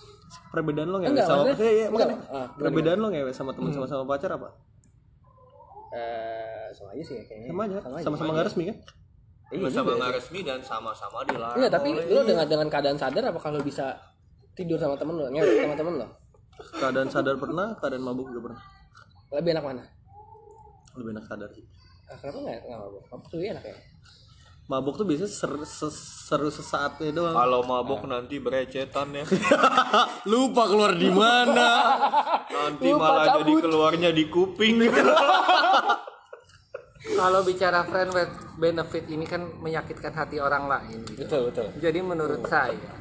Perbedaan 0.48 0.88
lo 0.88 0.98
ngewe 0.98 1.12
Enggak, 1.12 1.28
sama 1.28 1.42
maksudnya- 1.44 1.60
Iya, 1.60 1.72
iya, 1.74 1.86
enggak. 1.86 2.08
makanya. 2.08 2.18
Ah, 2.32 2.48
Perbedaan 2.56 3.00
lo 3.00 3.08
ngewe 3.10 3.32
sama 3.32 3.52
teman 3.52 3.70
sama 3.70 3.86
sama 3.86 4.04
pacar 4.06 4.32
apa? 4.32 4.48
Eh, 5.92 6.66
sama 6.72 6.90
aja 6.90 7.04
sih 7.04 7.16
ya 7.18 7.24
kayaknya. 7.26 7.48
Sama 7.50 7.62
aja, 7.62 7.76
Sama 7.78 7.94
aja. 7.94 8.04
sama-sama 8.08 8.30
nggak 8.32 8.48
resmi 8.48 8.64
kan? 8.66 8.78
Iya, 9.52 9.68
sama 9.70 9.92
nggak 9.94 10.14
resmi 10.16 10.40
dan 10.42 10.60
sama-sama 10.64 11.18
dilarang. 11.28 11.58
Enggak, 11.60 11.72
tapi 11.74 11.90
lu 11.92 12.20
dengan 12.24 12.48
dengan 12.48 12.68
keadaan 12.70 12.96
sadar 12.96 13.24
apa 13.28 13.40
kalau 13.42 13.60
bisa 13.60 13.92
tidur 14.56 14.78
sama 14.78 14.96
temen 15.00 15.16
lo, 15.18 15.28
ngewe 15.32 15.54
sama 15.64 15.76
temen 15.76 15.94
lo? 16.00 16.08
Keadaan 16.78 17.10
sadar 17.10 17.36
pernah, 17.42 17.74
keadaan 17.80 18.04
mabuk 18.04 18.30
juga 18.30 18.52
pernah. 18.52 18.62
Lebih 19.32 19.52
enak 19.58 19.66
mana? 19.66 19.84
Lebih 21.00 21.12
enak 21.16 21.26
sadar 21.26 21.50
sih. 21.56 21.66
Ah, 22.12 22.18
kenapa 22.20 22.38
nggak 22.44 22.58
nggak 22.68 22.80
mabuk? 22.80 23.04
Mabuk 23.08 23.28
tuh 23.32 23.40
enak 23.40 23.64
ya. 23.64 23.76
Mabuk 24.70 24.96
tuh 24.96 25.06
biasanya 25.08 25.32
seru, 25.32 25.64
seru 25.68 26.50
sesaatnya 26.52 27.12
doang. 27.12 27.36
Kalau 27.36 27.60
mabok 27.68 28.08
nanti 28.08 28.40
berecetan 28.40 29.12
ya. 29.12 29.26
Lupa 30.32 30.64
keluar 30.70 30.96
di 30.96 31.12
mana. 31.12 31.70
Nanti 32.48 32.88
malah 32.94 33.42
jadi 33.42 33.54
keluarnya 33.58 34.10
di 34.16 34.32
kuping. 34.32 34.80
kalau 37.02 37.42
bicara 37.42 37.82
friend 37.86 38.14
with 38.14 38.34
benefit 38.62 39.06
ini 39.10 39.26
kan 39.26 39.42
menyakitkan 39.60 40.14
hati 40.14 40.38
orang 40.38 40.70
lain 40.70 41.02
gitu. 41.10 41.26
Betul 41.26 41.42
betul. 41.50 41.68
jadi 41.82 42.00
menurut 42.02 42.46
saya 42.46 43.01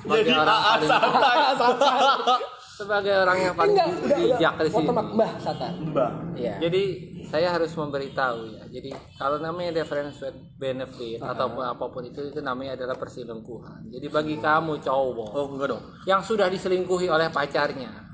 sebagai 0.00 0.32
orang 0.34 0.58
paling 0.62 0.90
sebagai 2.78 3.10
orang 3.26 3.38
yang 3.42 3.54
paling 3.58 3.74
Enggak, 3.74 3.88
bijak 4.14 4.54
di 4.62 4.70
sini 4.70 4.88
Mbah 4.88 5.32
Satar. 5.42 5.72
Mbak. 5.74 6.10
Iya. 6.38 6.54
Jadi 6.62 6.82
saya 7.26 7.50
harus 7.50 7.74
memberitahu 7.74 8.54
ya. 8.54 8.62
Jadi 8.70 8.90
kalau 9.18 9.42
namanya 9.42 9.82
difference 9.82 10.22
with 10.22 10.38
benefit 10.56 11.18
atau 11.18 11.58
apa 11.58 11.84
pun 11.90 12.06
itu 12.06 12.30
itu 12.30 12.38
namanya 12.38 12.78
adalah 12.78 12.94
perselingkuhan. 12.94 13.90
Jadi 13.90 14.06
bagi 14.06 14.38
kamu 14.38 14.78
cowok 14.78 15.28
Oh, 15.34 15.46
enggak 15.50 15.74
dong. 15.74 15.82
yang 16.06 16.22
sudah 16.22 16.46
diselingkuhi 16.46 17.10
oleh 17.10 17.26
pacarnya 17.28 18.07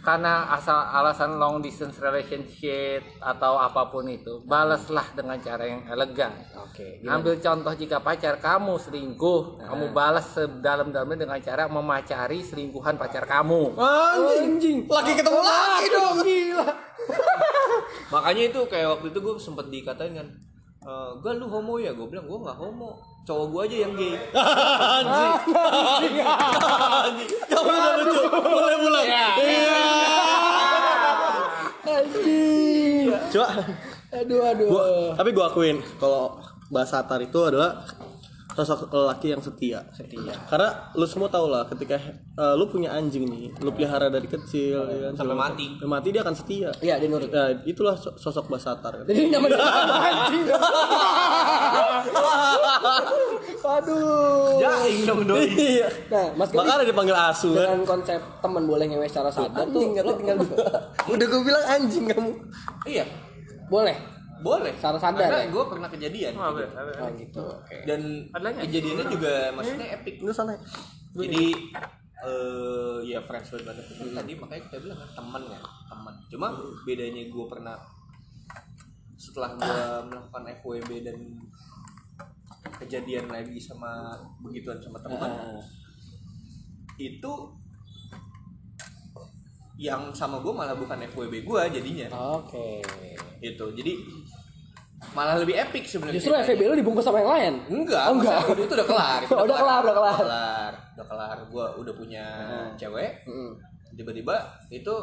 karena 0.00 0.48
asal 0.56 0.76
alasan 0.76 1.36
long 1.36 1.60
distance 1.60 2.00
relationship 2.00 3.04
atau 3.20 3.60
apa 3.60 3.92
pun 3.92 4.08
itu, 4.08 4.40
balaslah 4.48 5.04
dengan 5.12 5.36
cara 5.40 5.64
yang 5.68 5.84
elegan. 5.88 6.32
Oke. 6.56 7.04
Ambil 7.04 7.36
contoh 7.36 7.72
jika 7.76 8.00
pacar 8.00 8.40
kamu 8.40 8.80
selingkuh, 8.80 9.60
kamu 9.60 9.92
balas 9.92 10.32
sedalam-dalamnya 10.32 11.28
dengan 11.28 11.38
cara 11.44 11.68
memacari 11.68 12.40
selingkuhan 12.40 12.96
pacar 12.96 13.28
kamu. 13.28 13.76
Anjing. 13.76 14.88
Laki 14.88 15.12
ketemu 15.20 15.40
laki 15.40 15.86
dong. 15.92 16.16
Gila. 16.24 16.68
Makanya 18.12 18.42
itu 18.50 18.60
kayak 18.66 18.88
waktu 18.98 19.06
itu 19.12 19.18
gue 19.20 19.34
sempet 19.36 19.66
dikatain 19.68 20.16
kan. 20.16 20.28
"Eh, 20.80 21.10
gue 21.20 21.32
lu 21.36 21.46
homo 21.48 21.76
ya? 21.76 21.92
Gue 21.92 22.08
bilang 22.08 22.24
gue 22.24 22.38
nggak 22.40 22.56
homo. 22.56 22.96
Cowok 23.28 23.46
gue 23.52 23.60
aja 23.68 23.76
yang 23.84 23.92
gay. 24.00 24.16
Kamu 27.52 27.68
udah 27.76 27.92
lucu. 28.00 28.20
Mulai 28.32 28.76
mulai. 28.80 29.04
Iya. 29.44 29.80
Coba. 33.30 33.48
Aduh 34.10 34.42
aduh. 34.42 34.66
Gua, 34.66 35.14
tapi 35.14 35.30
gue 35.30 35.44
akuin 35.44 35.78
kalau 36.02 36.34
bahasa 36.66 36.98
Atar 37.04 37.22
itu 37.22 37.38
adalah 37.46 37.86
sosok 38.62 38.90
lelaki 38.90 39.30
yang 39.30 39.40
setia. 39.40 39.80
Setia. 39.90 40.34
Karena 40.46 40.90
lu 40.92 41.04
semua 41.04 41.26
tau 41.26 41.46
lah 41.46 41.64
ketika 41.66 41.96
eh, 41.96 42.54
lu 42.54 42.66
punya 42.66 42.90
anjing 42.90 43.24
nih, 43.24 43.52
lu 43.58 43.70
pelihara 43.70 44.06
dari 44.06 44.26
kecil 44.26 44.86
ya 44.86 44.98
kan, 45.08 45.12
Sampai 45.14 45.36
mati. 45.36 45.66
Sampai 45.74 45.90
mati 45.90 46.08
dia 46.10 46.22
akan 46.22 46.34
setia. 46.34 46.70
Iya, 46.78 46.94
dia 46.96 47.08
nurut. 47.08 47.28
Nah, 47.28 47.50
itulah 47.62 47.94
so- 47.94 48.14
sosok 48.14 48.48
Basatar 48.48 48.92
kan. 48.92 49.04
Jadi 49.04 49.28
namanya 49.28 49.58
anjing. 49.60 50.44
Aduh. 53.60 54.58
Jaing 54.58 55.00
dong 55.06 55.22
doi. 55.24 55.46
Iya. 55.46 55.88
Nah, 56.10 56.26
Mas 56.34 56.50
Gali 56.50 56.66
Makanya 56.66 56.84
dipanggil 56.84 57.16
asu 57.16 57.54
kan. 57.54 57.62
dengan 57.70 57.82
konsep 57.86 58.20
teman 58.40 58.64
boleh 58.66 58.84
ngewe 58.88 59.06
secara 59.06 59.30
sadar 59.30 59.64
tuh 59.68 59.94
lo 59.94 60.12
tinggal. 60.16 60.36
Udah 61.12 61.26
gue 61.26 61.40
bilang 61.44 61.64
anjing 61.68 62.04
kamu. 62.08 62.32
Iya. 62.84 63.04
Boleh. 63.70 63.94
Boleh. 64.40 64.72
Secara 64.74 64.98
sadar 64.98 65.20
Karena 65.22 65.40
ya? 65.40 65.48
gue 65.48 65.64
pernah 65.66 65.88
kejadian. 65.88 66.32
Oh, 66.34 66.52
Oh 66.52 67.10
gitu. 67.14 67.42
Oke. 67.42 67.76
Dan 67.84 68.00
Ada 68.30 68.44
lagi? 68.44 68.58
kejadiannya 68.64 69.06
juga 69.08 69.32
maksudnya 69.52 69.88
epic. 69.94 70.14
Lu 70.20 70.30
sana. 70.30 70.54
Jadi 71.10 71.44
eh 72.20 72.98
ya 73.02 73.16
friends 73.18 73.48
with 73.48 73.64
benefit 73.64 73.96
itu 73.96 74.12
tadi 74.12 74.32
makanya 74.34 74.62
kita 74.68 74.76
bilang 74.78 74.98
kan 74.98 75.10
teman 75.16 75.42
kan 75.42 75.62
teman 75.88 76.14
cuma 76.28 76.46
bedanya 76.84 77.24
gue 77.24 77.44
pernah 77.48 77.80
setelah 79.16 79.56
gue 79.56 79.80
melakukan 80.06 80.44
FWB 80.54 80.90
dan 81.00 81.16
kejadian 82.76 83.24
lagi 83.24 83.56
sama 83.56 84.12
begituan 84.38 84.76
sama 84.76 85.00
teman 85.00 85.32
Ah. 85.32 85.64
itu 86.98 87.32
yang 89.80 90.12
sama 90.12 90.36
gue 90.38 90.52
malah 90.52 90.76
bukan 90.76 91.00
FWB 91.08 91.40
gue 91.40 91.60
jadinya 91.72 92.06
Oke. 92.36 92.84
itu 93.40 93.64
jadi 93.72 93.92
malah 95.10 95.40
lebih 95.40 95.56
epic 95.56 95.88
sebenarnya 95.88 96.20
Justru 96.20 96.36
FVB 96.36 96.60
lu 96.62 96.76
dibungkus 96.76 97.00
sama 97.02 97.18
yang 97.18 97.32
lain. 97.32 97.54
Enggak, 97.72 98.04
Oh, 98.04 98.14
enggak. 98.14 98.44
udah, 98.44 98.60
itu 98.60 98.74
udah 98.76 98.86
kelar. 98.86 99.20
itu 99.24 99.32
Oh, 99.40 99.44
udah 99.48 99.56
kelar, 99.56 99.80
udah 99.80 99.94
kelar. 99.96 100.12
Udah 100.12 100.26
kelar, 100.28 100.72
udah 100.92 101.06
kelar. 101.08 101.36
Gua 101.48 101.66
udah 101.74 101.94
punya 101.96 102.24
cewek. 102.76 103.24
Mm. 103.24 103.52
Tiba-tiba 103.96 104.36
itu 104.68 104.94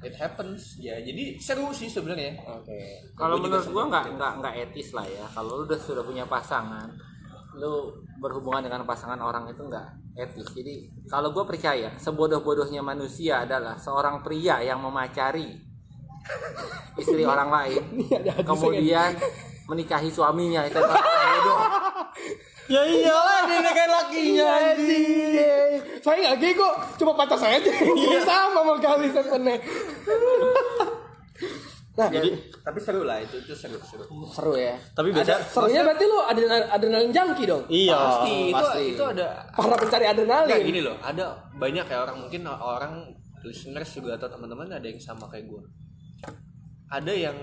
it 0.00 0.16
happens. 0.16 0.80
Ya, 0.80 0.96
jadi 0.96 1.36
seru 1.36 1.68
sih 1.70 1.92
sebenarnya. 1.92 2.40
Oke. 2.40 2.80
Kalau 3.12 3.36
Gua 3.36 3.44
juga 3.44 3.48
menurut 3.52 3.68
gua 3.68 3.76
sempet 3.76 3.90
nggak 3.92 4.04
gitu. 4.04 4.16
nggak 4.16 4.32
nggak 4.40 4.54
etis 4.64 4.88
lah 4.96 5.06
ya. 5.06 5.24
Kalau 5.28 5.50
lu 5.52 5.62
udah 5.68 5.78
sudah 5.78 6.02
punya 6.02 6.24
pasangan, 6.24 6.88
lu 7.56 8.04
berhubungan 8.20 8.60
dengan 8.64 8.84
pasangan 8.84 9.16
orang 9.20 9.48
itu 9.48 9.64
nggak 9.64 10.16
etis. 10.16 10.48
Jadi 10.52 10.92
kalau 11.08 11.32
gua 11.32 11.48
percaya 11.48 11.92
sebodoh-bodohnya 11.96 12.84
manusia 12.84 13.44
adalah 13.48 13.80
seorang 13.80 14.20
pria 14.20 14.60
yang 14.60 14.80
memacari 14.80 15.56
istri 16.98 17.22
orang 17.22 17.48
lain, 17.48 17.82
kemudian 18.42 19.14
menikahi 19.66 20.10
suaminya 20.10 20.66
itu 20.68 20.78
paling 20.78 21.06
bodoh. 21.06 21.60
Ya 22.66 22.82
iyalah 22.82 23.46
dia 23.46 23.62
nikahin 23.62 23.90
lakinya 23.94 24.46
anjing. 24.58 25.78
Saya 26.02 26.16
nggak 26.18 26.36
gay 26.42 26.52
kok, 26.58 26.74
cuma 26.98 27.14
pacar 27.14 27.38
saya 27.38 27.62
aja 27.62 27.70
sama 28.26 28.66
sama 28.66 28.74
kali 28.82 29.06
sebenarnya. 29.14 29.62
Nah, 31.96 32.12
jadi 32.12 32.28
tapi 32.60 32.76
seru 32.76 33.08
lah 33.08 33.24
itu 33.24 33.40
itu 33.40 33.56
seru 33.56 33.80
seru 33.80 34.04
seru 34.28 34.52
ya. 34.52 34.76
Tapi 34.92 35.16
biasa 35.16 35.40
Serunya 35.48 35.80
berarti 35.80 36.04
lu 36.04 36.18
adrenalin, 36.20 36.68
adrenalin 36.68 37.08
junkie 37.08 37.48
dong. 37.48 37.64
iya 37.72 37.96
pasti 37.96 38.32
itu 38.52 38.56
pasti. 38.60 38.84
itu 38.92 39.04
ada 39.16 39.26
Para 39.48 39.76
pencari 39.80 40.04
adrenalin. 40.04 40.48
Nggak 40.52 40.62
gini 40.68 40.80
loh, 40.84 40.96
ada 41.00 41.24
banyak 41.56 41.86
ya 41.88 41.98
orang 42.04 42.16
mungkin 42.20 42.40
orang 42.52 42.94
listeners 43.40 43.96
juga 43.96 44.20
atau 44.20 44.28
teman-teman 44.28 44.68
ada 44.76 44.84
yang 44.84 45.00
sama 45.00 45.24
kayak 45.32 45.48
gue. 45.48 45.62
Ada 46.92 47.12
yang 47.16 47.36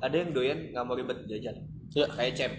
ada 0.00 0.16
yang 0.16 0.30
doyan 0.32 0.58
nggak 0.72 0.84
mau 0.88 0.96
ribet 0.96 1.20
jajan. 1.28 1.56
Iya. 1.96 2.06
Kayak 2.12 2.32
cep. 2.34 2.52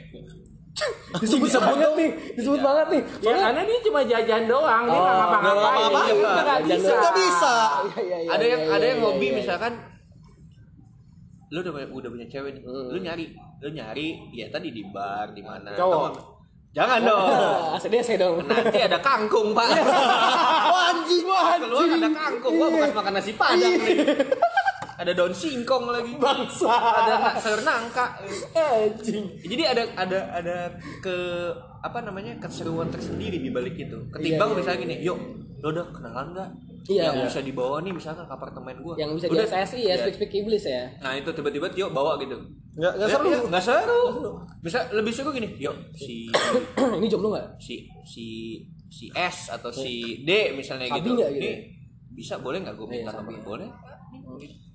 disebut 1.20 1.52
banget 1.58 1.92
nih, 1.98 2.10
disebut 2.38 2.62
banget 2.64 2.88
nih. 2.94 3.02
Ya 3.26 3.34
karena 3.34 3.62
dia 3.66 3.80
cuma 3.82 4.00
jajan 4.06 4.44
doang, 4.46 4.84
dia 4.88 5.00
nggak 5.02 5.16
ngapa-ngapain. 5.20 5.90
nggak 5.92 6.44
nggak 6.46 6.60
Jajan 6.64 6.78
bisa. 6.80 6.94
Nggak 6.96 7.16
bisa. 7.18 7.56
Iya, 7.58 8.02
iya, 8.02 8.18
iya, 8.18 8.30
ada 8.32 8.46
yang 8.46 8.62
iya, 8.62 8.72
ada 8.72 8.86
iya, 8.86 8.92
yang 8.94 9.00
iya, 9.02 9.08
hobi 9.10 9.28
iya. 9.28 9.36
misalkan 9.42 9.74
lu 11.48 11.64
udah 11.64 11.72
punya, 11.72 11.88
udah 11.88 12.10
punya 12.12 12.28
cewek 12.28 12.52
nih, 12.60 12.64
lu 12.68 13.00
nyari, 13.00 13.26
lu 13.64 13.70
nyari 13.72 14.08
ya 14.36 14.52
tadi 14.52 14.76
di 14.76 14.84
bar 14.92 15.32
di 15.32 15.40
mana. 15.40 15.72
Cowok. 15.80 16.38
Jangan 16.76 17.00
dong. 17.02 17.26
Ah, 17.26 17.80
sedih 17.82 18.04
saya 18.04 18.28
dong. 18.28 18.44
Nanti 18.46 18.80
ada 18.84 19.00
kangkung, 19.02 19.56
Pak. 19.56 19.68
Wah 20.72 20.94
anjing 20.94 21.24
wah 21.26 21.58
Keluar 21.58 21.90
ada 21.90 22.10
kangkung, 22.12 22.54
wah 22.60 22.70
bekas 22.70 22.92
makan 22.94 23.14
nasi 23.18 23.32
padang 23.34 23.74
nih. 23.82 23.98
Ada 24.98 25.12
daun 25.14 25.34
singkong 25.34 25.90
lagi. 25.90 26.12
Bangsa. 26.20 26.70
Ada 26.70 27.14
sayur 27.42 27.62
nangka. 27.66 28.20
Anjing. 28.54 29.26
jadi 29.42 29.64
ada 29.74 29.84
ada 29.96 30.20
ada 30.38 30.58
ke 31.02 31.16
apa 31.82 32.04
namanya 32.04 32.36
keseruan 32.42 32.90
tersendiri 32.92 33.40
di 33.40 33.50
balik 33.54 33.78
itu 33.78 33.98
ketimbang 34.12 34.50
Iya, 34.52 34.54
iya, 34.54 34.60
misalnya 34.60 34.80
gini 34.84 34.96
yuk 35.06 35.20
lo 35.62 35.68
udah 35.74 35.86
kenalan 35.94 36.28
nggak 36.36 36.50
Iya. 36.88 37.04
yang 37.06 37.24
bisa 37.24 37.40
dibawa 37.40 37.78
nih 37.80 37.92
misalkan 37.92 38.24
ke 38.24 38.34
apartemen 38.34 38.76
gua. 38.80 38.96
Yang 38.96 39.10
bisa 39.14 39.26
di 39.28 39.36
Udah. 39.36 39.46
SSI 39.46 39.78
ya, 39.78 39.88
Iya. 39.90 39.96
speak 40.00 40.16
speak 40.16 40.34
iblis 40.38 40.64
ya. 40.64 40.84
nah 40.98 41.12
itu 41.12 41.30
tiba-tiba 41.30 41.68
yuk 41.74 41.92
bawa 41.92 42.16
gitu. 42.18 42.36
Nggak 42.74 42.94
nggak 42.94 43.06
Ya, 43.06 43.14
seru. 43.14 43.28
iya, 43.28 43.40
nggak 43.44 43.64
seru. 43.64 44.02
Bisa 44.60 44.80
lebih 44.92 45.12
seru 45.12 45.30
gini 45.30 45.50
yuk 45.58 45.76
si 45.94 46.32
Ini 46.98 47.08
jomblo 47.08 47.32
nggak? 47.32 47.48
si 47.58 47.76
si 48.04 48.26
si 48.88 49.06
S 49.12 49.52
atau 49.52 49.68
si 49.68 50.24
D 50.24 50.30
misalnya 50.54 50.88
Sabi 50.88 51.04
gitu. 51.04 51.18
nggak 51.18 51.32
gitu? 51.34 51.44
Nih, 51.44 51.56
bisa 52.14 52.40
boleh 52.40 52.62
nggak 52.62 52.74
gue 52.74 52.88
minta 52.88 53.12
Iya, 53.12 53.14
sabi 53.14 53.34
nomor 53.34 53.36
ya. 53.36 53.44
boleh 53.44 53.70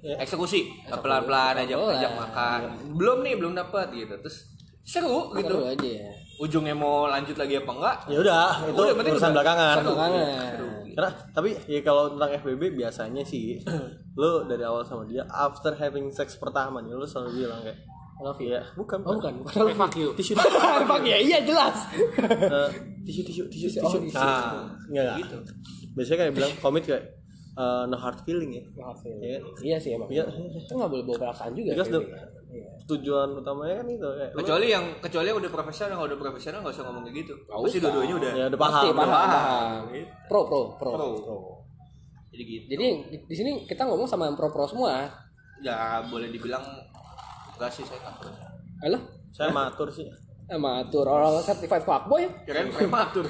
eksekusi. 0.02 0.60
Pelan-pelan 0.84 1.54
aja 1.58 1.74
ajak 1.74 2.12
makan. 2.12 2.60
Belum 2.92 3.22
nih 3.22 3.34
belum 3.34 3.54
dapat 3.54 3.88
gitu. 3.92 4.12
Terus 4.18 4.51
seru 4.82 5.30
gitu 5.32 5.54
Seru 5.54 5.64
aja 5.64 5.88
ya. 5.88 6.10
ujungnya 6.38 6.74
mau 6.74 7.06
lanjut 7.06 7.34
lagi 7.34 7.54
apa 7.56 7.70
enggak 7.70 7.96
ya 8.06 8.18
udah 8.18 8.46
itu 8.64 8.74
Udah, 8.76 8.94
penting 8.94 9.12
urusan 9.12 9.24
udah. 9.24 9.36
belakangan 9.36 9.74
Seru. 9.76 9.88
Belakangan. 9.88 10.52
karena 10.92 11.10
tapi 11.30 11.48
ya 11.64 11.80
kalau 11.80 12.02
tentang 12.10 12.30
FBB 12.36 12.62
biasanya 12.74 13.22
sih 13.22 13.56
lo 14.20 14.44
dari 14.44 14.60
awal 14.60 14.82
sama 14.82 15.02
dia 15.04 15.22
after 15.26 15.72
having 15.72 16.08
sex 16.08 16.36
pertama 16.36 16.78
nih 16.78 16.92
lo 16.92 17.04
selalu 17.04 17.30
bilang 17.40 17.60
kayak 17.60 17.78
Love 18.20 18.38
you. 18.38 18.54
ya 18.54 18.62
bukan 18.72 19.02
Oh 19.02 19.18
bukan, 19.18 19.32
bukan 19.40 19.54
love 19.56 19.74
fuck 19.74 19.94
you. 19.96 20.14
tisu 20.14 20.38
Fuck 20.86 21.02
ya, 21.02 21.18
iya 21.18 21.42
jelas. 21.42 21.74
Eh, 22.54 22.70
tisu 23.02 23.20
tisu 23.20 23.42
tisu 23.48 23.66
tisu 23.72 23.82
Oh, 23.82 23.98
tisu. 23.98 24.14
nah 24.14 24.62
enggak 24.86 25.26
gitu 25.26 25.36
biasanya 25.92 26.18
kayak 26.20 26.32
bilang 26.32 26.52
komit 26.56 26.82
kayak 26.84 27.02
eh, 27.52 27.82
no 27.84 27.96
hard 27.96 28.22
feeling 28.22 28.52
ya 28.52 28.62
Iya. 29.18 29.38
Iya 29.58 29.76
sih 29.76 29.90
emang. 29.92 30.06
Iya. 30.06 30.22
Itu 30.28 30.70
nggak 30.72 30.86
boleh 30.88 31.02
bawa 31.04 31.18
perasaan 31.20 31.50
juga. 31.52 31.74
Because 31.74 31.90
the- 31.90 32.06
Iya. 32.52 32.68
tujuan 32.84 33.32
utamanya 33.32 33.80
kan 33.80 33.86
itu 33.88 34.04
kayak 34.04 34.30
lo- 34.30 34.38
kecuali 34.38 34.66
yang 34.68 34.84
kecuali 34.98 35.26
yang 35.26 35.38
udah 35.40 35.50
profesional 35.50 35.94
kalau 35.94 36.04
udah 36.06 36.20
profesional 36.20 36.58
nggak 36.60 36.74
usah 36.74 36.84
ngomong 36.84 37.02
kayak 37.02 37.16
gitu 37.18 37.34
Nggak 37.40 37.58
pasti 37.58 37.78
dua-duanya 37.78 38.14
udah 38.14 38.30
ya 38.30 38.44
udah 38.46 38.58
Pasti 38.60 38.76
paham 38.84 38.94
paham, 38.94 39.08
paham. 39.10 39.30
paham. 39.32 39.80
Pro, 40.28 40.40
pro, 40.44 40.60
pro. 40.74 40.90
Pro. 40.92 41.06
pro. 41.18 41.36
jadi 42.28 42.42
gitu 42.44 42.64
Jadi 42.68 42.86
di, 43.06 43.16
di 43.22 43.34
sini 43.34 43.50
kita 43.64 43.82
ngomong 43.84 44.04
sama 44.04 44.24
yang 44.24 44.36
pro-pro 44.36 44.64
semua. 44.64 45.08
ya 45.60 46.04
boleh 46.04 46.28
dibilang 46.28 46.60
enggak 47.54 47.70
sih 47.70 47.82
saya 47.82 48.12
pro 48.12 48.28
Alah, 48.82 49.00
saya 49.30 49.48
matur 49.48 49.88
sih 49.88 50.04
emang 50.44 50.82
atur 50.82 51.06
orang 51.06 51.40
certified 51.40 51.80
fuckboy. 51.80 52.28
kirain 52.42 52.68
prematur 52.68 53.24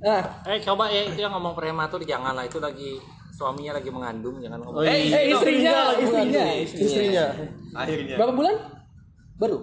Nah, 0.00 0.20
Eh 0.46 0.58
coba 0.60 0.86
ya 0.86 1.04
itu 1.04 1.18
yang 1.18 1.30
ngomong 1.30 1.52
prematur 1.52 2.00
janganlah 2.00 2.42
itu 2.42 2.58
lagi 2.58 2.98
suaminya 3.34 3.74
lagi 3.74 3.90
mengandung 3.90 4.38
jangan 4.38 4.60
ngomong. 4.60 4.78
Oh, 4.78 4.86
Eh, 4.86 5.10
eh 5.10 5.22
istrinya, 5.28 5.90
lagi 5.90 6.02
istrinya, 6.02 6.44
istrinya. 6.54 6.86
istrinya 6.86 7.24
akhirnya 7.72 8.14
Berapa 8.14 8.32
bulan? 8.32 8.54
Baru. 9.34 9.58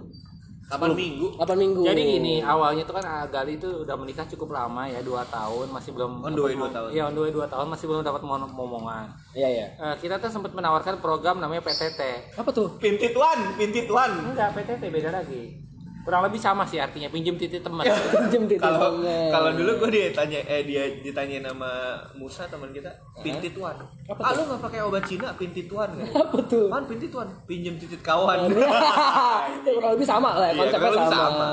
kapan 0.63 0.95
minggu 0.95 1.35
8 1.35 1.51
minggu. 1.57 1.83
Jadi 1.83 1.99
gini, 2.09 2.35
awalnya 2.39 2.87
itu 2.87 2.93
kan 2.93 3.03
ah, 3.03 3.27
Gali 3.27 3.59
itu 3.59 3.83
udah 3.83 3.91
menikah 3.91 4.23
cukup 4.25 4.55
lama 4.55 4.87
ya, 4.87 5.03
dua 5.03 5.19
tahun 5.25 5.67
masih 5.67 5.91
belum 5.91 6.23
On 6.23 6.31
the 6.31 6.39
way 6.39 6.55
dua 6.55 6.71
tahun. 6.71 6.89
Iya, 6.91 7.03
on 7.05 7.13
the 7.13 7.21
way 7.21 7.31
dua 7.31 7.43
tahun 7.43 7.67
masih 7.67 7.85
belum 7.87 7.99
dapat 8.01 8.21
mom- 8.21 8.47
momongan. 8.49 9.11
Iya, 9.31 9.47
iya. 9.51 9.67
Eh, 9.67 9.95
kita 9.99 10.15
tuh 10.15 10.31
sempat 10.31 10.51
menawarkan 10.51 10.99
program 10.99 11.43
namanya 11.43 11.59
PTT. 11.59 11.99
Apa 12.35 12.49
tuh? 12.51 12.71
pintit 12.77 13.11
one 13.11 13.51
pintit 13.55 13.83
one 13.85 14.31
Enggak, 14.31 14.55
PTT 14.55 14.83
beda 14.87 15.11
lagi. 15.11 15.59
Kurang 16.01 16.25
lebih 16.25 16.41
sama 16.41 16.65
sih 16.65 16.81
artinya, 16.81 17.05
pinjem 17.13 17.37
titik 17.37 17.61
teman. 17.61 17.85
Pinjem 18.25 18.49
titik 18.49 18.65
kalau 18.65 19.05
kalau 19.05 19.49
dulu 19.53 19.71
gue 19.85 19.89
dia 19.93 20.05
tanya 20.09 20.39
eh 20.49 20.65
dia 20.65 20.89
ditanya 21.01 21.53
nama 21.53 21.93
Musa 22.17 22.49
teman 22.49 22.73
kita 22.73 22.89
pintit 23.21 23.53
one 23.53 23.77
ah 24.09 24.31
lu 24.33 24.41
nggak 24.49 24.61
pakai 24.65 24.79
obat 24.81 25.03
Cina 25.05 25.29
pintit 25.37 25.69
one 25.69 25.93
nggak 25.93 26.09
Apa 26.25 26.37
tuh? 26.49 26.65
Man 26.67 26.83
pintit 26.89 27.13
one 27.13 27.29
pinjem 27.45 27.77
titit 27.77 28.01
kawan 28.01 28.49
Ya, 28.49 29.71
kurang 29.77 29.93
lebih 29.93 30.07
sama 30.09 30.37
lah 30.37 30.49
ya, 30.49 30.57
konsepnya 30.57 30.89
kurang 30.89 30.95
lebih 30.97 31.13
sama. 31.13 31.29
sama. 31.29 31.49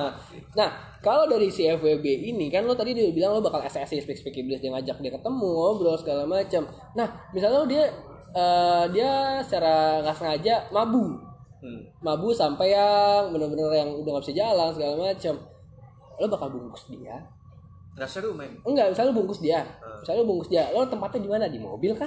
Nah, 0.57 0.68
kalau 0.99 1.24
dari 1.28 1.49
si 1.53 1.68
FWB 1.68 2.05
ini 2.32 2.49
kan 2.49 2.64
lo 2.64 2.72
tadi 2.72 2.96
dia 2.96 3.12
bilang 3.12 3.36
lo 3.36 3.40
bakal 3.44 3.61
SSI 3.62 4.01
speak 4.01 4.18
speak 4.18 4.36
iblis 4.40 4.59
dia 4.59 4.72
ngajak 4.72 4.96
dia 4.99 5.12
ketemu 5.12 5.46
ngobrol 5.46 5.94
segala 6.01 6.24
macam. 6.24 6.64
Nah, 6.96 7.07
misalnya 7.30 7.59
lo 7.62 7.66
dia 7.68 7.84
eh, 8.32 8.84
dia 8.90 9.40
secara 9.44 10.03
nggak 10.03 10.16
sengaja 10.16 10.55
mabu, 10.72 11.16
Hmm. 11.59 11.82
mabu 11.98 12.30
sampai 12.30 12.70
yang 12.70 13.34
bener-bener 13.34 13.66
yang 13.74 13.90
udah 13.90 14.11
nggak 14.14 14.24
bisa 14.30 14.36
jalan 14.38 14.68
segala 14.70 14.94
macam. 14.94 15.34
Lo 16.18 16.26
bakal 16.30 16.48
bungkus 16.54 16.86
dia? 16.90 17.18
nggak 17.98 18.06
seru 18.06 18.30
men 18.30 18.54
Enggak, 18.62 18.94
misalnya 18.94 19.11
lo 19.11 19.16
bungkus 19.18 19.42
dia. 19.42 19.61
Misalnya 19.98 20.22
lo 20.22 20.26
bungkus 20.30 20.50
dia, 20.54 20.70
lo 20.70 20.86
tempatnya 20.86 21.18
di 21.18 21.30
mana? 21.30 21.44
Di 21.50 21.59
mobil 21.59 21.98
kah? 21.98 22.06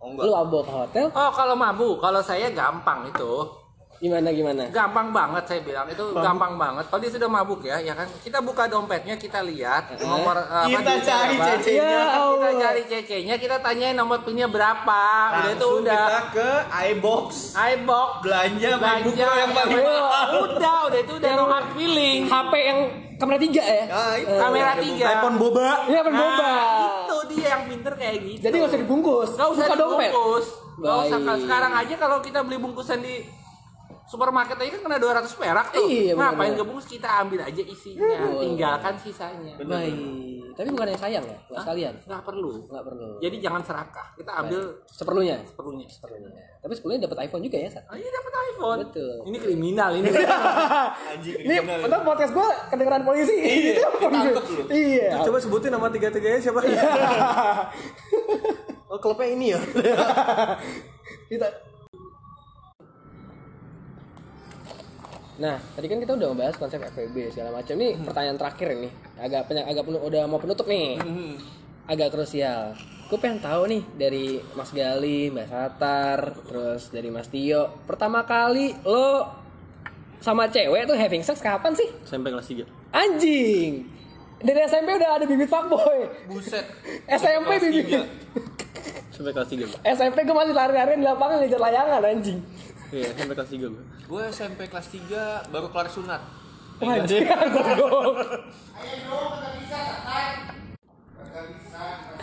oh 0.00 0.12
enggak 0.12 0.24
Lo 0.28 0.32
bawa 0.48 0.62
ke 0.64 0.72
hotel? 0.72 1.06
Oh, 1.12 1.32
kalau 1.32 1.56
mabu, 1.56 1.96
kalau 1.96 2.20
saya 2.20 2.52
gampang 2.52 3.08
itu. 3.08 3.59
Gimana 4.00 4.32
gimana? 4.32 4.64
Gampang 4.72 5.12
banget 5.12 5.44
saya 5.44 5.60
bilang 5.60 5.84
itu 5.84 6.00
gampang 6.16 6.56
banget. 6.56 6.88
Kalau 6.88 7.00
dia 7.04 7.12
sudah 7.12 7.28
mabuk 7.28 7.60
ya, 7.60 7.76
ya 7.78 7.92
kan 7.92 8.08
kita 8.24 8.40
buka 8.40 8.64
dompetnya, 8.64 9.12
kita 9.14 9.44
lihat 9.44 9.92
nomor 10.00 10.40
eh, 10.40 10.48
apa, 10.48 10.72
kita 10.72 10.80
duitnya 10.80 11.04
cari 11.04 11.36
cecenya 11.36 11.84
Ya 11.84 12.08
Kita 12.16 12.50
cari 12.56 12.82
cecenya, 12.88 13.34
kita 13.36 13.56
tanyain 13.60 13.92
nomor 13.92 14.24
pinnya 14.24 14.48
berapa. 14.48 15.04
udah 15.36 15.52
itu 15.52 15.60
Langsung 15.60 15.84
udah. 15.84 16.00
kita 16.00 16.20
ke 16.32 16.48
iBox 16.90 17.28
iBox 17.52 18.10
belanja 18.24 18.70
belanja 18.74 19.26
yang 19.36 19.50
paling 19.52 19.84
mahal 19.84 20.28
udah 20.48 20.76
udah 20.88 20.98
itu 20.98 21.12
udah 21.14 21.30
no 21.36 21.44
hard 21.44 21.68
feeling 21.76 22.20
HP 22.24 22.52
yang 22.56 22.78
kamera 23.14 23.36
tiga 23.38 23.62
ya? 23.62 23.84
Nah, 23.84 24.12
itu. 24.16 24.32
kamera 24.32 24.72
tiga 24.80 25.04
iPhone 25.12 25.36
boba 25.36 25.68
Iya, 25.84 26.00
boba. 26.02 26.40
nah, 26.40 26.64
itu 27.04 27.16
dia 27.30 27.46
yang 27.52 27.62
pinter 27.68 27.92
kayak 27.94 28.16
gitu 28.18 28.42
Jadi 28.42 28.54
nggak 28.56 28.70
usah 28.72 28.80
dibungkus. 28.80 29.30
Nggak 29.36 29.48
usah 29.52 29.64
Buka 29.66 29.76
dompet. 29.76 30.08
dibungkus 30.08 30.46
Nggak 30.80 30.96
usah 31.04 31.18
Baik. 31.20 31.40
sekarang 31.44 31.72
aja 31.76 31.94
kalau 32.00 32.18
kita 32.24 32.40
beli 32.40 32.56
bungkusan 32.56 33.04
di 33.04 33.14
supermarket 34.10 34.58
aja 34.58 34.70
kan 34.72 34.80
kena 34.82 34.98
200 34.98 35.22
perak 35.32 35.66
tuh 35.70 35.86
Iya, 35.86 36.12
benar, 36.12 36.24
ngapain 36.28 36.42
benar. 36.48 36.58
ngebungkus 36.58 36.88
kita 36.88 37.08
ambil 37.20 37.40
aja 37.40 37.62
isinya 37.62 38.10
tinggalkan 38.36 38.94
sisanya 38.98 39.54
Baik. 39.56 39.94
Tapi 40.50 40.66
bukan 40.68 40.86
yang 40.88 40.98
sayang 40.98 41.24
ya, 41.24 41.38
nggak 41.46 41.62
sekalian. 41.62 41.94
nggak 42.04 42.22
perlu 42.22 42.52
Nggak 42.66 42.84
perlu. 42.84 43.08
jadi 43.16 43.36
jangan 43.40 43.62
serakah 43.62 44.06
kita 44.12 44.32
ambil 44.36 44.60
Seperlunya. 44.84 45.36
seperlunya 45.40 45.86
Seperlunya. 45.86 46.42
Tapi 46.58 46.72
seperlunya 46.74 47.00
dapat 47.00 47.18
iPhone 47.24 47.40
juga 47.40 47.56
ya, 47.56 47.68
Sat? 47.70 47.84
oh, 47.86 47.94
iya 47.94 48.10
dapat 48.10 48.32
iPhone 48.50 48.78
Betul. 48.82 49.14
ini 49.24 49.36
kriminal 49.38 49.90
ini 49.94 50.08
anjing 51.14 51.34
Ini 51.40 51.54
untuk 51.80 52.00
podcast 52.02 52.32
gua 52.34 52.48
kedengeran 52.66 53.02
polisi. 53.02 53.32
Iya, 53.32 53.88
lu. 54.10 54.42
Iya. 54.68 55.22
coba 55.22 55.38
sebutin 55.38 55.70
nama 55.70 55.86
tiga 55.88 56.10
tiganya 56.10 56.40
siapa 56.42 56.60
oh 58.86 58.98
klubnya 58.98 59.28
ini 59.28 59.46
ya 59.48 59.60
Kita 61.30 61.46
Nah, 65.40 65.56
tadi 65.72 65.88
kan 65.88 65.96
kita 65.96 66.12
udah 66.12 66.36
ngebahas 66.36 66.56
konsep 66.60 66.76
FVB 66.84 67.32
segala 67.32 67.56
macam. 67.56 67.72
Nih 67.74 67.96
pertanyaan 67.96 68.36
terakhir 68.36 68.76
ini, 68.76 68.92
agak 69.16 69.48
penyak, 69.48 69.66
agak 69.72 69.84
penuh, 69.88 70.00
udah 70.04 70.22
mau 70.28 70.36
penutup 70.36 70.68
nih. 70.68 71.00
Agak 71.88 72.12
krusial. 72.12 72.76
Gue 73.08 73.18
pengen 73.18 73.40
tahu 73.40 73.66
nih 73.66 73.82
dari 73.96 74.38
Mas 74.52 74.70
Gali, 74.70 75.32
Mbak 75.32 75.48
Satar, 75.48 76.20
terus 76.44 76.92
dari 76.92 77.08
Mas 77.08 77.26
Tio. 77.26 77.72
Pertama 77.88 78.22
kali 78.22 78.76
lo 78.84 79.26
sama 80.20 80.46
cewek 80.46 80.84
tuh 80.84 80.94
having 80.94 81.24
sex 81.24 81.40
kapan 81.40 81.72
sih? 81.72 81.88
sampai 82.04 82.28
kelas 82.28 82.44
3 82.44 82.92
Anjing. 82.92 83.88
Dari 84.40 84.60
SMP 84.68 84.92
udah 84.92 85.16
ada 85.16 85.24
bibit 85.24 85.48
fuckboy. 85.48 86.04
buset 86.28 86.64
SMP 87.20 87.56
bibit. 87.56 88.04
sampai 89.10 89.32
kelas 89.32 89.48
3 89.48 89.64
gue 89.64 89.80
SMP 89.88 90.18
gue 90.22 90.36
masih 90.36 90.52
lari-larian 90.52 91.00
di 91.00 91.06
lapangan 91.08 91.40
ngejar 91.40 91.60
layangan 91.60 92.04
anjing. 92.04 92.38
Iya 92.90 93.08
sampai 93.12 93.34
kelas 93.34 93.50
3 93.50 93.60
gue 93.64 93.84
gue 94.04 94.22
SMP 94.28 94.60
kelas 94.66 94.88
3 94.88 95.50
baru 95.50 95.68
kelar 95.68 95.88
sunat. 95.88 96.22
Anjing, 96.80 97.28
goblok. 97.28 98.16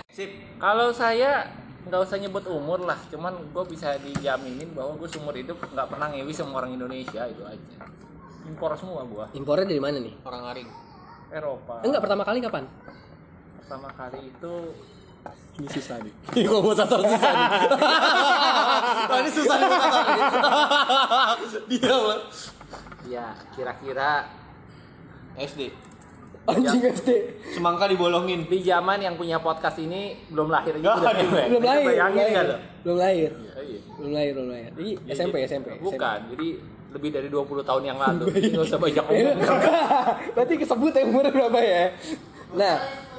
sip. 0.10 0.32
Kalau 0.58 0.90
saya 0.90 1.46
nggak 1.86 2.02
usah 2.02 2.18
nyebut 2.18 2.44
umur 2.50 2.82
lah. 2.82 2.98
Cuman 3.08 3.38
gue 3.48 3.64
bisa 3.70 3.94
dijaminin 3.98 4.74
bahwa 4.74 4.98
gue 4.98 5.06
seumur 5.06 5.32
hidup 5.32 5.62
nggak 5.62 5.88
pernah 5.88 6.10
ngewi 6.10 6.34
sama 6.34 6.58
orang 6.58 6.74
Indonesia 6.74 7.22
itu 7.24 7.46
aja. 7.46 7.78
Impor 8.48 8.72
semua 8.80 9.04
gue 9.04 9.26
Impornya 9.36 9.68
dari 9.68 9.78
mana 9.78 9.98
nih? 10.00 10.16
orang 10.24 10.44
aring. 10.56 10.70
Eropa. 11.30 11.84
Enggak 11.84 12.02
pertama 12.02 12.24
kali 12.24 12.40
kapan? 12.40 12.66
pertama 13.58 13.92
kali 13.92 14.32
itu 14.32 14.56
Ini 15.58 15.68
susah 15.74 15.98
nih. 16.02 16.14
Ini 16.38 16.46
gua 16.46 16.60
buat 16.62 16.78
satu 16.78 17.02
susah 17.02 17.32
nih. 17.34 17.48
Wah, 19.10 19.18
ini 19.22 19.32
susah 19.34 19.56
nih. 19.58 19.70
Dia 21.72 21.96
mah. 21.98 22.20
ya 23.08 23.32
kira-kira 23.56 24.28
SD 25.40 25.72
Anjing 26.48 26.84
SD. 26.92 27.10
semangka 27.56 27.88
dibolongin 27.88 28.48
di 28.48 28.60
zaman 28.64 29.00
yang 29.00 29.16
punya 29.16 29.40
podcast 29.40 29.80
ini 29.80 30.16
belum 30.32 30.48
lahir 30.52 30.76
juga. 30.80 31.12
Belum 31.48 31.64
lahir. 31.64 31.84
bayangin 31.84 32.24
belum 32.24 32.28
lahir. 32.28 32.48
Belum 32.84 32.98
lahir. 33.00 33.32
iya. 33.68 33.80
Belum 34.00 34.12
lahir, 34.16 34.32
belum 34.36 34.50
lahir. 34.52 34.72
Jadi 34.76 34.92
SMP, 35.12 35.36
SMP. 35.44 35.68
bukan 35.80 36.20
jadi 36.36 36.48
lebih 36.88 37.10
dari 37.12 37.28
20 37.28 37.68
tahun 37.68 37.84
yang 37.84 38.00
lalu 38.00 38.32
jadi 38.32 38.48
nggak 38.56 38.64
usah 38.64 38.80
banyak 38.80 39.04
ngomong 39.04 39.38
Berarti 40.36 40.54
kesebut 40.56 40.92
ya 40.96 41.04
umurnya 41.04 41.32
berapa 41.36 41.60
ya? 41.60 41.84
Nah, 42.56 42.76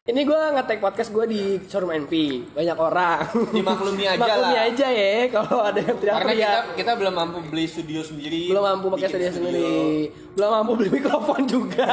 ini 0.08 0.24
gue 0.24 0.40
ngetek 0.56 0.80
podcast 0.80 1.12
gue 1.12 1.24
di 1.28 1.40
showroom 1.68 2.08
NV. 2.08 2.12
Banyak 2.56 2.78
orang. 2.80 3.28
Dimaklumi 3.52 4.04
aja 4.16 4.16
Maklumi 4.18 4.56
lah. 4.56 4.68
aja 4.72 4.86
ya 4.88 5.28
kalau 5.28 5.56
ada 5.60 5.80
yang 5.84 5.96
tidak 6.00 6.14
karena 6.16 6.32
kita 6.32 6.52
kita 6.80 6.92
belum 6.96 7.12
mampu 7.12 7.38
beli 7.44 7.64
studio 7.68 8.00
sendiri 8.00 8.48
belum 8.48 8.64
mampu 8.64 8.86
pakai 8.88 9.08
studio 9.08 9.30
sendiri. 9.30 10.08
belum 10.32 10.48
mampu 10.48 10.72
beli 10.74 10.90
mikrofon 10.96 11.40
juga. 11.44 11.88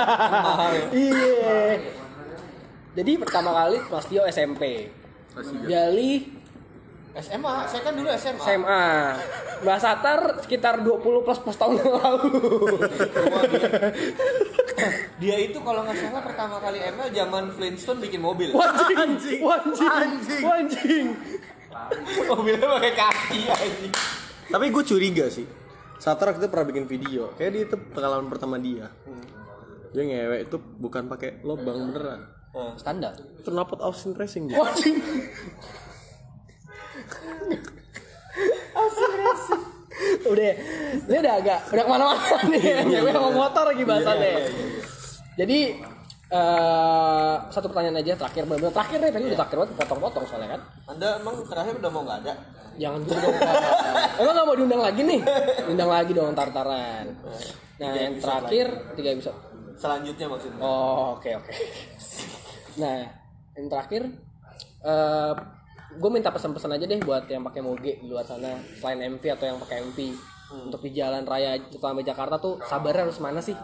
Iya. 0.89 1.59
Jadi 2.95 3.11
pertama 3.19 3.51
kali 3.51 3.83
Mas 3.85 4.07
Tio 4.07 4.23
SMP 4.23 4.87
Jali 5.67 6.31
SMA 7.15 7.63
saya 7.71 7.81
kan 7.87 7.93
dulu 7.95 8.11
SMA 8.19 8.43
SMA 8.43 8.85
Mbak 9.63 9.79
Satar 9.79 10.19
sekitar 10.43 10.83
20 10.83 10.99
plus 11.23 11.39
plus 11.39 11.55
tahun 11.55 11.79
yang 11.79 11.95
lalu. 11.95 12.27
Dia 15.23 15.35
itu 15.39 15.55
kalau 15.63 15.87
nggak 15.87 15.95
salah 15.95 16.19
pertama 16.19 16.59
kali 16.59 16.83
ML 16.83 17.07
zaman 17.15 17.55
Flintstone 17.55 18.03
bikin 18.03 18.19
mobil. 18.19 18.51
Wanjing 18.51 19.39
Wanjing 19.39 20.43
Wanjing 20.43 21.07
mobilnya 22.27 22.67
pakai 22.67 22.93
kaki 22.99 23.39
anjing. 23.47 23.93
Tapi 24.51 24.65
gue 24.75 24.83
curiga 24.83 25.25
sih. 25.31 25.47
Satar 25.95 26.35
itu 26.35 26.51
pernah 26.51 26.67
bikin 26.67 26.83
video. 26.83 27.31
Kayak 27.39 27.51
dia 27.55 27.63
itu 27.63 27.77
pengalaman 27.95 28.27
pertama 28.27 28.59
dia. 28.59 28.91
Dia 29.95 30.03
ngewek 30.03 30.51
itu 30.51 30.59
bukan 30.59 31.07
pakai 31.07 31.39
lobang 31.47 31.95
beneran. 31.95 32.27
Standar. 32.75 33.15
Knalpot 33.43 33.79
Austin 33.79 34.11
Racing 34.11 34.51
dia. 34.51 34.59
Wanjing 34.59 34.99
udah 40.25 40.51
ini 41.07 41.17
udah 41.21 41.33
agak 41.39 41.59
udah 41.71 41.83
ke 41.85 41.89
mana-mana 41.89 42.37
nih 42.51 42.83
nyewe 42.83 43.09
sama 43.13 43.29
motor 43.31 43.63
lagi 43.71 43.83
bahasannya. 43.85 44.33
jadi 45.39 45.59
eh 46.25 47.35
satu 47.53 47.69
pertanyaan 47.69 48.01
aja 48.01 48.17
terakhir 48.17 48.49
benar 48.49 48.73
terakhir 48.73 48.97
deh 48.97 49.13
tadi 49.13 49.23
udah 49.29 49.39
terakhir 49.45 49.57
banget 49.61 49.77
potong-potong 49.77 50.25
soalnya 50.25 50.57
kan. 50.57 50.61
Anda 50.89 51.21
emang 51.21 51.35
terakhir 51.45 51.77
udah 51.77 51.91
mau 51.93 52.01
nggak 52.01 52.19
ada? 52.25 52.33
Jangan 52.75 52.99
dulu. 53.05 53.15
Dong 53.15 53.35
emang 54.19 54.33
nggak 54.33 54.47
mau 54.49 54.55
diundang 54.57 54.81
lagi 54.81 55.01
nih? 55.05 55.21
Undang 55.69 55.89
lagi 55.93 56.11
dong 56.17 56.33
tartaran 56.33 57.05
nah 57.75 57.91
yang 57.91 58.15
terakhir 58.23 58.67
tiga 58.95 59.09
episode. 59.13 59.37
Selanjutnya 59.75 60.31
maksudnya. 60.31 60.63
Oh 60.63 61.19
oke 61.19 61.27
oke. 61.27 61.51
nah 62.81 63.03
yang 63.55 63.67
terakhir, 63.71 64.03
eh 64.83 65.33
gue 65.95 66.09
minta 66.11 66.29
pesan-pesan 66.29 66.75
aja 66.75 66.85
deh 66.85 66.99
buat 67.01 67.25
yang 67.31 67.43
pakai 67.47 67.61
moge 67.63 67.99
di 67.99 68.07
luar 68.07 68.27
sana 68.27 68.55
selain 68.77 68.99
MV 69.15 69.23
atau 69.39 69.45
yang 69.47 69.59
pakai 69.59 69.81
MV 69.87 69.99
untuk 70.69 70.81
di 70.85 70.91
jalan 70.93 71.25
raya 71.25 71.57
terutama 71.57 72.05
Jakarta 72.05 72.37
tuh 72.37 72.61
sabarnya 72.63 73.09
harus 73.09 73.19
mana 73.19 73.41
sih? 73.41 73.57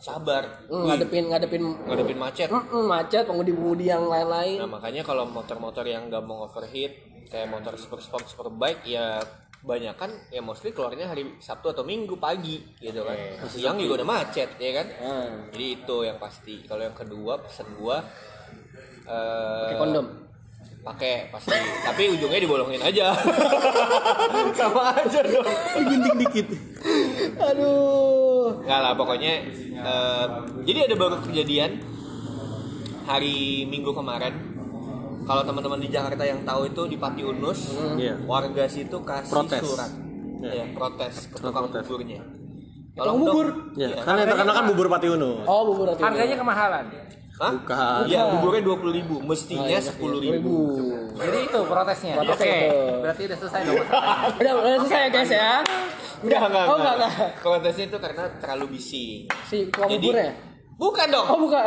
sabar 0.00 0.64
Hmm, 0.72 0.88
ngadepin 0.88 1.28
ngadepin 1.28 1.60
ngadepin 1.84 2.16
macet 2.16 2.48
Mm-mm, 2.48 2.88
macet 2.88 3.28
pengemudi-pengemudi 3.28 3.92
yang 3.92 4.08
lain-lain. 4.08 4.56
Nah 4.56 4.80
makanya 4.80 5.04
kalau 5.04 5.28
motor-motor 5.28 5.84
yang 5.84 6.08
gampang 6.08 6.40
overheat 6.40 7.04
kayak 7.28 7.52
motor 7.52 7.76
super 7.76 8.00
sport 8.00 8.24
super 8.24 8.48
bike 8.48 8.80
ya 8.88 9.20
banyak 9.60 9.92
kan 9.92 10.08
ya 10.32 10.40
mostly 10.40 10.72
keluarnya 10.72 11.12
hari 11.12 11.36
Sabtu 11.36 11.76
atau 11.76 11.84
Minggu 11.84 12.16
pagi 12.16 12.64
gitu 12.80 13.04
kan. 13.04 13.16
Siang 13.44 13.76
juga 13.76 14.00
udah 14.00 14.08
macet 14.08 14.56
ya 14.56 14.70
kan. 14.80 14.86
Hmm. 14.88 15.52
Jadi 15.52 15.66
itu 15.84 15.96
yang 16.00 16.16
pasti. 16.16 16.64
Kalau 16.64 16.80
yang 16.80 16.96
kedua 16.96 17.44
pesan 17.44 17.68
gua 17.76 18.00
eh 19.10 19.66
Pakai 19.66 19.76
kondom. 19.76 20.06
pakai 20.80 21.28
pasti 21.28 21.52
tapi 21.82 22.08
ujungnya 22.10 22.40
dibolongin 22.40 22.80
aja 22.80 23.12
sama 24.56 24.96
aja 24.96 25.20
dong 25.20 25.44
Gunting 25.76 26.16
dikit. 26.18 26.46
Aduh. 27.36 28.60
Enggak 28.60 28.80
lah 28.80 28.92
pokoknya 28.94 29.32
eh, 29.76 30.24
jadi 30.64 30.78
ada 30.86 30.94
baru 30.96 31.16
kejadian 31.20 31.84
hari 33.02 33.36
Minggu 33.66 33.90
kemarin. 33.90 34.34
Kalau 35.20 35.42
teman-teman 35.44 35.78
di 35.78 35.88
Jakarta 35.88 36.22
yang 36.22 36.42
tahu 36.42 36.66
itu 36.66 36.82
di 36.86 36.96
Pati 36.96 37.22
Unus, 37.22 37.76
Iya. 37.94 38.18
warga 38.24 38.66
situ 38.66 38.98
kasih 39.00 39.30
Protes. 39.30 39.60
surat, 39.60 39.90
Iya. 40.40 40.52
ya 40.56 40.64
protes 40.72 41.14
ke 41.28 41.36
tukang 41.38 41.68
protes. 41.68 41.86
buburnya. 41.86 42.20
Tukang 42.92 43.16
bubur? 43.16 43.46
Ya, 43.74 43.86
Iya. 43.86 44.02
kan 44.02 44.16
yang 44.16 44.26
terkenal 44.26 44.54
kan 44.54 44.64
bubur 44.66 44.86
Pati 44.88 45.06
Unus. 45.08 45.44
Oh 45.44 45.62
bubur 45.68 45.86
hati. 45.88 46.02
harganya 46.02 46.36
kemahalan 46.36 46.84
Hah? 47.40 47.52
Bukan. 47.56 48.00
Iya, 48.04 48.20
buburnya 48.36 48.62
dua 48.68 48.76
puluh 48.76 48.92
ribu, 48.92 49.16
mestinya 49.24 49.64
Oh, 49.64 49.72
iya, 49.72 49.80
sepuluh 49.80 50.20
ribu. 50.20 50.36
ribu. 50.36 50.56
jadi 51.16 51.38
itu 51.48 51.60
protesnya 51.64 52.12
oke 52.20 52.36
itu. 52.36 52.76
berarti 53.00 53.22
udah 53.24 53.38
selesai 53.40 53.60
dong. 53.64 53.76
Udah, 54.40 54.52
udah 54.60 54.78
selesai 54.84 55.00
ya 55.00 55.08
guys 55.08 55.32
ya. 55.32 55.50
Enggak, 56.20 56.42
enggak, 56.52 56.64
Oh 56.68 56.76
enggak 56.76 56.94
enggak. 57.00 57.12
Protesnya 57.40 57.84
itu 57.88 57.96
karena 57.96 58.24
terlalu 58.44 58.66
bising. 58.76 59.20
Si 59.48 59.56
tukang 59.72 59.88
buburnya. 59.88 60.32
Bukan 60.76 61.06
dong. 61.08 61.26
Oh 61.28 61.38
bukan. 61.40 61.64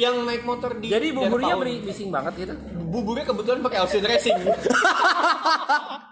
Yang 0.00 0.14
naik 0.24 0.42
motor 0.48 0.72
di 0.80 0.88
jadi 0.88 1.12
buburnya 1.12 1.54
beri 1.60 1.84
bising 1.84 2.08
banget 2.08 2.32
gitu 2.40 2.54
buburnya 2.90 3.24
kebetulan 3.24 3.62
pakai 3.62 3.78
Austin 3.86 4.02
Racing. 4.02 4.34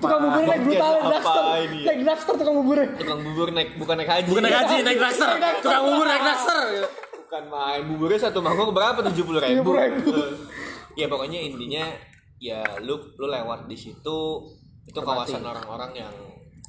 tukang 0.00 0.20
bubur 0.24 0.42
naik 0.48 0.62
brutal 0.64 0.92
Apa 0.96 1.08
dragster. 1.12 1.44
Naik 1.84 2.00
dragster 2.04 2.34
tukang 2.40 2.56
buburnya. 2.62 2.86
Tukang 2.96 3.20
bubur 3.20 3.48
naik 3.52 3.68
bukan 3.76 3.94
naik 4.00 4.10
haji. 4.10 4.28
Bukan 4.32 4.42
naik 4.42 4.56
haji, 4.56 4.76
naik 4.82 4.98
dragster. 4.98 5.28
Tukang 5.60 5.82
bubur 5.84 6.06
naik 6.08 6.22
dragster. 6.24 6.64
Bukan 7.26 7.44
main 7.50 7.82
buburnya 7.90 8.18
satu 8.30 8.38
mangkok 8.40 8.72
berapa 8.72 8.98
tujuh 9.12 9.24
puluh 9.26 9.40
ribu. 9.42 9.74
70.000. 9.76 10.96
ya 10.96 11.12
pokoknya 11.12 11.44
intinya 11.44 11.84
ya 12.40 12.64
lu 12.80 12.96
lu 13.20 13.26
lewat 13.28 13.68
di 13.68 13.76
situ 13.76 14.18
itu 14.88 14.96
kawasan 14.96 15.44
orang-orang 15.44 15.92
yang 15.92 16.14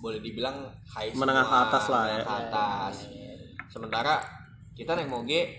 boleh 0.03 0.19
dibilang 0.19 0.67
high 0.91 1.15
Menengah 1.15 1.47
ke 1.47 1.55
atas 1.69 1.83
lah 1.87 2.01
menengah 2.03 2.19
ya. 2.19 2.25
ke 2.27 2.33
atas. 2.43 2.95
Sementara 3.71 4.13
kita 4.75 4.99
naik 4.99 5.07
moge 5.07 5.55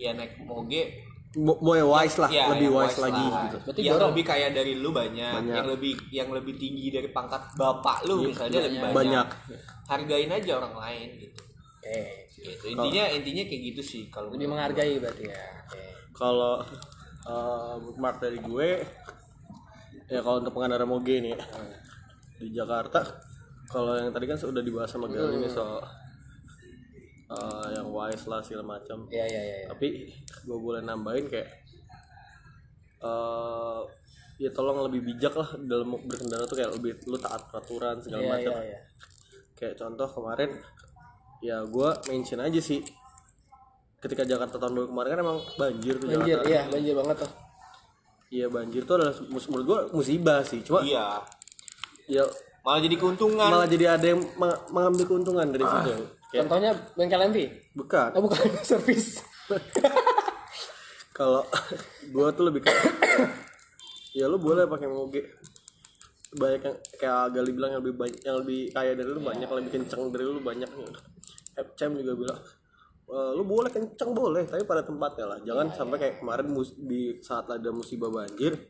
ya 0.00 0.16
naik 0.16 0.40
moge 0.46 1.05
Boy 1.36 1.84
wise 1.84 2.16
lah, 2.16 2.32
ya, 2.32 2.48
lebih 2.48 2.72
yang 2.72 2.80
wise 2.80 2.96
lagi 2.96 3.24
lah. 3.28 3.44
gitu. 3.44 3.58
Berarti 3.68 3.80
yang 3.84 3.96
dorong. 4.00 4.08
lebih 4.16 4.24
kaya 4.24 4.48
dari 4.56 4.72
lu 4.80 4.88
banyak, 4.88 5.32
Banyak. 5.36 5.52
yang 5.52 5.66
lebih 5.68 5.92
yang 6.08 6.28
lebih 6.32 6.54
tinggi 6.56 6.88
dari 6.88 7.08
pangkat 7.12 7.42
bapak 7.60 8.08
lu 8.08 8.24
misalnya 8.24 8.64
lebih 8.64 8.80
banyak. 8.80 8.96
Banyak. 8.96 9.26
Hargain 9.84 10.30
aja 10.32 10.50
orang 10.56 10.74
lain 10.80 11.08
gitu. 11.20 11.40
Oke. 11.76 12.00
Gitu. 12.40 12.64
Intinya 12.72 13.04
intinya 13.12 13.44
kayak 13.44 13.62
gitu 13.68 13.82
sih 13.84 14.02
kalau 14.08 14.32
Lebih 14.32 14.48
menghargai 14.48 14.96
berarti 14.96 15.24
ya. 15.28 15.44
Oke. 15.68 15.82
Kalau 16.16 16.54
eh, 17.28 17.74
bookmark 17.84 18.16
dari 18.16 18.38
gue 18.40 18.68
ya 20.06 20.20
kalau 20.22 20.38
untuk 20.40 20.54
pengendara 20.54 20.86
moge 20.86 21.18
nih 21.18 21.34
ya, 21.34 21.38
di 22.38 22.48
Jakarta 22.54 23.02
kalau 23.66 23.98
yang 23.98 24.14
tadi 24.14 24.24
kan 24.30 24.38
sudah 24.38 24.62
dibahas 24.62 24.86
sama 24.86 25.10
Gal 25.10 25.34
ini 25.34 25.50
soal 25.50 25.82
eh, 27.26 27.66
yang 27.72 27.86
wise 27.88 28.24
lah 28.24 28.38
segala 28.38 28.64
macam 28.72 29.06
Iya 29.08 29.24
iya 29.24 29.40
iya. 29.40 29.56
iya. 29.58 29.66
tapi 29.68 30.08
gue 30.40 30.58
boleh 30.58 30.80
nambahin 30.80 31.26
kayak 31.26 31.48
eh 32.98 33.80
ya 34.36 34.50
tolong 34.50 34.84
lebih 34.84 35.00
bijak 35.06 35.32
lah 35.32 35.48
dalam 35.58 35.96
berkendara 35.96 36.44
tuh 36.44 36.54
kayak 36.54 36.76
lebih 36.76 36.92
lu 37.04 37.16
taat 37.16 37.40
peraturan 37.46 37.96
segala 37.98 38.20
Iya 38.20 38.30
macam 38.30 38.52
iya 38.54 38.64
iya. 38.66 38.78
kayak 39.54 39.74
contoh 39.74 40.08
kemarin 40.10 40.50
ya 41.40 41.56
gue 41.62 41.88
mention 42.06 42.40
aja 42.40 42.60
sih 42.60 42.80
ketika 43.98 44.22
Jakarta 44.22 44.56
tahun 44.56 44.72
baru 44.74 44.86
kemarin 44.88 45.10
kan 45.10 45.20
emang 45.22 45.38
banjir 45.56 45.94
tuh 45.96 46.06
Banjir, 46.06 46.36
Jakarta 46.36 46.48
iya 46.48 46.62
banjir 46.68 46.94
banget 46.94 47.16
tuh. 47.18 47.30
iya 48.28 48.46
banjir 48.46 48.82
tuh 48.82 48.94
adalah 48.94 49.14
menurut 49.24 49.64
gue 49.64 49.78
musibah 49.94 50.40
sih 50.42 50.60
cuma 50.60 50.80
Iya. 50.82 51.06
ya 52.06 52.24
Malah 52.60 52.82
jadi 52.82 52.96
keuntungan. 52.96 53.46
malah 53.46 53.64
jadi 53.64 53.84
ada 53.88 54.06
yang 54.06 54.20
meng- 54.34 54.62
mengambil 54.68 55.04
keuntungan 55.06 55.46
dari 55.48 55.62
situ 55.62 55.80
kayak 55.86 56.02
Contohnya 56.34 56.70
bengkel 56.98 57.22
MV. 57.30 57.38
bukan. 57.76 58.08
Oh 58.18 58.22
bukan. 58.24 58.42
Servis. 58.68 59.22
kalau 61.16 61.46
gue 62.12 62.28
tuh 62.36 62.44
lebih 62.44 62.66
kayak 62.66 62.82
ya 64.18 64.26
lu 64.26 64.36
boleh 64.40 64.66
pakai 64.66 64.88
moge. 64.90 65.22
Banyak 66.36 66.60
yang 66.66 66.76
kayak 67.00 67.32
Gali 67.32 67.50
bilang 67.54 67.70
yang 67.72 67.80
lebih 67.80 67.96
banyak 67.96 68.20
yang 68.26 68.36
lebih 68.42 68.60
kaya 68.74 68.92
dari 68.92 69.08
lu 69.08 69.22
banyak 69.22 69.46
yang 69.46 69.58
lebih 69.62 69.72
kenceng 69.72 70.02
dari 70.12 70.24
lu 70.26 70.42
banyak 70.42 70.68
FCM 71.56 71.92
juga 72.04 72.12
bilang 72.18 72.38
eh, 73.06 73.30
lu 73.32 73.42
boleh 73.42 73.70
kenceng 73.70 74.10
boleh 74.10 74.42
tapi 74.42 74.62
pada 74.62 74.82
tempatnya 74.82 75.26
lah. 75.26 75.38
Jangan 75.40 75.66
sampai 75.70 75.96
kayak 75.96 76.14
kemarin 76.18 76.46
mus- 76.48 76.74
di 76.74 77.18
saat 77.20 77.46
ada 77.46 77.70
musibah 77.70 78.10
banjir 78.10 78.66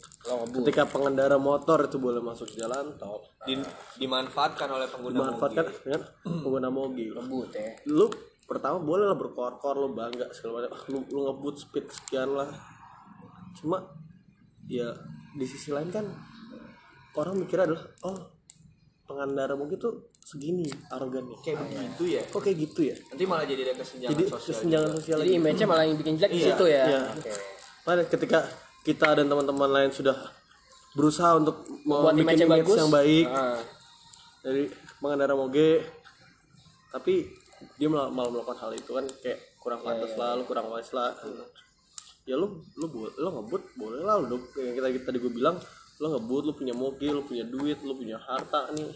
ketika 0.61 0.85
pengendara 0.87 1.37
motor 1.37 1.85
itu 1.85 1.97
boleh 1.97 2.21
masuk 2.21 2.53
jalan 2.53 2.93
tol 2.97 3.25
Di- 3.43 3.65
dimanfaatkan 3.97 4.69
oleh 4.69 4.87
pengguna 4.87 5.15
dimanfaatkan 5.15 5.65
dengan 5.83 6.03
pengguna 6.23 6.69
mobil. 6.69 7.13
Ngebut 7.17 7.51
ya. 7.51 7.71
lu 7.89 8.07
pertama 8.47 8.79
boleh 8.79 9.05
lah 9.05 9.17
berkor-kor 9.17 9.75
lu 9.75 9.91
bangga 9.91 10.29
segala 10.31 10.63
macam. 10.63 10.71
Ah, 10.71 10.83
lu, 10.87 10.99
lu 11.09 11.21
ngebut 11.25 11.55
speed 11.57 11.87
sekian 11.89 12.31
lah. 12.31 12.47
Cuma 13.57 13.81
ya 14.69 14.93
di 15.33 15.47
sisi 15.47 15.73
lain 15.73 15.89
kan 15.89 16.05
orang 17.15 17.39
mikir 17.39 17.57
adalah 17.57 17.87
oh 18.05 18.19
pengendara 19.07 19.55
mobil 19.55 19.79
tuh 19.79 19.95
segini 20.27 20.67
arogannya 20.91 21.39
kayak 21.39 21.63
begitu 21.63 22.19
ya 22.19 22.23
kok 22.27 22.43
kayak 22.43 22.59
gitu 22.67 22.81
ya 22.91 22.97
nanti 22.99 23.25
malah 23.31 23.47
jadi 23.47 23.63
ada 23.63 23.75
kesenjangan 23.79 24.11
jadi 24.11 24.25
sosial 24.27 24.51
kesenjangan 24.59 24.91
sosial 24.99 25.19
Jadi 25.23 25.31
image-nya 25.39 25.67
malah 25.71 25.85
yang 25.87 25.97
bikin 25.97 26.15
jelek 26.19 26.33
di 26.35 26.43
situ 26.43 26.65
ya. 26.67 26.83
Iya. 26.83 27.03
Pada 27.87 28.03
ketika 28.03 28.39
kita 28.83 29.09
dan 29.15 29.31
teman-teman 29.31 29.71
lain 29.71 29.91
sudah 29.95 30.19
berusaha 30.99 31.39
untuk 31.39 31.63
Buat 31.87 32.11
membuat 32.11 32.15
image 32.19 32.41
yang 32.43 32.51
image 32.51 32.67
bagus. 32.67 32.79
yang 32.83 32.91
baik 32.91 33.27
Ah. 33.31 33.59
dari 34.43 34.65
pengendara 34.99 35.35
moge, 35.39 35.71
tapi 36.91 37.15
dia 37.79 37.87
malah, 37.87 38.11
malah 38.11 38.31
melakukan 38.35 38.59
hal 38.59 38.73
itu 38.75 38.91
kan 38.91 39.07
kayak 39.23 39.39
kurang 39.63 39.79
Iya, 39.79 39.87
pantas 39.87 40.13
lah, 40.19 40.31
lu 40.35 40.43
kurang 40.43 40.67
wise 40.67 40.91
lah. 40.91 41.15
Ya 42.27 42.35
lu 42.35 42.51
lu 42.75 42.87
lu 43.15 43.29
ngebut 43.31 43.63
boleh 43.79 44.03
lah 44.03 44.19
lu 44.19 44.43
yang 44.59 44.75
kita 44.75 45.07
tadi 45.07 45.23
gue 45.23 45.31
bilang 45.31 45.55
lu 46.03 46.07
ngebut 46.11 46.43
lu 46.43 46.53
punya 46.59 46.75
moge, 46.75 47.07
lu 47.07 47.23
punya 47.23 47.47
duit, 47.47 47.79
lu 47.87 47.95
punya 47.95 48.19
harta 48.19 48.75
nih. 48.75 48.91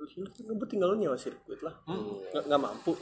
Ngebut 0.00 0.68
tinggal 0.68 0.92
lu 0.92 0.96
nyewa 0.96 1.16
sirkuit 1.16 1.60
lah. 1.60 1.74
Nggak, 1.86 2.44
nggak 2.48 2.60
mampu. 2.60 2.92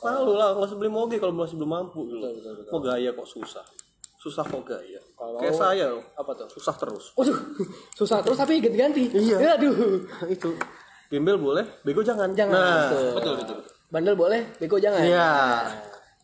Malu 0.00 0.32
lah, 0.32 0.56
nggak 0.56 0.68
usah 0.70 0.78
beli 0.80 0.88
moge 0.88 1.16
kalau 1.20 1.34
masih 1.36 1.60
belum 1.60 1.70
mampu 1.70 2.08
gitu. 2.08 2.24
Kok 2.70 2.80
gaya 2.80 3.10
kok 3.12 3.28
susah. 3.28 3.64
Susah 4.20 4.44
kok 4.44 4.62
gaya. 4.64 5.00
Kayak 5.16 5.56
saya 5.56 5.84
loh. 5.92 6.04
Apa 6.16 6.32
tuh? 6.36 6.48
Susah 6.52 6.74
terus. 6.76 7.12
Waduh, 7.16 7.36
susah 7.98 8.20
terus 8.24 8.36
tapi 8.40 8.60
ganti-ganti. 8.60 9.12
Iya. 9.12 9.36
Aduh. 9.60 10.04
itu. 10.34 10.50
Gembel 11.10 11.36
boleh, 11.42 11.66
bego 11.82 12.00
jangan. 12.06 12.30
Jangan. 12.32 12.54
Nah, 12.54 12.86
Betul. 12.86 13.10
betul 13.18 13.34
betul 13.42 13.58
Bandel 13.90 14.14
boleh, 14.14 14.40
bego 14.62 14.78
jangan. 14.78 15.02
Iya. 15.02 15.30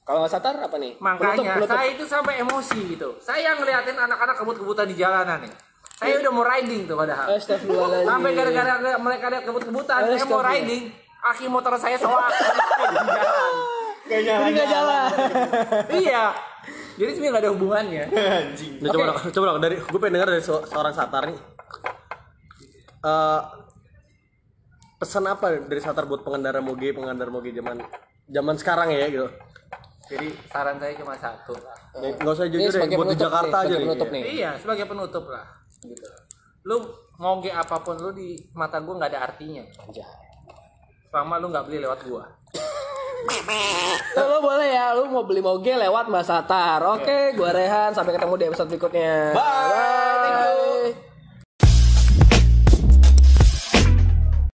Kalau 0.07 0.23
nggak 0.23 0.33
satar 0.39 0.55
apa 0.55 0.79
nih? 0.79 0.95
Makanya 1.03 1.35
Penutup, 1.35 1.55
penutup. 1.59 1.75
saya 1.75 1.89
itu 1.91 2.05
sampai 2.07 2.35
emosi 2.39 2.79
gitu. 2.95 3.09
Saya 3.19 3.59
ngeliatin 3.59 3.99
anak-anak 3.99 4.39
kebut-kebutan 4.39 4.87
di 4.87 4.95
jalanan 4.95 5.43
nih. 5.43 5.51
Saya 5.97 6.21
udah 6.21 6.29
mau 6.31 6.45
riding 6.45 6.85
tuh 6.85 6.93
padahal. 6.95 7.27
Astagfirullahaladzim. 7.33 8.05
Sampai 8.07 8.31
gara-gara 8.33 8.73
mereka 8.99 9.25
lihat 9.33 9.43
kebut-kebutan, 9.43 10.01
saya 10.07 10.25
mau 10.27 10.45
riding. 10.45 10.83
Aki 11.27 11.45
motor 11.49 11.73
saya 11.75 11.97
jalan. 12.05 12.33
Jadi 14.07 14.23
nggak 14.53 14.69
jalan. 14.69 15.09
iya. 15.97 16.25
Jadi 16.97 17.11
sebenarnya 17.13 17.31
nggak 17.31 17.43
ada 17.43 17.53
hubungannya. 17.53 18.05
Nah, 18.77 18.93
coba 18.93 19.05
dong, 19.09 19.19
coba 19.33 19.45
dong 19.47 19.59
dari 19.59 19.77
gue 19.79 19.99
pengen 19.99 20.15
dengar 20.15 20.29
dari 20.31 20.43
se- 20.43 20.67
seorang 20.67 20.93
satar 20.93 21.23
nih. 21.27 21.39
Eh, 22.99 23.41
pesan 24.97 25.25
apa 25.25 25.47
dari 25.61 25.81
satar 25.81 26.05
buat 26.05 26.21
pengendara 26.21 26.61
moge, 26.61 26.93
pengendara 26.93 27.29
moge 27.29 27.51
zaman 27.51 27.81
zaman 28.27 28.55
sekarang 28.55 28.93
ya 28.93 29.09
gitu. 29.09 29.29
Jadi 30.07 30.29
saran 30.47 30.77
saya 30.79 30.93
cuma 30.95 31.17
satu 31.17 31.57
lah. 31.57 31.77
Ya, 31.97 32.09
Nggak 32.15 32.33
usah 32.33 32.47
jujur 32.47 32.63
deh, 32.63 32.71
sebagai 32.71 32.97
buat 32.97 33.09
di 33.09 33.17
Jakarta 33.19 33.57
nih, 33.59 33.67
aja 33.67 33.77
penutup 33.81 34.09
nih. 34.09 34.23
Iya, 34.23 34.51
sebagai 34.55 34.85
penutup 34.87 35.25
lah. 35.27 35.45
Gitu. 35.87 36.07
Lu 36.67 36.83
ngoge 37.17 37.51
apa 37.55 37.81
pun 37.81 37.97
lu 37.97 38.11
di 38.13 38.35
mata 38.53 38.83
gua 38.83 38.99
nggak 38.99 39.11
ada 39.15 39.21
artinya. 39.31 39.63
Anjay. 39.83 40.05
Selama 41.07 41.39
lu 41.39 41.49
nggak 41.55 41.65
beli 41.71 41.79
lewat 41.83 42.01
gua. 42.05 42.25
Lo 44.17 44.39
boleh 44.39 44.71
ya, 44.71 44.95
lu 44.95 45.11
mau 45.11 45.27
beli 45.27 45.43
moge 45.43 45.75
lewat 45.75 46.07
Mbak 46.07 46.25
Satar. 46.27 46.79
Oke, 46.95 47.35
gua 47.35 47.51
Rehan, 47.51 47.91
sampai 47.91 48.15
ketemu 48.15 48.35
di 48.39 48.45
episode 48.47 48.69
berikutnya. 48.71 49.35
Bye. 49.35 51.16